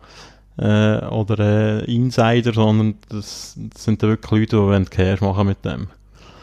äh, 0.58 0.98
oder 1.06 1.38
äh, 1.38 1.84
Insider, 1.94 2.52
sondern 2.52 2.96
das, 3.08 3.56
das 3.56 3.84
sind 3.84 4.02
dann 4.02 4.10
wirklich 4.10 4.50
Leute, 4.50 4.84
die 4.84 4.90
Cash 4.90 5.20
machen 5.20 5.46
mit 5.46 5.64
dem. 5.64 5.88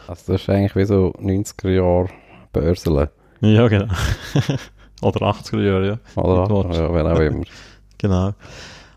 Also 0.08 0.32
das 0.32 0.42
ist 0.42 0.50
eigentlich 0.50 0.76
wie 0.76 0.84
so 0.84 1.12
90er 1.20 1.70
Jahre 1.70 2.08
Börseln. 2.52 3.08
Ja, 3.40 3.68
genau. 3.68 3.86
oder 5.02 5.20
80er 5.26 5.62
Jahre, 5.62 5.86
ja. 5.86 6.22
Oder? 6.22 6.42
Mittelwatch. 6.42 6.76
Ja, 6.78 6.94
wenn 6.94 7.06
auch 7.06 7.20
immer. 7.20 7.44
Genau. 7.98 8.34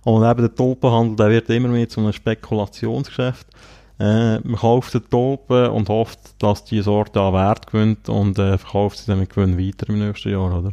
Und 0.05 0.23
eben 0.23 0.39
der 0.41 0.55
Tulpenhandel, 0.55 1.15
der 1.17 1.29
wird 1.29 1.49
immer 1.49 1.67
mehr 1.67 1.89
zu 1.89 1.99
einem 1.99 2.13
Spekulationsgeschäft. 2.13 3.47
Äh, 3.99 4.39
man 4.39 4.55
kauft 4.55 4.93
den 4.93 5.09
Tulpen 5.09 5.69
und 5.71 5.89
hofft, 5.89 6.19
dass 6.39 6.63
die 6.63 6.81
Sorte 6.81 7.19
an 7.21 7.33
Wert 7.33 7.67
gewinnt 7.67 8.07
und 8.09 8.37
äh, 8.39 8.57
verkauft 8.57 8.97
sie 8.99 9.07
dann 9.07 9.19
mit 9.19 9.29
Gewinn 9.33 9.57
weiter 9.57 9.89
im 9.89 9.99
nächsten 9.99 10.31
Jahr, 10.31 10.57
oder? 10.59 10.71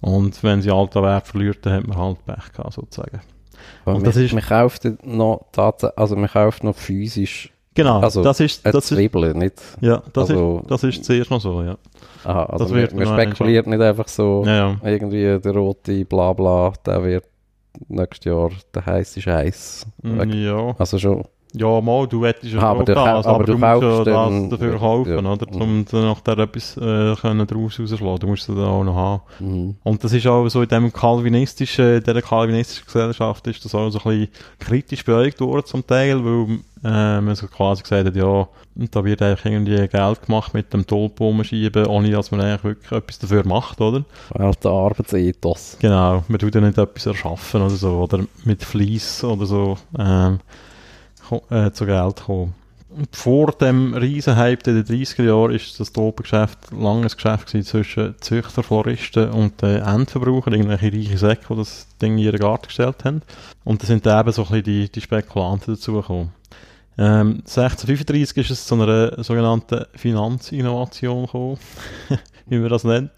Und 0.00 0.42
wenn 0.44 0.62
sie 0.62 0.70
halt 0.70 0.96
an 0.96 1.02
Wert 1.04 1.26
verliert, 1.26 1.58
dann 1.62 1.72
hat 1.74 1.86
man 1.86 1.96
halt 1.98 2.24
Pech 2.26 2.52
gehabt, 2.52 2.72
sozusagen. 2.74 3.20
Aber 3.84 3.96
Und 3.96 4.02
man, 4.02 4.04
das 4.04 4.16
ist- 4.16 4.32
man 4.32 4.42
kauft 4.42 4.86
noch 5.04 5.46
also 5.96 6.16
man 6.16 6.28
kauft 6.30 6.64
noch 6.64 6.76
physisch 6.76 7.50
Genau, 7.74 8.00
Also, 8.00 8.24
das 8.24 8.40
ist, 8.40 8.66
das 8.66 8.74
ist, 8.74 8.88
Zwiebel, 8.88 9.34
nicht? 9.34 9.54
ja, 9.80 10.02
das 10.12 10.30
also- 10.30 10.58
ist, 10.62 10.70
das 10.70 10.82
ist 10.84 11.04
zuerst 11.04 11.30
noch 11.30 11.40
so, 11.40 11.62
ja. 11.62 11.76
Aha, 12.24 12.42
also 12.46 12.64
Das 12.64 12.72
man, 12.72 12.80
wird 12.80 12.92
man 12.94 13.06
spekuliert 13.06 13.66
nicht 13.68 13.80
einfach 13.80 14.08
so, 14.08 14.42
Ja, 14.46 14.54
ja. 14.56 14.76
irgendwie 14.82 15.38
der 15.38 15.52
rote 15.54 16.04
Blabla, 16.04 16.72
der 16.84 17.04
wird 17.04 17.24
nächstes 17.88 18.24
Jahr 18.24 18.50
der 18.74 18.86
heiße 18.86 19.20
Scheiß. 19.20 19.86
Mm, 20.02 20.18
Ja, 20.32 20.74
Also 20.78 20.98
schon, 20.98 21.24
ja, 21.54 21.80
mal, 21.80 22.06
du 22.06 22.26
hättest 22.26 22.52
ja 22.52 22.60
Ah, 22.60 22.70
aber 22.70 22.84
du 22.84 22.94
das, 22.94 23.26
aber, 23.26 23.34
aber 23.36 23.44
du, 23.44 23.52
du 23.52 23.58
musst 23.58 23.82
ja 23.82 24.04
das 24.04 24.48
dafür 24.50 24.78
kaufen, 24.78 25.24
ja. 25.24 25.32
oder? 25.32 25.52
Um 25.52 25.84
dann 25.90 26.02
nachher 26.02 26.38
etwas 26.38 26.76
äh, 26.76 27.14
können 27.16 27.46
daraus 27.46 27.80
rausschlagen. 27.80 28.18
Du 28.18 28.26
musst 28.26 28.48
das 28.48 28.56
dann 28.56 28.64
auch 28.64 28.84
noch 28.84 28.94
haben. 28.94 29.22
mhm. 29.40 29.76
Und 29.82 30.04
das 30.04 30.12
ist 30.12 30.26
auch 30.26 30.46
so 30.48 30.62
in 30.62 30.68
dem 30.68 30.92
kalvinistischen, 30.92 31.96
in 31.96 32.02
dieser 32.02 32.22
kalvinistischen 32.22 32.86
Gesellschaft 32.86 33.46
ist 33.46 33.64
das 33.64 33.74
auch 33.74 33.88
so 33.90 33.98
ein 34.00 34.04
bisschen 34.04 34.28
kritisch 34.58 35.04
beäugt 35.04 35.40
worden 35.40 35.64
zum 35.64 35.86
Teil, 35.86 36.22
weil 36.22 36.58
äh, 36.84 37.20
man 37.20 37.34
so 37.34 37.46
quasi 37.46 37.82
gesagt 37.82 38.06
hat, 38.06 38.16
ja, 38.16 38.48
da 38.74 39.04
wird 39.04 39.22
eigentlich 39.22 39.44
irgendwie 39.44 39.88
Geld 39.88 40.22
gemacht 40.26 40.54
mit 40.54 40.72
dem 40.72 40.86
Tulpen 40.86 41.42
schieben, 41.44 41.86
ohne 41.86 42.10
dass 42.10 42.30
man 42.30 42.40
eigentlich 42.40 42.64
wirklich 42.64 42.92
etwas 42.92 43.18
dafür 43.18 43.46
macht, 43.46 43.80
oder? 43.80 44.04
halt 44.38 44.62
der 44.62 44.70
Arbeitsethos. 44.70 45.78
Genau, 45.80 46.24
man 46.28 46.38
tut 46.38 46.54
ja 46.54 46.60
nicht 46.60 46.78
etwas 46.78 47.06
erschaffen 47.06 47.62
oder 47.62 47.70
so, 47.74 47.90
oder 47.98 48.20
mit 48.44 48.62
Fleiss 48.62 49.24
oder 49.24 49.46
so 49.46 49.78
ähm, 49.98 50.40
äh, 51.50 51.70
zu 51.72 51.86
Geld 51.86 52.24
kommen. 52.24 52.54
Und 52.90 53.14
Vor 53.14 53.52
dem 53.52 53.94
Riesenhype 53.94 54.70
in 54.70 54.82
den 54.82 54.84
30er 54.84 55.22
Jahren 55.22 55.52
ist 55.52 55.78
das 55.78 55.92
Tulpengeschäft 55.92 56.72
lange 56.72 57.02
ein 57.02 57.08
Geschäft 57.08 57.46
gewesen 57.46 57.66
zwischen 57.66 58.14
Züchter, 58.20 58.62
Floristen 58.62 59.30
und 59.30 59.60
den 59.60 59.82
Endverbrauchern, 59.82 60.54
irgendwelche 60.54 60.92
reiche 60.92 61.18
Säcke, 61.18 61.46
die 61.50 61.56
das 61.56 61.86
Ding 62.00 62.14
in 62.14 62.24
ihren 62.24 62.40
Garten 62.40 62.66
gestellt 62.66 63.04
haben. 63.04 63.22
Und 63.64 63.82
da 63.82 63.86
sind 63.86 64.06
eben 64.06 64.32
so 64.32 64.42
ein 64.42 64.48
bisschen 64.48 64.62
die, 64.64 64.88
die 64.90 65.00
Spekulanten 65.02 65.74
dazugekommen. 65.74 66.30
Ähm, 66.96 67.42
1635 67.46 68.36
ist 68.38 68.50
es 68.50 68.66
zu 68.66 68.74
einer 68.74 69.22
sogenannten 69.22 69.84
Finanzinnovation 69.94 71.26
gekommen, 71.26 71.58
wie 72.46 72.58
man 72.58 72.70
das 72.70 72.84
nennt. 72.84 73.12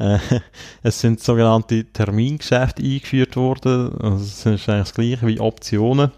Äh, 0.00 0.18
es 0.82 1.00
sind 1.00 1.20
sogenannte 1.20 1.84
Termingeschäfte 1.84 2.82
eingeführt 2.82 3.36
worden. 3.36 3.94
Also 4.00 4.24
es 4.24 4.46
ist 4.46 4.46
eigentlich 4.46 4.64
das 4.64 4.94
gleiche 4.94 5.26
wie 5.26 5.40
Optionen. 5.40 6.10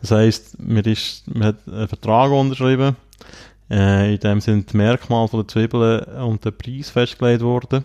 Das 0.00 0.12
heisst, 0.12 0.58
man, 0.60 0.84
ist, 0.84 1.24
man 1.26 1.48
hat 1.48 1.56
einen 1.66 1.88
Vertrag 1.88 2.30
unterschrieben. 2.30 2.96
Äh, 3.70 4.14
in 4.14 4.20
dem 4.20 4.40
sind 4.40 4.72
die 4.72 4.76
Merkmale 4.76 5.28
der 5.32 5.48
Zwiebeln 5.48 6.00
und 6.22 6.44
der 6.44 6.52
Preis 6.52 6.90
festgelegt 6.90 7.42
worden. 7.42 7.84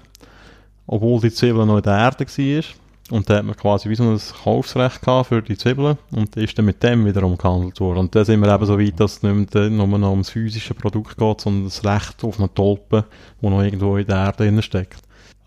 Obwohl 0.85 1.19
die 1.21 1.31
Zwiebel 1.31 1.65
noch 1.65 1.77
in 1.77 1.83
der 1.83 1.97
Erde 1.97 2.25
war. 2.25 2.63
Und 3.11 3.27
da 3.27 3.37
hat 3.37 3.45
man 3.45 3.55
quasi 3.55 3.89
wie 3.89 3.95
so 3.95 4.03
ein 4.03 4.19
Kaufsrecht 4.43 5.01
für 5.03 5.41
die 5.41 5.57
Zwiebeln 5.57 5.97
und 6.11 6.35
ist 6.35 6.55
dann 6.59 6.65
mit 6.65 6.83
dem 6.83 7.07
wiederum 7.07 7.37
gehandelt 7.37 7.79
worden. 7.79 7.99
Und 7.99 8.13
da 8.13 8.23
sind 8.23 8.39
wir 8.39 8.53
eben 8.53 8.65
so 8.67 8.79
weit, 8.79 8.99
dass 8.99 9.13
es 9.13 9.23
nicht 9.23 9.55
mehr 9.55 9.69
nur 9.71 9.87
noch 9.87 10.11
ums 10.11 10.29
physische 10.29 10.75
Produkt 10.75 11.17
geht, 11.17 11.41
sondern 11.41 11.63
das 11.63 11.83
Recht 11.83 12.23
auf 12.23 12.37
eine 12.37 12.53
Tulpe, 12.53 13.05
die 13.41 13.47
noch 13.49 13.63
irgendwo 13.63 13.97
in 13.97 14.05
der 14.05 14.15
Erde 14.15 14.43
drin 14.43 14.61
steckt. 14.61 14.99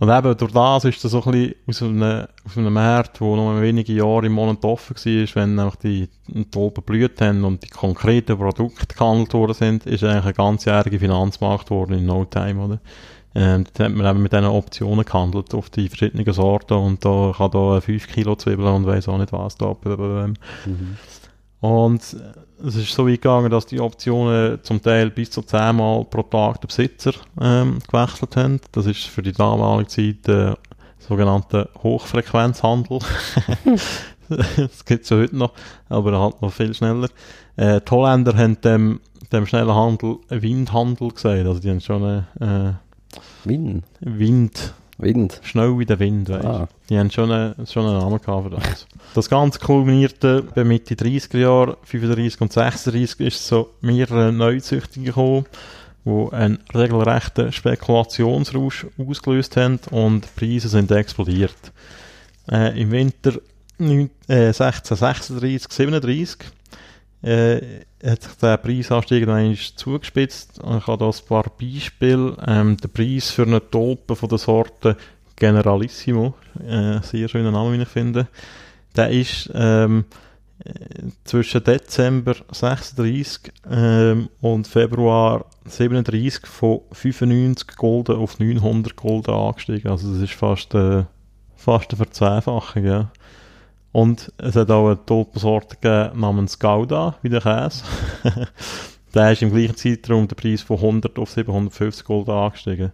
Und 0.02 0.10
eben 0.10 0.36
durch 0.36 0.50
das 0.50 0.84
ist 0.84 1.04
das 1.04 1.12
so 1.12 1.22
ein 1.22 1.30
bisschen 1.30 1.54
aus 1.68 1.80
einem, 1.80 2.26
aus 2.44 2.56
Markt, 2.56 3.20
der 3.20 3.26
noch 3.28 3.60
wenige 3.60 3.92
Jahre 3.92 4.26
im 4.26 4.32
Monat 4.32 4.64
offen 4.64 4.96
war, 4.96 5.34
wenn 5.36 5.54
nämlich 5.54 5.76
die 5.76 6.08
Tulpen 6.50 6.82
blüht 6.82 7.20
haben 7.20 7.44
und 7.44 7.62
die 7.62 7.68
konkreten 7.68 8.36
Produkte 8.36 8.84
gehandelt 8.84 9.32
worden 9.32 9.54
sind, 9.54 9.86
ist 9.86 10.02
eigentlich 10.02 10.24
ein 10.24 10.32
ganzjähriger 10.32 10.98
Finanzmarkt 10.98 11.68
geworden 11.68 11.92
in 11.92 12.06
no 12.06 12.24
time, 12.24 12.64
oder? 12.64 12.80
Ähm, 13.36 13.64
da 13.74 13.84
hat 13.84 13.92
man 13.94 14.10
eben 14.10 14.24
mit 14.24 14.32
diesen 14.32 14.46
Optionen 14.46 15.04
gehandelt 15.04 15.54
auf 15.54 15.70
die 15.70 15.88
verschiedenen 15.88 16.32
Sorten 16.32 16.74
und 16.74 17.04
da 17.04 17.32
kann 17.36 17.52
da 17.52 17.80
5 17.80 18.08
Kilo 18.08 18.34
Zwiebeln 18.34 18.74
und 18.74 18.86
weiss 18.86 19.08
auch 19.08 19.18
nicht 19.18 19.32
was 19.32 19.54
da. 19.54 19.76
Mhm. 19.84 20.34
Und 21.62 22.16
es 22.66 22.74
ist 22.74 22.92
so 22.92 23.06
weit 23.06 23.22
gegangen, 23.22 23.48
dass 23.48 23.66
die 23.66 23.78
Optionen 23.78 24.58
zum 24.64 24.82
Teil 24.82 25.10
bis 25.10 25.30
zu 25.30 25.42
10 25.42 25.76
Mal 25.76 26.04
pro 26.04 26.22
Tag 26.22 26.60
den 26.60 26.66
Besitzer 26.66 27.12
ähm, 27.40 27.78
gewechselt 27.88 28.36
haben. 28.36 28.60
Das 28.72 28.86
ist 28.86 29.04
für 29.04 29.22
die 29.22 29.30
damalige 29.30 29.88
Zeit 29.88 30.26
der 30.26 30.58
sogenannte 30.98 31.68
Hochfrequenzhandel. 31.80 32.98
das 34.28 34.84
gibt 34.84 35.04
es 35.04 35.10
ja 35.10 35.18
heute 35.18 35.36
noch, 35.36 35.52
aber 35.88 36.18
halt 36.18 36.42
noch 36.42 36.52
viel 36.52 36.74
schneller. 36.74 37.08
Äh, 37.54 37.80
die 37.80 37.90
Holländer 37.92 38.36
haben 38.36 38.60
dem, 38.60 39.00
dem 39.30 39.46
schnellen 39.46 39.72
Handel 39.72 40.16
Windhandel 40.30 41.10
gesagt. 41.10 41.46
Also 41.46 41.60
die 41.60 41.70
haben 41.70 41.80
schon 41.80 42.02
Wind. 42.02 42.26
äh, 42.40 42.72
Wind, 43.44 43.84
Wind. 44.00 44.74
Schnell 45.42 45.78
wie 45.78 45.86
der 45.86 45.98
Wind, 45.98 46.28
weißt 46.28 46.44
Ah. 46.44 46.68
Die 46.88 46.98
haben 46.98 47.10
schon 47.10 47.30
einen, 47.32 47.66
schon 47.66 47.86
einen 47.86 47.98
Namen 47.98 48.20
gehabt 48.20 48.44
für 48.44 48.50
das. 48.50 48.86
Das 49.14 49.28
Ganze 49.28 49.58
kulminierte 49.58 50.42
bei 50.54 50.64
Mitte 50.64 50.94
30er 50.94 51.38
Jahre, 51.38 51.76
35 51.84 52.40
und 52.40 52.52
36 52.52 53.20
ist 53.20 53.36
es 53.40 53.48
so 53.48 53.70
mehrere 53.80 54.32
Neuzüchtungen 54.32 55.06
gekommen, 55.06 55.46
die 56.04 56.32
einen 56.32 56.58
regelrechten 56.74 57.52
Spekulationsrausch 57.52 58.86
ausgelöst 58.98 59.56
haben 59.56 59.80
und 59.90 60.24
die 60.24 60.46
Preise 60.46 60.68
sind 60.68 60.90
explodiert. 60.90 61.54
Äh, 62.50 62.80
Im 62.80 62.90
Winter 62.90 63.34
neun- 63.78 64.10
äh, 64.28 64.52
1636, 64.52 65.72
37 65.72 66.38
äh, 67.22 67.60
hat 68.04 68.22
sich 68.22 68.32
der 68.34 68.56
Preisanstieg 68.56 69.26
noch 69.26 69.34
einmal 69.34 69.56
zugespitzt. 69.56 70.58
Ich 70.58 70.86
habe 70.86 71.04
hier 71.04 71.06
ein 71.06 71.26
paar 71.28 71.44
Beispiele. 71.60 72.36
Ähm, 72.46 72.76
der 72.76 72.88
Preis 72.88 73.30
für 73.30 73.42
eine 73.42 73.70
Tulpe 73.70 74.16
von 74.16 74.28
der 74.28 74.38
Sorte 74.38 74.96
Generalissimo, 75.36 76.34
äh, 76.64 77.00
sehr 77.02 77.28
schöner 77.28 77.50
Name, 77.50 77.76
wie 77.76 77.82
ich 77.82 77.88
finde, 77.88 78.28
der 78.94 79.10
ist 79.10 79.50
ähm, 79.54 80.04
zwischen 81.24 81.64
Dezember 81.64 82.36
36 82.52 83.52
ähm, 83.68 84.28
und 84.40 84.66
Februar 84.68 85.46
37 85.64 86.46
von 86.46 86.82
95 86.92 87.76
Gulden 87.76 88.16
auf 88.16 88.38
900 88.38 88.94
Gulden 88.94 89.34
angestiegen. 89.34 89.90
Also 89.90 90.12
das 90.12 90.22
ist 90.22 90.34
fast, 90.34 90.74
äh, 90.74 91.04
fast 91.56 91.90
eine 91.90 91.96
Verzweifachung, 91.96 92.84
ja. 92.84 93.10
Und 93.92 94.32
es 94.38 94.56
hat 94.56 94.70
auch 94.70 94.86
eine 94.86 95.04
Tulpensorte 95.04 95.76
gegeben 95.76 96.20
namens 96.20 96.58
Gouda, 96.58 97.16
wie 97.22 97.28
der 97.28 97.42
Käse. 97.42 97.84
der 99.14 99.32
ist 99.32 99.42
im 99.42 99.52
gleichen 99.52 99.76
Zeitraum 99.76 100.26
der 100.26 100.36
Preis 100.36 100.62
von 100.62 100.78
100 100.78 101.18
auf 101.18 101.30
750 101.30 102.04
Gulden 102.04 102.30
angestiegen. 102.30 102.92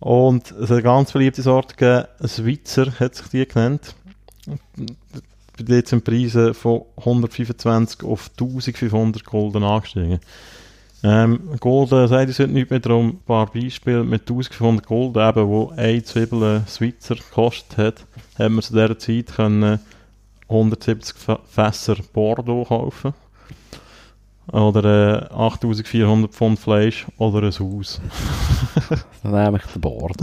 Und 0.00 0.50
es 0.50 0.62
hat 0.62 0.72
eine 0.72 0.82
ganz 0.82 1.12
beliebte 1.12 1.42
Sorte 1.42 1.76
gegeben, 1.76 2.28
Schweizer 2.28 2.92
hat 3.00 3.14
sich 3.14 3.28
die 3.28 3.46
genannt. 3.46 3.94
Dort 5.58 5.86
sind 5.86 6.04
Preise 6.04 6.54
von 6.54 6.82
125 6.96 8.02
auf 8.02 8.30
1500 8.32 9.24
Gulden 9.24 9.62
angestiegen. 9.62 10.18
Ähm, 11.04 11.50
Golden 11.58 12.06
sagt 12.06 12.30
es 12.30 12.38
heute 12.38 12.52
nicht 12.52 12.70
mehr 12.70 12.80
darum, 12.80 13.08
ein 13.08 13.18
paar 13.26 13.46
Beispiele 13.46 14.04
mit 14.04 14.22
1500 14.22 14.86
Gulden, 14.86 15.28
eben, 15.28 15.48
wo 15.48 15.72
eine 15.76 16.02
Zwiebel 16.02 16.62
Schweizer 16.68 17.16
gekostet 17.16 17.78
hat, 17.78 18.06
haben 18.38 18.56
wir 18.56 18.62
zu 18.62 18.72
dieser 18.72 18.98
Zeit 18.98 19.34
können 19.34 19.80
170 20.52 21.16
Fässer 21.48 21.96
Bordeaux 22.12 22.68
kaufen. 22.68 23.14
Oder 24.50 25.30
äh, 25.30 25.34
8400 25.34 26.32
Pfund 26.32 26.58
Fleisch 26.58 27.06
oder 27.16 27.46
ein 27.46 27.52
Haus. 27.52 28.00
Dann 29.22 29.32
nehme 29.32 29.58
ich 29.58 29.72
den 29.72 29.80
Bord. 29.80 30.16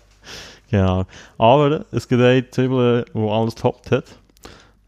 genau. 0.70 1.04
Aber 1.38 1.84
es 1.92 2.08
gibt 2.08 2.22
eine 2.22 2.50
Zwiebel, 2.50 3.04
die 3.14 3.28
alles 3.28 3.54
toppt 3.54 3.90
hat. 3.90 4.04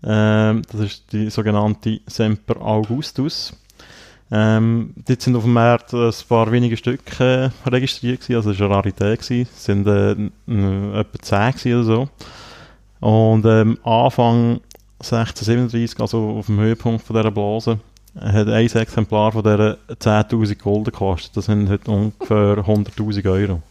Ähm, 0.04 0.62
das 0.72 0.80
ist 0.80 1.12
die 1.12 1.30
sogenannte 1.30 2.00
Semper 2.06 2.60
Augustus. 2.60 3.52
Ähm, 4.34 4.94
dort 4.96 5.20
sind 5.20 5.36
auf 5.36 5.42
dem 5.42 5.52
Markt 5.52 5.92
ein 5.92 6.10
paar 6.26 6.50
wenige 6.50 6.78
Stücke 6.78 7.52
äh, 7.64 7.68
registriert 7.68 8.22
gewesen, 8.22 8.36
also 8.36 8.50
es 8.52 8.58
war 8.60 8.68
eine 8.68 8.76
Rarität 8.76 9.20
gewesen. 9.20 9.48
Es 9.54 9.64
sind 9.64 9.86
äh, 9.86 10.12
etwa 10.98 11.52
10 11.54 11.74
oder 11.74 11.84
so. 11.84 12.08
Und 13.00 13.44
ähm, 13.44 13.78
Anfang 13.84 14.60
1637, 15.02 16.00
also 16.00 16.36
auf 16.38 16.46
dem 16.46 16.60
Höhepunkt 16.60 17.04
von 17.04 17.16
dieser 17.16 17.30
Blase, 17.30 17.78
hat 18.18 18.48
ein 18.48 18.66
Exemplar 18.66 19.32
von 19.32 19.42
dieser 19.42 19.78
10'000 19.88 20.58
Gulden 20.58 20.84
gekostet. 20.84 21.36
Das 21.36 21.46
sind 21.46 21.68
heute 21.68 21.90
ungefähr 21.90 22.58
100'000 22.58 23.30
Euro. 23.30 23.62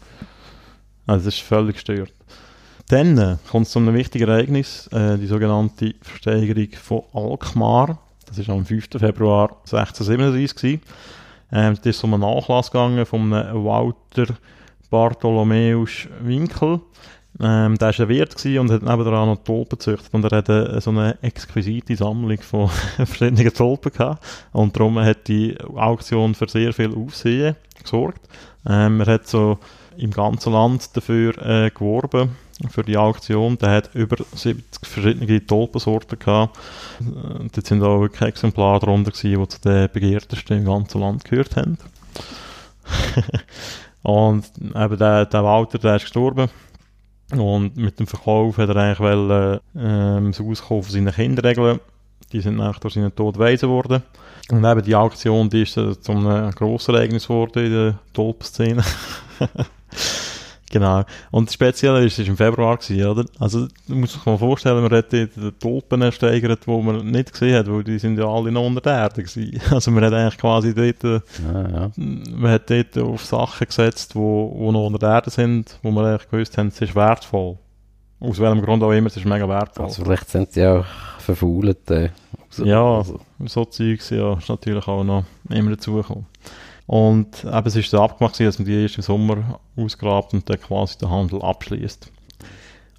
Also 1.07 1.25
das 1.25 1.35
ist 1.35 1.41
völlig 1.41 1.75
gestört. 1.75 2.11
Dann 2.89 3.17
äh, 3.17 3.37
kommt 3.49 3.67
es 3.67 3.71
zu 3.71 3.79
einem 3.79 3.93
wichtigen 3.93 4.27
Ereignis, 4.27 4.87
äh, 4.87 5.17
die 5.17 5.27
sogenannte 5.27 5.95
Versteigerung 6.01 6.67
von 6.73 7.03
Alkmaar. 7.13 7.99
Das 8.25 8.45
war 8.47 8.55
am 8.55 8.65
5. 8.65 8.89
Februar 8.97 9.49
1637. 9.61 10.79
Ähm, 11.53 11.75
das 11.75 11.85
ist 11.85 12.03
um 12.03 12.13
einen 12.13 12.23
Nachlass 12.23 12.71
gegangen 12.71 13.05
von 13.05 13.33
einem 13.33 13.63
Walter 13.63 14.35
Bartholomäus 14.89 16.07
Winkel. 16.21 16.81
Ähm, 17.43 17.77
der 17.77 17.87
war 17.87 17.99
ein 17.99 18.09
Wirt 18.09 18.45
und 18.45 18.71
hat 18.71 18.83
nebenan 18.83 19.27
noch 19.27 19.43
Tulpen 19.43 19.79
gezüchtet. 19.79 20.13
Und 20.13 20.23
er 20.25 20.37
hatte 20.37 20.79
so 20.79 20.91
eine 20.91 21.17
exquisite 21.23 21.95
Sammlung 21.95 22.39
von 22.41 22.69
verschiedenen 22.97 23.53
Tulpen 23.53 23.91
gehabt. 23.91 24.23
Und 24.51 24.75
darum 24.75 24.99
hat 24.99 25.27
die 25.27 25.57
Auktion 25.75 26.35
für 26.35 26.47
sehr 26.47 26.71
viel 26.71 26.93
Aufsehen 26.95 27.55
gesorgt. 27.81 28.21
Ähm, 28.67 29.01
er 29.01 29.13
hat 29.13 29.27
so 29.27 29.57
im 29.97 30.11
ganzen 30.11 30.53
Land 30.53 30.95
dafür 30.95 31.37
äh, 31.43 31.71
geworben 31.71 32.35
für 32.69 32.83
die 32.83 32.97
Auktion. 32.97 33.57
Der 33.57 33.71
hat 33.71 33.95
über 33.95 34.17
70 34.35 34.85
verschiedene 34.85 35.45
Tulpensorten 35.45 36.19
gehabt. 36.19 36.57
Äh, 36.99 37.49
dort 37.51 37.65
sind 37.65 37.81
auch 37.81 38.01
wirklich 38.01 38.21
Exemplare 38.21 38.81
darunter 38.81 39.11
gewesen, 39.11 39.41
die 39.41 39.47
zu 39.47 39.61
den 39.61 39.89
begehrtesten 39.91 40.59
im 40.59 40.65
ganzen 40.65 41.01
Land 41.01 41.25
gehört 41.25 41.55
haben. 41.55 41.79
und 44.03 44.45
eben 44.59 44.97
der, 44.97 45.25
der 45.25 45.43
Walter, 45.43 45.79
der 45.79 45.95
ist 45.95 46.03
gestorben. 46.03 46.49
Und 47.31 47.77
mit 47.77 47.99
dem 47.99 48.07
Verkauf 48.07 48.57
hat 48.57 48.69
er 48.69 48.75
eigentlich 48.75 48.99
wollen, 48.99 49.59
ähm, 49.75 50.31
das 50.31 50.41
Auskauf 50.41 50.89
seiner 50.89 51.11
Kinder 51.11 51.43
regeln. 51.43 51.79
Die 52.31 52.41
sind 52.41 52.57
nach 52.57 52.79
durch 52.79 52.93
seinen 52.93 53.15
Tod 53.15 53.37
weise 53.37 53.67
worden. 53.69 54.03
Und 54.49 54.65
eben 54.65 54.83
die 54.83 54.95
Auktion, 54.95 55.49
die 55.49 55.63
ist 55.63 55.77
äh, 55.77 55.99
zu 55.99 56.11
einem 56.11 56.51
grossen 56.51 56.95
Ereignis 56.95 57.27
geworden 57.27 57.65
in 57.65 57.71
der 57.71 57.99
Tulpenszene. 58.13 58.83
Genau. 60.71 61.03
Und 61.31 61.49
das 61.49 61.53
Spezielle 61.53 62.05
ist, 62.05 62.17
es 62.17 62.25
war 62.25 62.31
im 62.31 62.37
Februar, 62.37 62.77
gewesen, 62.77 63.05
oder? 63.05 63.25
Also, 63.39 63.67
du 63.87 63.95
musst 63.95 64.15
dir 64.15 64.29
mal 64.29 64.37
vorstellen, 64.37 64.81
man 64.81 64.91
hat 64.91 65.11
dort 65.11 65.35
die 65.35 65.51
Tulpen 65.59 66.01
ersteigert, 66.01 66.65
die 66.65 66.71
man 66.71 67.05
nicht 67.05 67.33
gesehen 67.33 67.57
hat, 67.57 67.69
weil 67.69 67.83
die 67.83 67.99
sind 67.99 68.17
ja 68.17 68.25
alle 68.25 68.51
noch 68.51 68.65
unter 68.65 68.81
der 68.81 68.93
Erde 68.93 69.23
gewesen. 69.23 69.59
Also, 69.71 69.91
man 69.91 70.05
hat 70.05 70.13
eigentlich 70.13 70.37
quasi 70.37 70.73
dort, 70.73 71.03
äh, 71.03 71.21
Ja, 71.43 71.69
ja. 71.69 71.91
man 71.95 72.51
hat 72.51 72.69
dort 72.69 72.97
auf 72.97 73.25
Sachen 73.25 73.67
gesetzt, 73.67 74.13
die 74.13 74.19
wo, 74.19 74.53
wo 74.55 74.71
noch 74.71 74.87
unter 74.87 74.99
der 74.99 75.09
Erde 75.09 75.29
sind, 75.29 75.77
wo 75.83 75.91
man 75.91 76.05
eigentlich 76.05 76.29
gewusst 76.29 76.57
haben, 76.57 76.67
es 76.67 76.81
ist 76.81 76.95
wertvoll. 76.95 77.57
Aus 78.21 78.39
welchem 78.39 78.61
Grund 78.61 78.83
auch 78.83 78.91
immer, 78.91 79.07
es 79.07 79.17
ist 79.17 79.25
mega 79.25 79.49
wertvoll. 79.49 79.85
Also 79.85 80.03
vielleicht 80.03 80.29
sind 80.29 80.53
sie 80.53 80.65
auch 80.65 80.85
verfault. 81.19 81.89
Äh. 81.91 82.09
Ja. 82.63 82.97
Also, 82.97 83.19
so 83.45 83.65
Zeugs, 83.65 84.09
ja, 84.11 84.37
ist 84.37 84.49
natürlich 84.49 84.87
auch 84.87 85.03
noch 85.03 85.25
immer 85.49 85.71
dazugekommen. 85.71 86.25
Und 86.91 87.45
eben, 87.45 87.67
es 87.67 87.77
ist 87.77 87.89
so 87.89 88.01
abgemacht, 88.01 88.37
dass 88.37 88.59
man 88.59 88.65
die 88.65 88.81
erst 88.81 88.97
im 88.97 89.01
Sommer 89.01 89.61
ausgrabt 89.77 90.33
und 90.33 90.49
dann 90.49 90.59
quasi 90.59 90.97
den 90.97 91.09
Handel 91.09 91.41
abschließt. 91.41 92.11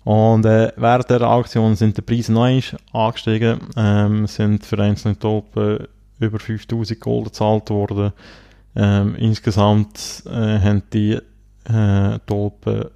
Und 0.05 0.47
äh, 0.47 0.73
während 0.77 1.11
der 1.11 1.21
Auktion 1.21 1.77
sind 1.77 1.99
die 1.99 2.01
Preise 2.01 2.33
einmal 2.33 2.63
angestiegen, 2.95 3.61
ähm, 3.77 4.27
sind 4.27 4.65
für 4.65 4.79
einzelne 4.79 5.19
Tulpen 5.19 5.89
über 6.21 6.39
5000 6.39 7.01
Gold 7.01 7.25
gezahlt 7.27 7.69
worden. 7.69 8.15
Ähm, 8.75 9.15
insgesamt 9.17 10.23
äh, 10.25 10.31
haben 10.59 10.85
die 10.91 11.19
äh, 11.65 12.19
Tulpen 12.25 12.87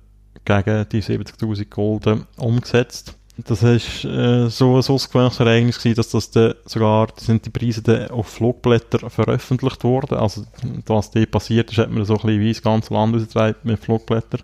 gegen 0.47 0.89
die 0.89 1.03
70.000 1.03 1.69
Gulden 1.69 2.27
umgesetzt. 2.39 3.19
Das 3.39 3.63
ist 3.63 4.05
äh, 4.05 4.49
so 4.49 4.77
ein 4.77 4.79
ausgewöhnliches 4.79 5.41
Ereignis 5.41 5.79
gewesen, 5.79 5.97
dass 5.97 6.11
das 6.11 6.31
dann 6.31 6.55
sogar, 6.65 7.09
da 7.09 7.21
sind 7.21 7.45
die 7.45 7.51
Preise 7.51 7.83
dann 7.83 8.09
auf 8.11 8.29
Flugblättern 8.29 9.11
veröffentlicht 9.11 9.85
worden. 9.85 10.17
Also, 10.17 10.47
was 10.87 11.11
dort 11.11 11.31
passiert 11.31 11.71
ist, 11.71 11.79
hat 11.79 11.91
man 11.91 12.05
so 12.07 12.15
ein 12.15 12.21
bisschen 12.23 12.41
wie 12.41 12.53
das 12.53 12.63
ganze 12.63 12.95
Land 12.95 13.15
ausgetragen 13.15 13.57
mit 13.65 13.79
Flugblättern. 13.79 14.43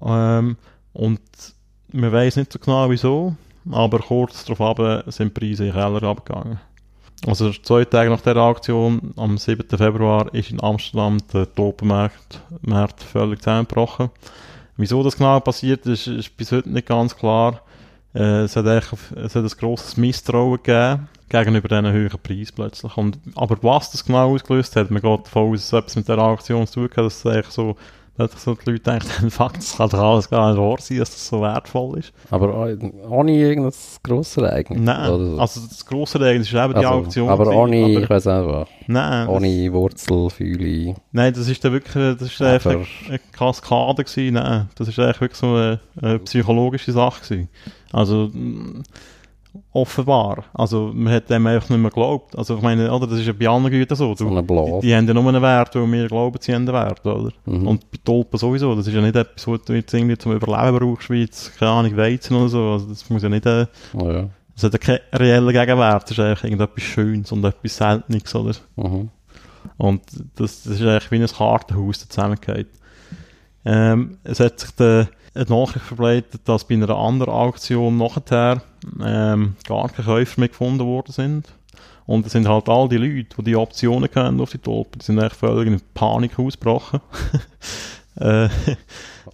Ähm, 0.00 0.56
und 0.94 1.20
man 1.92 2.12
weiß 2.12 2.36
nicht 2.36 2.52
so 2.52 2.58
genau 2.58 2.88
wieso, 2.88 3.36
aber 3.70 3.98
kurz 3.98 4.46
darauf 4.46 5.04
sind 5.12 5.36
die 5.36 5.40
Preise 5.40 5.66
in 5.66 5.72
den 5.72 5.80
Keller 5.80 6.02
abgegangen. 6.04 6.60
Also 7.26 7.52
zwei 7.52 7.84
Tage 7.84 8.10
nach 8.10 8.22
der 8.22 8.36
Aktion, 8.36 9.12
am 9.16 9.38
7. 9.38 9.68
Februar, 9.76 10.34
ist 10.34 10.50
in 10.50 10.62
Amsterdam 10.62 11.18
der 11.32 11.52
Tulpenmarkt 11.54 12.40
Markt 12.62 13.02
völlig 13.02 13.40
zusammengebrochen. 13.40 14.10
Wieso 14.76 15.02
das 15.04 15.16
genau 15.16 15.38
passiert 15.38 15.86
ist, 15.86 16.08
ist 16.08 16.36
bis 16.36 16.50
heute 16.50 16.70
nicht 16.70 16.88
ganz 16.88 17.14
klar. 17.16 17.60
Äh, 18.14 18.42
es, 18.42 18.56
hat 18.56 18.66
echt, 18.66 18.92
es 19.16 19.34
hat 19.34 19.44
ein 19.44 19.58
grosses 19.58 19.96
Misstrauen 19.96 20.62
gegeben 20.62 21.08
gegenüber 21.28 21.68
diesen 21.68 21.92
höheren 21.92 22.20
Preis 22.20 22.52
plötzlich. 22.52 22.96
Und, 22.96 23.18
aber 23.34 23.56
was 23.62 23.90
das 23.90 24.04
genau 24.04 24.34
ausgelöst 24.34 24.76
hat, 24.76 24.90
man 24.90 25.00
geht 25.00 25.26
davon 25.26 25.52
aus, 25.52 25.60
dass 25.60 25.66
es 25.66 25.72
etwas 25.72 25.96
mit 25.96 26.08
der 26.08 26.18
Aktion 26.18 26.66
zu 26.66 26.74
tun 26.74 26.90
hat, 26.90 26.98
dass 26.98 27.24
es 27.24 27.26
eigentlich 27.26 27.46
so, 27.54 27.76
dass 28.16 28.44
so 28.44 28.54
die 28.54 28.70
Leute 28.72 28.82
denken, 28.82 29.30
fuck, 29.30 29.54
das 29.54 29.76
kann 29.76 29.88
doch 29.88 29.98
alles 29.98 30.28
gar 30.28 30.50
nicht 30.50 30.60
wahr 30.60 30.76
sein, 30.80 30.98
dass 30.98 31.10
das 31.10 31.26
so 31.28 31.40
wertvoll 31.40 31.98
ist. 31.98 32.12
aber 32.30 32.68
äh, 32.68 32.76
ohne 33.08 33.32
irgendein 33.32 33.72
grosses 34.02 34.36
Ereignis. 34.36 34.78
Nein, 34.80 35.06
so. 35.06 35.40
also 35.40 35.60
das 35.66 35.86
grosse 35.86 36.18
Ereignis 36.18 36.48
ist 36.48 36.54
eben 36.54 36.70
die 36.74 36.76
Also, 36.76 36.88
Auktion. 36.90 37.28
aber 37.28 37.44
gewesen, 37.44 37.58
ohne, 37.58 37.84
aber- 37.84 38.02
ich 38.02 38.10
weiß 38.10 38.26
auch 38.26 38.46
was. 38.46 38.68
Nein, 38.86 39.26
das- 39.26 39.36
Ohne 39.36 39.72
Wurzelfühle. 39.72 40.94
Nein, 41.12 41.32
das 41.34 41.48
ist 41.48 41.64
dann 41.64 41.72
wirklich, 41.72 41.94
das 42.18 42.22
ist 42.28 42.42
einfach 42.42 42.70
eine, 42.72 42.86
eine 43.08 43.18
Kaskade 43.32 44.04
gewesen. 44.04 44.34
Nein, 44.34 44.68
das 44.76 44.88
ist 44.88 44.98
eigentlich 44.98 45.20
wirklich 45.20 45.38
so 45.40 45.46
eine, 45.54 45.80
eine 46.00 46.18
psychologische 46.20 46.92
Sache 46.92 47.22
gewesen. 47.22 47.48
Also, 47.92 48.28
mm, 48.32 48.82
offenbar. 49.72 50.44
Also, 50.54 50.90
man 50.94 51.12
hat 51.12 51.28
dem 51.30 51.46
einfach 51.46 51.68
nicht 51.70 51.78
mehr 51.78 51.90
geglaubt. 51.90 52.36
Also, 52.36 52.56
ich 52.56 52.62
meine, 52.62 52.92
oder, 52.92 53.06
das 53.06 53.18
ist 53.18 53.26
ja 53.26 53.32
bei 53.32 53.48
anderen 53.48 53.72
Gütern 53.78 53.96
so. 53.96 54.14
Du, 54.14 54.28
die, 54.40 54.80
die 54.86 54.94
haben 54.94 55.06
ja 55.06 55.14
nur 55.14 55.28
einen 55.28 55.42
Wert, 55.42 55.74
weil 55.74 55.90
wir 55.92 56.08
glauben, 56.08 56.38
sie 56.40 56.54
haben 56.54 56.68
einen 56.68 56.74
Wert, 56.74 57.04
oder? 57.06 57.32
Mhm. 57.46 57.66
Und 57.68 57.90
bei 57.90 57.98
Tulpen 58.04 58.38
sowieso. 58.38 58.74
Das 58.74 58.86
ist 58.86 58.94
ja 58.94 59.00
nicht 59.00 59.16
etwas, 59.16 59.46
was 59.46 59.62
du 59.62 59.72
jetzt 59.74 59.92
irgendwie 59.92 60.16
zum 60.18 60.32
Überleben 60.32 60.78
brauchst, 60.78 61.10
wie 61.10 61.22
jetzt, 61.22 61.58
keine 61.58 61.70
Ahnung, 61.72 61.96
Weizen 61.96 62.36
oder 62.36 62.48
so. 62.48 62.62
Also, 62.72 62.86
das 62.88 63.08
muss 63.10 63.22
ja 63.22 63.28
nicht, 63.28 63.46
äh, 63.46 63.66
Ja. 63.98 64.28
das 64.54 64.64
hat 64.64 64.72
ja 64.72 64.78
keinen 64.78 65.00
reellen 65.14 65.52
Gegenwert. 65.52 66.04
Das 66.04 66.10
ist 66.12 66.18
eigentlich 66.20 66.44
irgendetwas 66.44 66.82
Schönes 66.84 67.32
und 67.32 67.44
etwas 67.44 67.76
Seltenes, 67.76 68.34
oder? 68.34 68.54
Mhm. 68.76 69.08
Und 69.76 70.02
das, 70.36 70.62
das 70.64 70.74
ist 70.74 70.82
eigentlich 70.82 71.10
wie 71.10 71.16
ein 71.22 71.26
Kartenhaus, 71.26 71.98
das 72.00 72.08
zusammengeht. 72.08 72.68
Ähm, 73.64 74.18
es 74.24 74.40
hat 74.40 74.58
sich 74.58 74.70
dann 74.72 75.08
eine 75.34 75.44
Nachricht 75.46 75.86
verbreitet, 75.86 76.42
dass 76.44 76.64
bei 76.64 76.74
einer 76.74 76.90
anderen 76.90 77.32
Auktion 77.32 77.96
nachher 77.96 78.62
ähm, 79.02 79.56
gar 79.66 79.88
keine 79.88 80.06
Käufer 80.06 80.40
mehr 80.40 80.48
gefunden 80.48 80.86
worden 80.86 81.12
sind. 81.12 81.48
Und 82.04 82.26
es 82.26 82.32
sind 82.32 82.48
halt 82.48 82.68
all 82.68 82.88
die 82.88 82.96
Leute, 82.96 83.36
die 83.38 83.44
die 83.44 83.56
Optionen 83.56 84.10
kennen 84.10 84.40
auf 84.40 84.50
die 84.50 84.58
Tulpen, 84.58 84.98
die 84.98 85.04
sind 85.04 85.18
echt 85.18 85.36
völlig 85.36 85.68
in 85.68 85.80
Panik 85.94 86.38
ausgebrochen. 86.38 87.00
äh, 88.16 88.48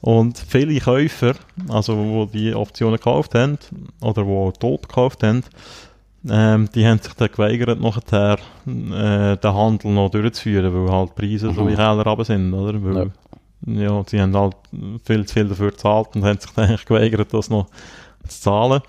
und 0.02 0.38
viele 0.38 0.78
Käufer, 0.78 1.34
also 1.68 2.28
die 2.32 2.38
die 2.38 2.54
Optionen 2.54 2.96
gekauft 2.96 3.34
haben, 3.34 3.58
oder 4.00 4.22
die 4.22 4.58
Tulpen 4.58 4.86
gekauft 4.88 5.22
haben, 5.22 5.42
ähm, 6.28 6.68
die 6.74 6.86
haben 6.86 6.98
sich 6.98 7.14
dann 7.14 7.30
geweigert, 7.30 7.80
nachher 7.80 8.38
äh, 8.66 9.36
den 9.36 9.54
Handel 9.54 9.90
noch 9.92 10.10
durchzuführen, 10.10 10.72
weil 10.72 10.92
halt 10.92 11.14
Preise 11.14 11.52
so 11.54 11.64
Mhm. 11.64 11.68
wie 11.68 11.74
Keller 11.74 12.06
runter 12.06 12.24
sind, 12.24 12.52
oder? 12.52 12.82
Weil, 12.82 12.96
ja. 12.96 13.10
Sie 13.62 14.20
haben 14.20 14.36
halt 14.36 14.56
viel 15.04 15.26
zu 15.26 15.34
viel 15.34 15.48
dafür 15.48 15.70
gezahlt 15.70 16.08
und 16.14 16.24
haben 16.24 16.38
sich 16.38 16.50
dann 16.52 16.66
eigentlich 16.66 16.86
geweigert, 16.86 17.32
das 17.34 17.50
noch 17.50 17.66
zu 18.26 18.40
zahlen. 18.40 18.82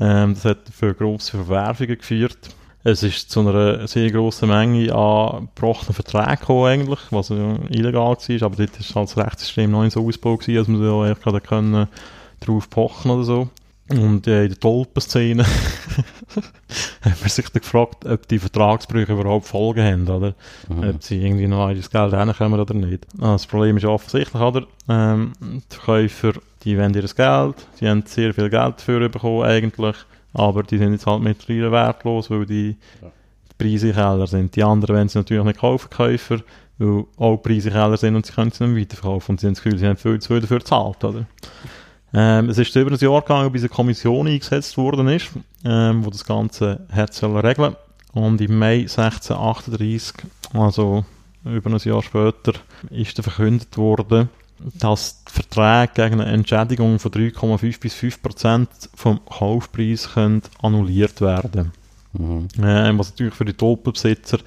Ähm, 0.00 0.34
das 0.34 0.44
hat 0.44 0.68
für 0.70 0.94
grosse 0.94 1.32
Verwerfungen 1.32 1.98
geführt. 1.98 2.38
Es 2.84 3.02
ist 3.02 3.30
zu 3.30 3.40
einer 3.40 3.88
sehr 3.88 4.10
grossen 4.12 4.48
Menge 4.48 4.94
an 4.94 5.48
gebrochenen 5.54 5.94
Verträgen 5.94 6.38
gekommen 6.38 6.66
eigentlich, 6.66 7.00
was 7.10 7.30
ja 7.30 7.56
illegal 7.68 8.16
war, 8.16 8.42
aber 8.42 8.56
dort 8.56 8.94
war 8.94 9.02
halt 9.02 9.10
das 9.10 9.16
Rechtssystem 9.16 9.70
noch 9.70 9.82
nicht 9.82 9.92
so 9.92 10.06
ausgebaut, 10.06 10.46
dass 10.46 10.68
man 10.68 10.82
da 10.82 11.02
eigentlich 11.02 11.42
können 11.42 11.88
drauf 12.40 12.70
pochen 12.70 13.10
oder 13.10 13.24
so. 13.24 13.48
Und 13.88 14.26
äh, 14.26 14.44
in 14.44 14.48
der 14.50 14.58
Tulpenszene 14.60 15.44
hat 17.02 17.20
man 17.20 17.28
sich 17.28 17.48
dann 17.48 17.60
gefragt, 17.62 18.04
ob 18.04 18.26
die 18.28 18.38
Vertragsbrüche 18.38 19.12
überhaupt 19.12 19.46
Folgen 19.46 19.84
haben, 19.84 20.08
oder? 20.08 20.34
Mhm. 20.68 20.90
Ob 20.90 21.02
sie 21.02 21.22
irgendwie 21.24 21.46
noch 21.46 21.72
das 21.72 21.90
Geld 21.90 22.12
reinkommen 22.12 22.58
oder 22.60 22.74
nicht. 22.74 23.06
Ah, 23.20 23.32
Das 23.32 23.46
Problem 23.46 23.76
ist 23.76 23.84
offensichtlich, 23.84 24.42
oder? 24.42 24.66
Ähm, 24.88 25.32
die 25.40 25.62
Verkäufer, 25.74 26.32
die 26.64 26.76
wollen 26.76 26.94
ihr 26.94 27.02
Geld, 27.02 27.66
die 27.80 27.88
haben 27.88 28.02
sehr 28.06 28.34
viel 28.34 28.50
Geld 28.50 28.74
dafür 28.78 29.08
bekommen 29.08 29.42
eigentlich, 29.44 29.96
aber 30.34 30.62
die 30.64 30.78
sind 30.78 30.92
jetzt 30.92 31.06
halt 31.06 31.22
mittlerweile 31.22 31.70
wertlos, 31.72 32.30
weil 32.30 32.46
die 32.46 32.76
Ja. 33.00 33.10
Preise 33.58 33.88
in 33.88 33.94
den 33.94 34.02
Keller 34.02 34.26
sind. 34.26 34.56
Die 34.56 34.62
anderen 34.64 34.96
wollen 34.96 35.08
sie 35.08 35.18
natürlich 35.18 35.44
nicht 35.44 35.60
kaufen, 35.60 35.88
die 35.90 35.96
Käufer, 35.96 36.40
weil 36.78 37.04
auch 37.16 37.36
die 37.36 37.48
Preise 37.48 37.70
Keller 37.70 37.96
sind 37.96 38.16
und 38.16 38.26
sie 38.26 38.32
können 38.32 38.50
sie 38.50 38.66
nicht 38.66 38.90
weiterverkaufen 38.90 39.32
und 39.34 39.40
sie 39.40 39.46
haben 39.46 39.54
das 39.54 39.62
Gefühl, 39.62 39.78
sie 39.78 39.86
haben 39.86 39.96
viel 39.96 40.18
zu 40.18 40.28
viel 40.28 40.40
dafür 40.40 40.58
gezahlt, 40.58 41.04
oder? 41.04 41.24
Ähm, 42.14 42.48
es 42.48 42.58
ist 42.58 42.74
über 42.76 42.90
ein 42.90 42.98
Jahr 42.98 43.20
gegangen, 43.20 43.52
bis 43.52 43.62
eine 43.62 43.68
Kommission 43.68 44.26
eingesetzt 44.26 44.76
worden 44.76 45.08
ist, 45.08 45.28
ähm, 45.64 46.04
wo 46.04 46.10
das 46.10 46.24
Ganze 46.24 46.86
hat 46.90 47.14
sollen 47.14 47.36
regeln. 47.36 47.76
Und 48.12 48.40
im 48.40 48.58
Mai 48.58 48.80
1638, 48.80 50.14
also 50.54 51.04
über 51.44 51.70
ein 51.70 51.78
Jahr 51.78 52.02
später, 52.02 52.52
ist 52.90 53.18
dann 53.18 53.24
verkündet 53.24 53.76
worden, 53.76 54.30
dass 54.58 55.22
die 55.24 55.32
Verträge 55.32 55.92
gegen 55.94 56.20
eine 56.20 56.32
Entschädigung 56.32 56.98
von 56.98 57.10
3,5 57.10 57.80
bis 57.80 57.94
5 57.94 58.22
Prozent 58.22 58.68
vom 58.94 59.20
Kaufpreis 59.26 60.12
können 60.14 60.42
annulliert 60.62 61.20
werden 61.20 61.72
Mhm. 62.18 62.48
äh, 62.58 62.98
was 62.98 63.10
natürlich 63.10 63.34
für 63.34 63.44
die 63.44 63.52
Tulpenbesitzer 63.52 64.38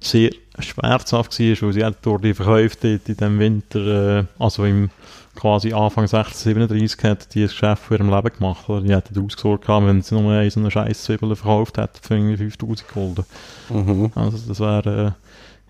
sehr 0.00 0.30
schmerzhaft 0.58 1.38
war, 1.38 1.62
weil 1.62 1.72
sie 1.72 1.96
durch 2.02 2.20
die 2.20 2.34
Verkäufe 2.34 2.76
dort 2.80 3.08
in 3.08 3.16
dem 3.16 3.38
Winter, 3.38 4.18
äh, 4.20 4.24
also 4.38 4.64
im 4.64 4.90
quasi 5.34 5.72
Anfang 5.72 6.04
1637, 6.04 7.04
hat 7.04 7.34
die 7.34 7.42
das 7.42 7.52
Geschäft 7.52 7.82
für 7.84 7.94
ihrem 7.96 8.10
Leben 8.10 8.30
gemacht. 8.36 8.68
Oder? 8.68 8.82
Die 8.82 8.94
hätten 8.94 9.24
ausgesorgt 9.24 9.66
gehabt, 9.66 9.86
wenn 9.86 10.02
sie 10.02 10.14
nur 10.14 10.32
eine 10.32 10.50
so 10.50 10.60
eine 10.60 10.70
scheiß 10.70 11.04
Zwiebel 11.04 11.34
verkauft 11.34 11.78
hätten 11.78 11.98
für 12.00 12.14
irgendwie 12.14 12.36
5000 12.36 12.88
Gulden. 12.92 13.24
Mhm. 13.70 14.12
Also 14.14 14.38
das 14.46 14.60
wäre, 14.60 15.14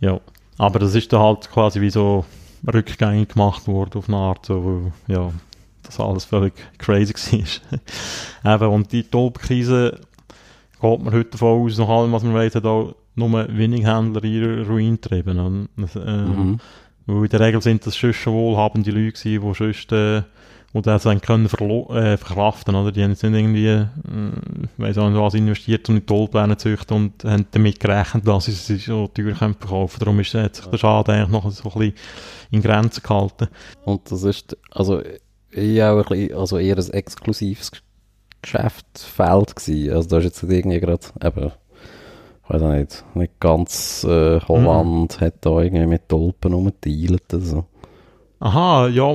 äh, 0.00 0.04
ja. 0.04 0.20
Aber 0.58 0.78
das 0.78 0.94
ist 0.94 1.12
dann 1.12 1.20
halt 1.20 1.50
quasi 1.50 1.80
wie 1.80 1.90
so 1.90 2.24
rückgängig 2.72 3.30
gemacht 3.30 3.66
worden 3.66 3.98
auf 3.98 4.08
eine 4.08 4.16
Art, 4.18 4.46
so, 4.46 4.92
ja, 5.08 5.30
das 5.82 5.98
alles 5.98 6.24
völlig 6.24 6.54
crazy 6.78 7.14
war. 8.42 8.54
Eben, 8.54 8.68
und 8.68 8.92
die 8.92 9.02
Tulpenkrise 9.04 10.00
geht 10.80 11.02
man 11.02 11.12
heute 11.14 11.30
davon 11.30 11.64
aus, 11.64 11.78
nach 11.78 11.88
allem, 11.88 12.12
was 12.12 12.22
man 12.22 12.34
weiß, 12.34 12.56
hat 12.56 12.64
auch 12.64 12.94
nur 13.14 13.46
wenig 13.56 13.84
Händler 13.84 14.24
ihre 14.24 14.66
Ruin 14.66 14.94
getrieben. 15.00 15.38
Und, 15.38 15.96
äh, 15.96 15.98
Mhm. 16.16 16.60
Weil 17.06 17.24
in 17.24 17.28
der 17.30 17.40
Regel 17.40 17.62
sind 17.62 17.86
das 17.86 17.94
sonst 17.94 18.16
schon 18.16 18.34
wohlhabende 18.34 18.90
Leute 18.90 19.22
die 19.22 19.38
sonst, 19.38 19.92
äh, 19.92 20.22
die 20.74 20.82
das 20.82 21.02
dann 21.02 21.20
können 21.20 21.46
äh, 21.46 22.16
verkraften, 22.16 22.74
oder? 22.74 22.92
Die 22.92 23.02
haben 23.02 23.10
jetzt 23.10 23.22
nicht 23.22 23.34
irgendwie, 23.34 23.66
äh, 23.66 23.88
weiss 24.78 24.96
auch 24.98 25.10
nicht 25.10 25.20
was 25.20 25.34
investiert 25.34 25.88
und 25.88 25.96
in 25.96 26.06
Tollpläne 26.06 26.56
züchten 26.56 26.96
und 26.96 27.24
haben 27.24 27.46
damit 27.50 27.80
gerechnet, 27.80 28.26
dass 28.26 28.46
sie 28.46 28.52
sie 28.52 28.76
so 28.76 29.08
teuer 29.08 29.34
können 29.34 29.54
verkaufen. 29.54 29.98
Darum 29.98 30.20
ist, 30.20 30.34
hat 30.34 30.56
sich 30.56 30.66
der 30.66 30.78
Schaden 30.78 31.14
eigentlich 31.14 31.28
noch 31.28 31.50
so 31.50 31.70
ein 31.70 31.78
bisschen 31.78 31.94
in 32.50 32.62
Grenzen 32.62 33.02
gehalten. 33.02 33.48
Und 33.84 34.10
das 34.10 34.22
ist, 34.22 34.56
also, 34.70 35.02
eher 35.52 35.92
auch 35.92 35.98
ein 35.98 36.04
bisschen, 36.04 36.38
also 36.38 36.58
eher 36.58 36.78
ein 36.78 36.90
exklusives 36.90 37.70
Geschäftsfeld 38.40 39.56
gewesen. 39.56 39.92
Also 39.92 40.08
da 40.08 40.18
ist 40.18 40.24
jetzt 40.24 40.42
irgendwie 40.42 40.80
gerade, 40.80 41.06
eben, 41.22 41.52
ich 42.44 42.50
weiß 42.50 42.62
auch 42.62 42.72
nicht, 42.72 43.04
nicht 43.14 43.40
ganz 43.40 44.04
äh, 44.04 44.40
Holland 44.40 45.20
hat 45.20 45.34
da 45.42 45.60
irgendwie 45.60 45.86
mit 45.86 46.08
Tulpen 46.08 46.52
rumgedealt, 46.52 47.32
also. 47.32 47.64
Aha, 48.40 48.88
ja, 48.88 49.06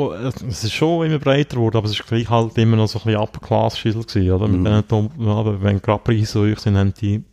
es 0.47 0.63
ist 0.63 0.71
schon 0.73 1.05
immer 1.05 1.19
breiter 1.19 1.57
geworden, 1.57 1.75
aber 1.77 1.85
es 1.87 1.91
ist 1.99 2.07
gleich 2.07 2.29
halt 2.29 2.57
immer 2.57 2.77
noch 2.77 2.87
so 2.87 2.99
ein 2.99 3.03
bisschen 3.05 3.21
Upper-Class-Schüssel 3.21 4.03
gewesen, 4.05 4.31
oder? 4.31 4.47
Mit 4.47 4.61
Mhm. 4.61 4.87
Tulpen, 4.87 5.27
aber 5.27 5.61
wenn 5.61 5.81
gerade 5.81 6.01
Preise 6.01 6.25
so 6.25 6.45
hoch 6.47 6.57
sind, 6.57 6.77
haben 6.77 6.93
die, 7.01 7.15
eben, 7.15 7.25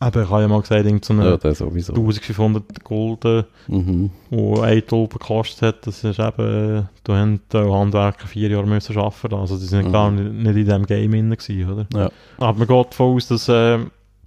ich 0.00 0.30
habe 0.30 0.40
ja 0.40 0.48
mal 0.48 0.62
gesagt, 0.62 0.86
irgend 0.86 1.04
so 1.04 1.12
Ja, 1.12 1.36
eine 1.36 1.54
sowieso. 1.54 1.92
1500 1.92 2.82
Gulden, 2.82 3.44
Mhm. 3.68 4.10
wo 4.30 4.60
eine 4.60 4.84
Tulpe 4.86 5.18
gekostet 5.18 5.60
hat, 5.62 5.86
das 5.86 6.02
ist 6.02 6.18
eben, 6.18 6.88
da 7.04 7.14
haben 7.14 7.40
die 7.52 7.58
Handwerker 7.58 8.26
vier 8.26 8.48
Jahre 8.48 8.66
müssen 8.66 8.96
arbeiten, 8.96 9.34
also 9.34 9.58
die 9.58 9.66
sind 9.66 9.88
Mhm. 9.88 9.92
gar 9.92 10.10
nicht, 10.10 10.32
nicht 10.32 10.56
in 10.56 10.64
diesem 10.64 10.86
Game 10.86 11.10
drin 11.12 11.28
gewesen, 11.30 11.70
oder? 11.70 11.86
Ja. 11.94 12.10
Aber 12.38 12.58
man 12.58 12.66
geht 12.66 12.92
davon 12.92 13.16
aus, 13.16 13.28
dass, 13.28 13.46
äh, 13.50 13.78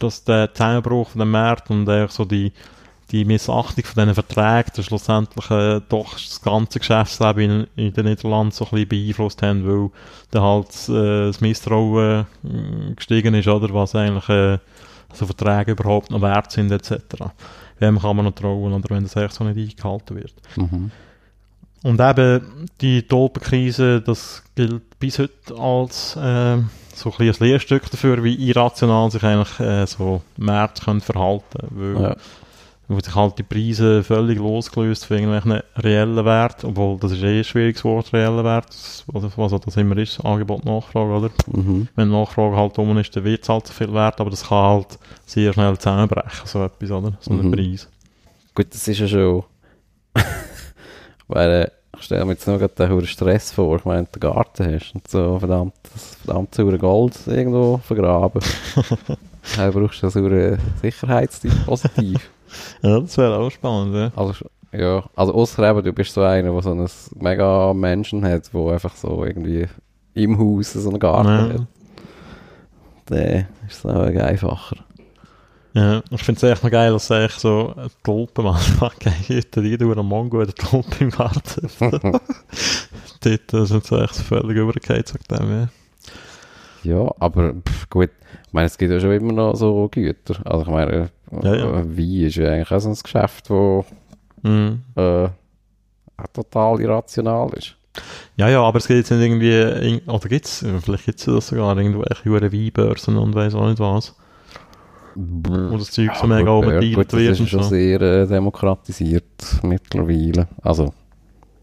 dass 0.04 0.24
der 0.24 0.54
Zusammenbruch 0.54 1.10
von 1.10 1.20
dem 1.20 1.32
Markt 1.32 1.70
und 1.70 1.88
so 2.10 2.26
die, 2.26 2.52
die 3.12 3.26
Missachtung 3.26 3.84
von 3.84 4.04
diesen 4.04 4.14
Verträgen 4.14 4.72
dann 4.76 4.84
schlussendlich 4.84 5.52
äh, 5.52 5.82
doch 5.88 6.14
das 6.14 6.42
ganze 6.42 6.80
Geschäftsleben 6.80 7.68
in, 7.76 7.86
in 7.88 7.94
den 7.94 8.06
Niederlanden 8.06 8.52
so 8.52 8.66
ein 8.66 8.72
bisschen 8.72 8.90
beeinflusst 8.90 9.42
haben, 9.42 9.66
weil 9.66 9.90
dann 10.32 10.42
halt 10.44 10.90
äh, 10.90 11.28
das 11.28 11.42
Misstrauen 11.42 12.26
äh, 12.44 12.94
gestiegen 12.96 13.34
ist, 13.36 13.48
oder, 13.48 13.74
was 13.74 13.96
eigentlich 13.96 14.28
äh, 14.30 14.58
so 15.14 15.26
Verträge 15.26 15.72
überhaupt 15.72 16.12
noch 16.12 16.22
wert 16.22 16.52
sind, 16.52 16.72
etc. 16.72 17.02
Wem 17.80 18.00
kann 18.00 18.16
man 18.16 18.26
noch 18.26 18.36
trauen, 18.36 18.74
oder 18.74 18.90
wenn 18.90 19.04
das 19.04 19.16
eigentlich 19.16 19.32
so 19.32 19.44
nicht 19.44 19.72
eingehalten 19.72 20.18
wird. 20.18 20.34
Mhm. 20.56 20.92
Und 21.84 22.00
eben 22.00 22.68
die 22.82 23.04
Tulpenkrise, 23.04 24.02
das 24.02 24.44
gilt 24.56 25.00
bis 25.00 25.20
heute 25.20 25.56
als 25.60 26.16
äh, 26.16 26.58
so 26.94 27.14
ein, 27.18 27.28
ein 27.30 27.36
Lehrstück 27.40 27.90
dafür, 27.92 28.24
wie 28.24 28.36
irrational 28.50 29.10
sich 29.12 29.24
eigentlich 29.24 29.60
äh, 29.60 29.86
so 29.86 30.22
Märkte 30.38 30.84
können 30.86 31.02
verhalten 31.02 31.68
weil, 31.72 32.02
Ja. 32.02 32.16
weil 32.88 33.04
sich 33.04 33.16
halt 33.16 33.38
die 33.40 33.44
Preise 33.44 34.04
völlig 34.04 34.38
losgelöst 34.38 35.06
von 35.06 35.18
irgendwelchen 35.18 35.62
reellen 35.78 36.24
Werten, 36.26 36.68
obwohl 36.68 36.98
das 37.00 37.14
ist 37.14 37.24
eh 37.24 37.40
ein 37.40 37.44
schwieriges 37.44 37.84
Wort, 37.84 38.12
reelle 38.14 38.44
Wert, 38.44 38.68
was, 39.08 39.38
was 39.38 39.54
auch 39.54 39.60
das 39.60 39.78
immer 39.78 39.98
ist, 39.98 40.20
Angebot, 40.24 40.66
Nachfrage, 40.66 41.12
oder? 41.12 41.30
Mhm. 41.52 41.88
Wenn 41.96 42.10
Nachfrage 42.12 42.56
halt 42.56 42.78
um 42.78 42.98
ist, 42.98 43.16
dann 43.16 43.24
wird 43.24 43.44
es 43.44 43.50
halt 43.50 43.68
so 43.68 43.74
viel 43.74 43.94
wert, 43.94 44.20
aber 44.22 44.30
das 44.30 44.48
kann 44.48 44.58
halt 44.66 45.00
sehr 45.26 45.54
schnell 45.54 45.78
zusammenbrechen, 45.78 46.46
so 46.46 46.64
etwas, 46.64 46.92
oder? 46.92 47.14
So 47.22 47.32
ein 47.34 47.48
Mhm. 47.48 47.52
Preis. 47.52 47.88
Gut, 48.54 48.68
das 48.74 48.88
ist 48.88 49.00
ja 49.00 49.08
schon. 49.08 49.44
Weil, 51.28 51.72
stelle 52.04 52.26
mir 52.26 52.34
jetzt 52.34 52.48
nur 52.48 52.58
gerade 52.60 52.74
den 52.76 53.06
Stress 53.08 53.52
vor, 53.52 53.78
ich 53.78 53.86
meine, 53.86 54.06
den 54.06 54.20
Garten 54.20 54.74
hast 54.76 54.94
und 54.96 55.08
so 55.08 55.40
verdammt, 55.40 55.74
das 55.94 56.16
verdammt 56.24 56.54
saure 56.56 56.78
Gold 56.78 57.16
irgendwo 57.28 57.78
vergraben. 57.80 58.42
Dann 59.58 59.72
brauchst 59.74 60.02
du 60.04 60.10
so 60.10 60.20
ein 60.20 60.60
Sicherheitsdispositiv. 60.82 62.30
Ja, 62.84 63.00
das 63.00 63.18
wäre 63.18 63.36
auch 63.40 63.50
spannend, 63.50 63.96
ja. 63.96 64.12
Also, 64.16 64.46
ja, 64.72 65.04
also 65.16 65.34
eben, 65.34 65.82
du 65.82 65.92
bist 65.92 66.14
so 66.14 66.22
einer, 66.22 66.52
der 66.52 66.62
so 66.62 66.70
einen 66.70 66.88
mega 67.16 67.74
Menschen 67.74 68.24
hat, 68.24 68.54
der 68.54 68.62
einfach 68.68 68.96
so 68.96 69.26
irgendwie 69.26 69.66
im 70.14 70.38
Haus 70.38 70.74
so 70.74 70.88
einen 70.90 71.00
Garten 71.00 71.30
Ja. 71.30 71.54
hat. 71.54 71.62
Dann 73.08 73.48
ist 73.68 73.80
es 73.80 73.86
auch 73.88 74.02
einfacher. 74.04 74.76
Ja, 75.76 76.04
ich 76.12 76.22
finde 76.24 76.38
es 76.38 76.52
echt 76.54 76.64
noch 76.64 76.70
geil, 76.70 76.92
dass 76.92 77.10
es 77.10 77.10
echt 77.32 77.40
so 77.40 77.74
eine 77.76 77.88
Tulpe 78.04 78.44
macht. 78.44 78.80
Geil, 79.00 79.42
die 79.56 79.78
durch 79.78 79.98
einen 79.98 80.06
Mongo 80.08 80.40
eine 80.40 80.54
Tulpe 80.54 81.04
im 81.04 81.10
Garten. 81.10 81.68
Dort 83.24 83.54
äh, 83.54 83.66
sind 83.66 83.86
sie 83.86 84.04
echt 84.04 84.16
völlig 84.16 84.58
übergegangen, 84.58 85.04
sagt 85.06 85.32
dem, 85.32 85.50
ja. 85.52 85.68
Ja, 86.84 87.12
aber 87.20 87.54
pff, 87.54 87.90
gut, 87.90 88.10
ich 88.48 88.54
meine, 88.54 88.68
es 88.68 88.78
gibt 88.78 88.92
ja 88.92 89.00
schon 89.00 89.14
immer 89.14 89.32
noch 89.34 89.56
so 89.56 89.88
Güter. 89.90 90.36
Also 90.46 90.64
ich 90.64 90.68
meine, 90.70 91.10
Ja, 91.42 91.56
ja. 91.56 91.80
äh, 91.80 91.98
Wein 91.98 92.28
ist 92.28 92.36
ja 92.36 92.50
eigentlich 92.52 92.72
auch 92.72 92.80
so 92.80 92.90
ein 92.90 92.98
Geschäft, 93.02 93.50
das 93.50 93.86
Mhm. 94.44 94.82
äh, 94.96 95.30
total 96.34 96.82
irrational 96.82 97.50
ist. 97.54 97.76
Ja, 98.36 98.50
ja, 98.50 98.62
aber 98.62 98.78
es 98.80 98.88
geht 98.88 98.98
jetzt 98.98 99.12
nicht 99.12 99.22
irgendwie, 99.22 100.02
oder 100.08 100.28
gibt's, 100.30 100.66
vielleicht 100.84 101.06
gibt's 101.06 101.26
das 101.26 101.48
sogar, 101.48 101.78
irgendwelche 101.78 102.52
Weinbörsen 102.52 103.18
und 103.18 103.34
weiss 103.36 103.56
auch 103.56 103.68
nicht 103.68 103.80
was. 103.80 104.14
Wo 105.16 105.78
das 105.78 105.92
Zeug 105.92 106.16
so 106.16 106.28
mega 106.28 106.52
oben 106.52 106.82
ja, 106.82 106.96
gut, 106.96 107.12
das 107.14 107.20
wird 107.20 107.40
ist 107.40 107.50
schon 107.50 107.64
so. 107.64 107.70
sehr 107.70 108.02
äh, 108.02 108.28
demokratisiert 108.28 109.60
mittlerweile. 109.64 110.48
Also, 110.62 110.94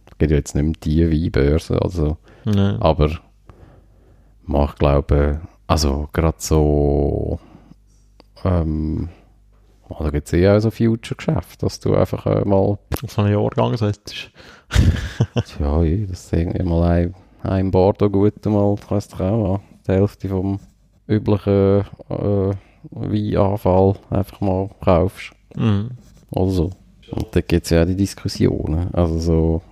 es 0.07 0.19
gibt 0.19 0.31
ja 0.31 0.37
jetzt 0.37 0.55
nicht 0.55 0.65
mehr 0.65 0.75
die 0.83 1.11
Weinbörse, 1.35 1.81
also, 1.81 2.17
Ja. 2.45 2.77
aber 2.81 3.07
ich 3.07 4.75
glaube, 4.77 5.41
also 5.67 6.09
gerade 6.13 6.37
so 6.39 7.39
ähm, 8.45 9.09
Oder 9.89 10.13
gibt 10.13 10.29
es 10.29 10.33
eh 10.33 10.49
auch 10.49 10.61
so 10.61 10.71
Future-Geschäfte, 10.71 11.67
dass 11.67 11.81
du 11.81 11.95
einfach 11.95 12.27
äh, 12.27 12.45
mal, 12.45 12.57
Auf 12.57 12.79
so 13.09 13.23
einen 13.23 13.33
Jahrgang 13.33 13.77
setzt. 13.77 14.31
ja, 15.61 15.83
dass 16.07 16.31
du 16.31 16.37
irgendwie 16.37 16.63
mal 16.63 16.83
ein, 16.91 17.15
ein 17.43 17.71
Bordeaux 17.71 18.09
gut 18.11 18.45
mal, 18.47 18.77
kannst 18.89 19.19
du 19.19 19.25
auch 19.25 19.49
mal, 19.49 19.61
die 19.87 19.93
Hälfte 19.93 20.29
vom 20.29 20.61
üblichen 21.09 21.85
äh, 22.09 22.51
Weinanfall 22.91 23.95
einfach 24.11 24.41
mal 24.41 24.71
kaufst. 24.85 25.33
Mhm. 25.57 25.91
Oder 26.31 26.51
so. 26.51 26.71
Und 27.13 27.27
da 27.33 27.41
gibt 27.41 27.65
es 27.65 27.71
ja 27.71 27.83
auch 27.83 27.87
die 27.87 27.97
Diskussionen. 27.97 28.89
Also 28.95 29.19
so, 29.19 29.63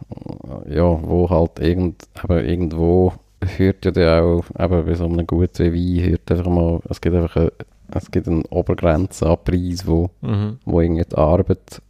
ja, 0.68 0.82
wo 1.02 1.30
halt 1.30 1.60
irgend, 1.60 2.02
aber 2.22 2.42
irgendwo 2.42 3.12
hört 3.56 3.84
ja 3.84 3.90
dann 3.92 4.24
auch, 4.24 4.44
eben 4.58 4.84
bei 4.84 4.94
so 4.94 5.04
einem 5.04 5.26
guten 5.26 5.72
Wein, 5.72 6.10
hört 6.10 6.30
einfach 6.32 6.50
mal, 6.50 6.80
es 6.88 7.00
gibt 7.00 7.14
einfach 7.14 7.36
eine, 7.36 7.52
es 7.94 8.10
gibt 8.10 8.26
eine 8.26 8.42
Obergrenze 8.50 9.28
an 9.30 9.38
Preis, 9.44 9.86
wo, 9.86 10.10
Mhm. 10.20 10.58
wo 10.64 10.80
irgendwie 10.80 11.04
die 11.08 11.16
Arbeit 11.16 11.80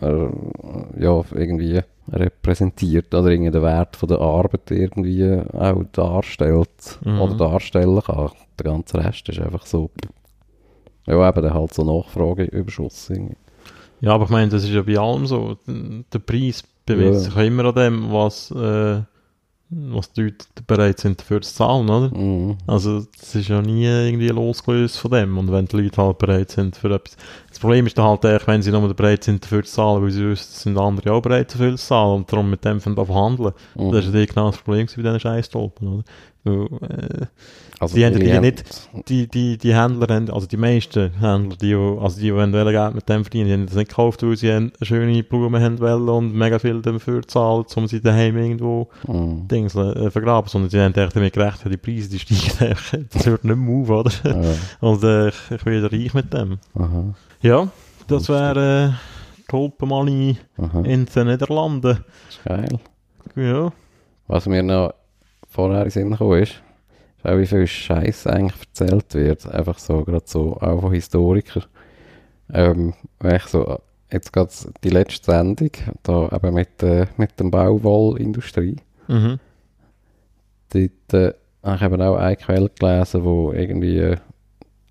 äh, 0.00 0.28
ja, 1.00 1.22
irgendwie 1.34 1.80
repräsentiert 2.12 3.14
oder 3.14 3.30
den 3.30 3.52
Wert 3.52 3.96
von 3.96 4.08
der 4.08 4.20
Arbeit 4.20 4.70
irgendwie 4.70 5.40
auch 5.52 5.82
darstellt 5.92 6.98
Mhm. 7.04 7.20
oder 7.20 7.34
darstellen 7.36 8.00
kann. 8.02 8.30
Der 8.58 8.64
ganze 8.72 8.98
Rest 8.98 9.28
ist 9.28 9.40
einfach 9.40 9.66
so, 9.66 9.90
ja 11.06 11.28
eben 11.28 11.42
dann 11.42 11.54
halt 11.54 11.74
so 11.74 11.84
Nachfrageüberschuss 11.84 13.10
irgendwie. 13.10 13.36
Ja, 14.00 14.12
aber 14.12 14.24
ich 14.24 14.30
meine, 14.30 14.50
das 14.50 14.64
ist 14.64 14.70
ja 14.70 14.82
bei 14.82 14.98
allem 14.98 15.26
so. 15.26 15.56
Der 15.66 16.18
Preis 16.18 16.62
bemisst 16.84 17.26
Ja. 17.26 17.30
sich 17.32 17.46
immer 17.46 17.64
an 17.66 17.74
dem, 17.74 18.12
was, 18.12 18.50
äh, 18.50 19.00
was 19.70 20.12
die 20.12 20.22
Leute 20.24 20.46
bereit 20.66 21.00
sind 21.00 21.18
dafür 21.20 21.40
zu 21.40 21.54
zahlen, 21.54 21.88
oder? 21.88 22.16
Mhm. 22.16 22.58
Also, 22.66 23.00
das 23.18 23.34
ist 23.34 23.48
ja 23.48 23.62
nie 23.62 23.84
irgendwie 23.84 24.28
losgelöst 24.28 24.98
von 24.98 25.10
dem. 25.12 25.38
Und 25.38 25.50
wenn 25.50 25.66
die 25.66 25.76
Leute 25.76 26.02
halt 26.02 26.18
bereit 26.18 26.50
sind 26.50 26.76
für 26.76 26.94
etwas. 26.94 27.16
Das 27.48 27.58
Problem 27.58 27.86
ist 27.86 27.96
dann 27.96 28.06
halt 28.06 28.24
echt, 28.26 28.46
wenn 28.46 28.62
sie 28.62 28.70
nur 28.70 28.92
bereit 28.94 29.24
sind 29.24 29.42
dafür 29.42 29.64
zu 29.64 29.72
zahlen, 29.72 30.02
weil 30.02 30.10
sie 30.10 30.28
wissen, 30.28 30.52
sind 30.52 30.78
andere 30.78 31.12
auch 31.12 31.22
bereit 31.22 31.52
dafür 31.54 31.70
zu 31.76 31.84
zahlen 31.86 32.16
und 32.16 32.32
darum 32.32 32.50
mit 32.50 32.64
dem 32.64 32.80
von 32.80 32.94
verhandeln. 32.94 33.52
Mhm. 33.74 33.90
Das 33.92 34.04
ist 34.06 34.14
ja 34.14 34.24
genau 34.26 34.50
das 34.50 34.58
Problem 34.60 34.86
bei 34.86 35.02
diesen 35.02 35.20
Scheißtolpen, 35.20 35.88
oder? 35.88 36.04
Weil, 36.44 36.66
äh, 36.66 37.26
Also 37.80 37.96
die 37.96 38.04
haben 38.04 38.20
ja 38.20 38.40
nicht- 38.40 38.64
die, 39.08 39.26
die, 39.26 39.56
die 39.58 39.74
Händler 39.74 40.14
haben, 40.14 40.30
also 40.30 40.46
die 40.46 40.56
meisten 40.58 41.10
Händler, 41.18 41.56
die, 41.56 41.74
also 41.74 42.20
die, 42.20 42.30
die 42.30 42.72
Geld 42.72 42.94
mit 42.94 43.08
dem 43.08 43.24
verdienen, 43.24 43.46
die 43.46 43.52
haben 43.54 43.66
das 43.66 43.74
nicht 43.76 43.88
gekauft, 43.88 44.22
weil 44.22 44.36
sie 44.36 44.50
eine 44.50 44.70
schöne 44.82 45.22
Blumen 45.22 45.62
haben 45.62 45.80
wollen 45.80 46.08
und 46.08 46.34
mega 46.34 46.58
viel 46.58 46.82
dafür 46.82 47.26
zahlen, 47.26 47.64
um 47.74 47.86
sie 47.86 48.00
daheim 48.00 48.36
irgendwo 48.36 48.88
Mhm. 49.08 49.48
Dings 49.48 49.74
äh, 49.74 50.10
vergraben, 50.10 50.48
sondern 50.48 50.70
sie 50.70 50.80
haben 50.80 50.92
damit 50.92 51.32
gerechnet, 51.32 51.72
die 51.72 51.76
Preise, 51.78 52.10
die 52.10 52.18
steigen 52.18 52.76
das 53.12 53.26
hört 53.26 53.44
nicht 53.44 53.56
mehr 53.56 53.74
auf, 53.82 53.90
oder? 53.90 54.10
Ja, 54.24 54.54
Und 54.80 55.02
äh, 55.02 55.28
ich, 55.28 55.34
ich 55.50 55.66
werde 55.66 55.90
reich 55.92 56.14
mit 56.14 56.32
dem. 56.32 56.58
aha, 56.74 57.14
Ja, 57.42 57.68
das 58.06 58.28
wäre 58.28 58.90
äh, 58.94 59.50
Tulpenmanie 59.50 60.36
in 60.84 61.06
den 61.06 61.26
Niederlanden. 61.26 61.82
Das 61.82 61.98
ist 62.36 62.44
geil. 62.44 62.78
Ja. 63.36 63.72
Was 64.26 64.46
mir 64.46 64.62
noch 64.62 64.94
vorher 65.54 65.78
in 65.78 65.84
den 65.84 65.90
Sinn 65.90 66.10
gekommen 66.10 66.42
ist, 66.42 66.62
ist 67.16 67.24
auch 67.26 67.38
wie 67.38 67.46
viel 67.46 67.66
Scheiß 67.66 68.26
eigentlich 68.26 68.60
erzählt 68.60 69.14
wird. 69.14 69.46
Einfach 69.48 69.78
so, 69.78 70.02
gerade 70.02 70.24
so, 70.26 70.56
auch 70.56 70.80
von 70.80 70.92
Historikern. 70.92 71.64
Ähm, 72.52 72.94
wenn 73.20 73.36
ich 73.36 73.44
so, 73.44 73.78
jetzt 74.12 74.32
gerade 74.32 74.50
die 74.82 74.90
letzte 74.90 75.30
Sendung, 75.32 75.70
da 76.02 76.28
eben 76.32 76.54
mit, 76.54 76.82
äh, 76.82 77.06
mit 77.16 77.38
der 77.38 77.44
Bauwollindustrie, 77.44 78.76
Mhm. 79.06 79.38
dort 80.72 81.12
äh, 81.14 81.34
habe 81.62 81.76
ich 81.76 81.82
eben 81.82 82.02
auch 82.02 82.16
eine 82.16 82.36
Quelle 82.36 82.70
gelesen, 82.70 83.24
wo 83.24 83.52
irgendwie 83.52 83.98
äh, 83.98 84.16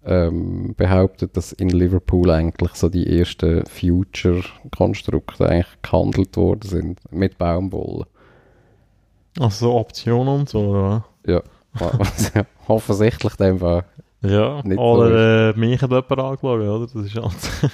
ähm, 0.05 0.73
behauptet, 0.75 1.35
dass 1.37 1.51
in 1.53 1.69
Liverpool 1.69 2.29
eigentlich 2.29 2.73
so 2.75 2.89
die 2.89 3.19
ersten 3.19 3.65
Future-Konstrukte 3.65 5.47
eigentlich 5.47 5.81
gehandelt 5.81 6.35
worden 6.37 6.69
sind 6.69 6.99
mit 7.11 7.37
Baumwolle. 7.37 8.05
Also 9.39 9.67
so 9.67 9.75
Optionen 9.75 10.27
und 10.41 10.49
so, 10.49 10.59
oder? 10.59 11.03
Was 11.73 12.31
ja 12.33 12.43
offensichtlich 12.67 13.35
dem 13.35 13.59
Fall. 13.59 13.83
Ja, 14.21 14.61
Nicht 14.63 14.77
so 14.77 14.81
oder 14.81 15.49
äh, 15.49 15.59
mich 15.59 15.81
hat 15.81 15.89
jemand 15.91 16.11
angeschaut, 16.11 16.43
oder? 16.61 16.79
Das 16.79 16.95
ist 16.95 17.15
halt... 17.15 17.71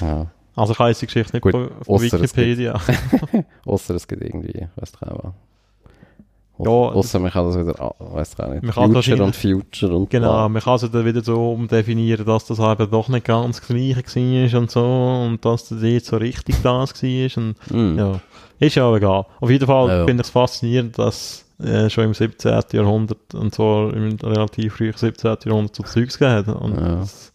Ja. 0.00 0.26
Also 0.54 0.72
ich 0.72 0.78
weiss 0.80 0.98
die 0.98 1.06
Geschichte 1.06 1.36
nicht 1.36 1.42
Gut, 1.42 1.52
von, 1.52 2.00
Wikipedia. 2.00 2.78
Außer 3.64 3.94
es 3.94 4.06
gibt 4.08 4.22
irgendwie, 4.22 4.66
weißt 4.76 4.98
du 5.00 5.06
auch. 5.06 5.32
Ja, 6.60 6.70
Außer 6.70 7.20
man 7.20 7.30
kann 7.30 7.44
das 7.46 7.56
wieder, 7.56 7.94
weißt 8.00 8.38
du 8.38 8.42
auch 8.42 8.48
nicht. 8.50 8.62
Man 8.64 8.74
kann 8.74 8.92
Future 8.92 9.22
und 9.22 9.36
Future 9.36 9.94
und 9.96 10.10
Genau, 10.10 10.32
bla. 10.32 10.48
man 10.48 10.60
kann 10.60 10.74
es 10.74 10.90
dann 10.90 11.04
wieder 11.04 11.22
so 11.22 11.52
umdefinieren, 11.52 12.26
dass 12.26 12.46
das 12.46 12.58
eben 12.58 12.90
doch 12.90 13.08
nicht 13.08 13.24
ganz 13.26 13.60
das 13.60 13.68
Gleiche 13.68 14.52
war 14.52 14.60
und 14.60 14.70
so 14.70 14.84
und 14.84 15.44
dass 15.44 15.68
das 15.68 15.80
jetzt 15.82 16.06
so 16.06 16.16
richtig 16.16 16.56
das 16.62 16.92
war 17.02 17.36
und 17.36 17.54
Mm. 17.70 17.98
ja, 17.98 18.20
ist 18.60 18.74
ja 18.76 18.84
auch 18.84 18.96
egal. 18.96 19.24
Auf 19.40 19.50
jeden 19.50 19.66
Fall 19.66 19.88
Ja. 19.88 20.04
finde 20.06 20.22
ich 20.22 20.26
es 20.26 20.30
faszinierend, 20.32 20.98
dass 20.98 21.44
äh, 21.62 21.90
schon 21.90 22.04
im 22.04 22.14
17. 22.14 22.60
Jahrhundert 22.72 23.34
und 23.34 23.54
zwar 23.54 23.92
im 23.92 24.16
relativ 24.22 24.74
frühen 24.76 24.92
17. 24.96 25.36
Jahrhundert 25.44 25.74
so 25.76 25.82
Zeugs 25.82 26.18
gegeben 26.18 26.52
und 26.54 26.76
Ja. 26.78 26.96
dass, 26.96 27.32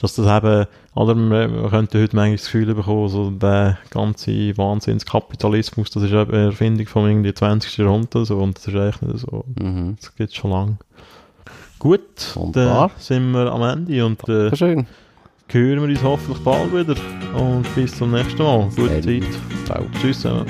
dass 0.00 0.14
das 0.16 0.26
eben, 0.26 0.66
oder 0.94 1.14
man 1.14 1.70
könnte 1.70 2.02
heute 2.02 2.16
manchmal 2.16 2.32
das 2.36 2.44
Gefühl 2.46 2.74
bekommen, 2.74 3.08
so 3.08 3.30
der 3.30 3.78
ganze 3.90 4.56
Wahnsinnskapitalismus, 4.58 5.90
das 5.90 6.02
ist 6.02 6.12
eine 6.12 6.46
Erfindung 6.46 6.86
vom 6.86 7.06
irgendwie 7.06 7.32
20. 7.32 7.76
Jahrhundert 7.78 8.26
so, 8.26 8.38
und 8.38 8.56
das 8.58 8.66
ist 8.66 8.74
eigentlich 8.74 9.02
nicht 9.02 9.18
so. 9.20 9.44
Mhm. 9.60 9.96
Das 10.00 10.14
geht 10.16 10.34
schon 10.34 10.50
lang. 10.50 10.78
Gut, 11.78 12.00
Wunderbar. 12.36 12.88
dann 12.88 13.00
sind 13.00 13.30
wir 13.32 13.52
am 13.52 13.62
Ende 13.62 14.06
und 14.06 14.28
äh, 14.28 14.54
Schön. 14.56 14.86
Hören 15.52 15.82
wir 15.82 15.88
uns 15.88 16.02
hoffentlich 16.02 16.42
bald 16.44 16.72
wieder. 16.72 16.96
Und 17.34 17.66
bis 17.74 17.96
zum 17.96 18.12
nächsten 18.12 18.42
Mal. 18.42 18.68
Gute. 18.76 19.00
Zeit. 19.00 19.24
Ciao. 19.66 19.86
Tschüss 20.00 20.20
zusammen. 20.20 20.46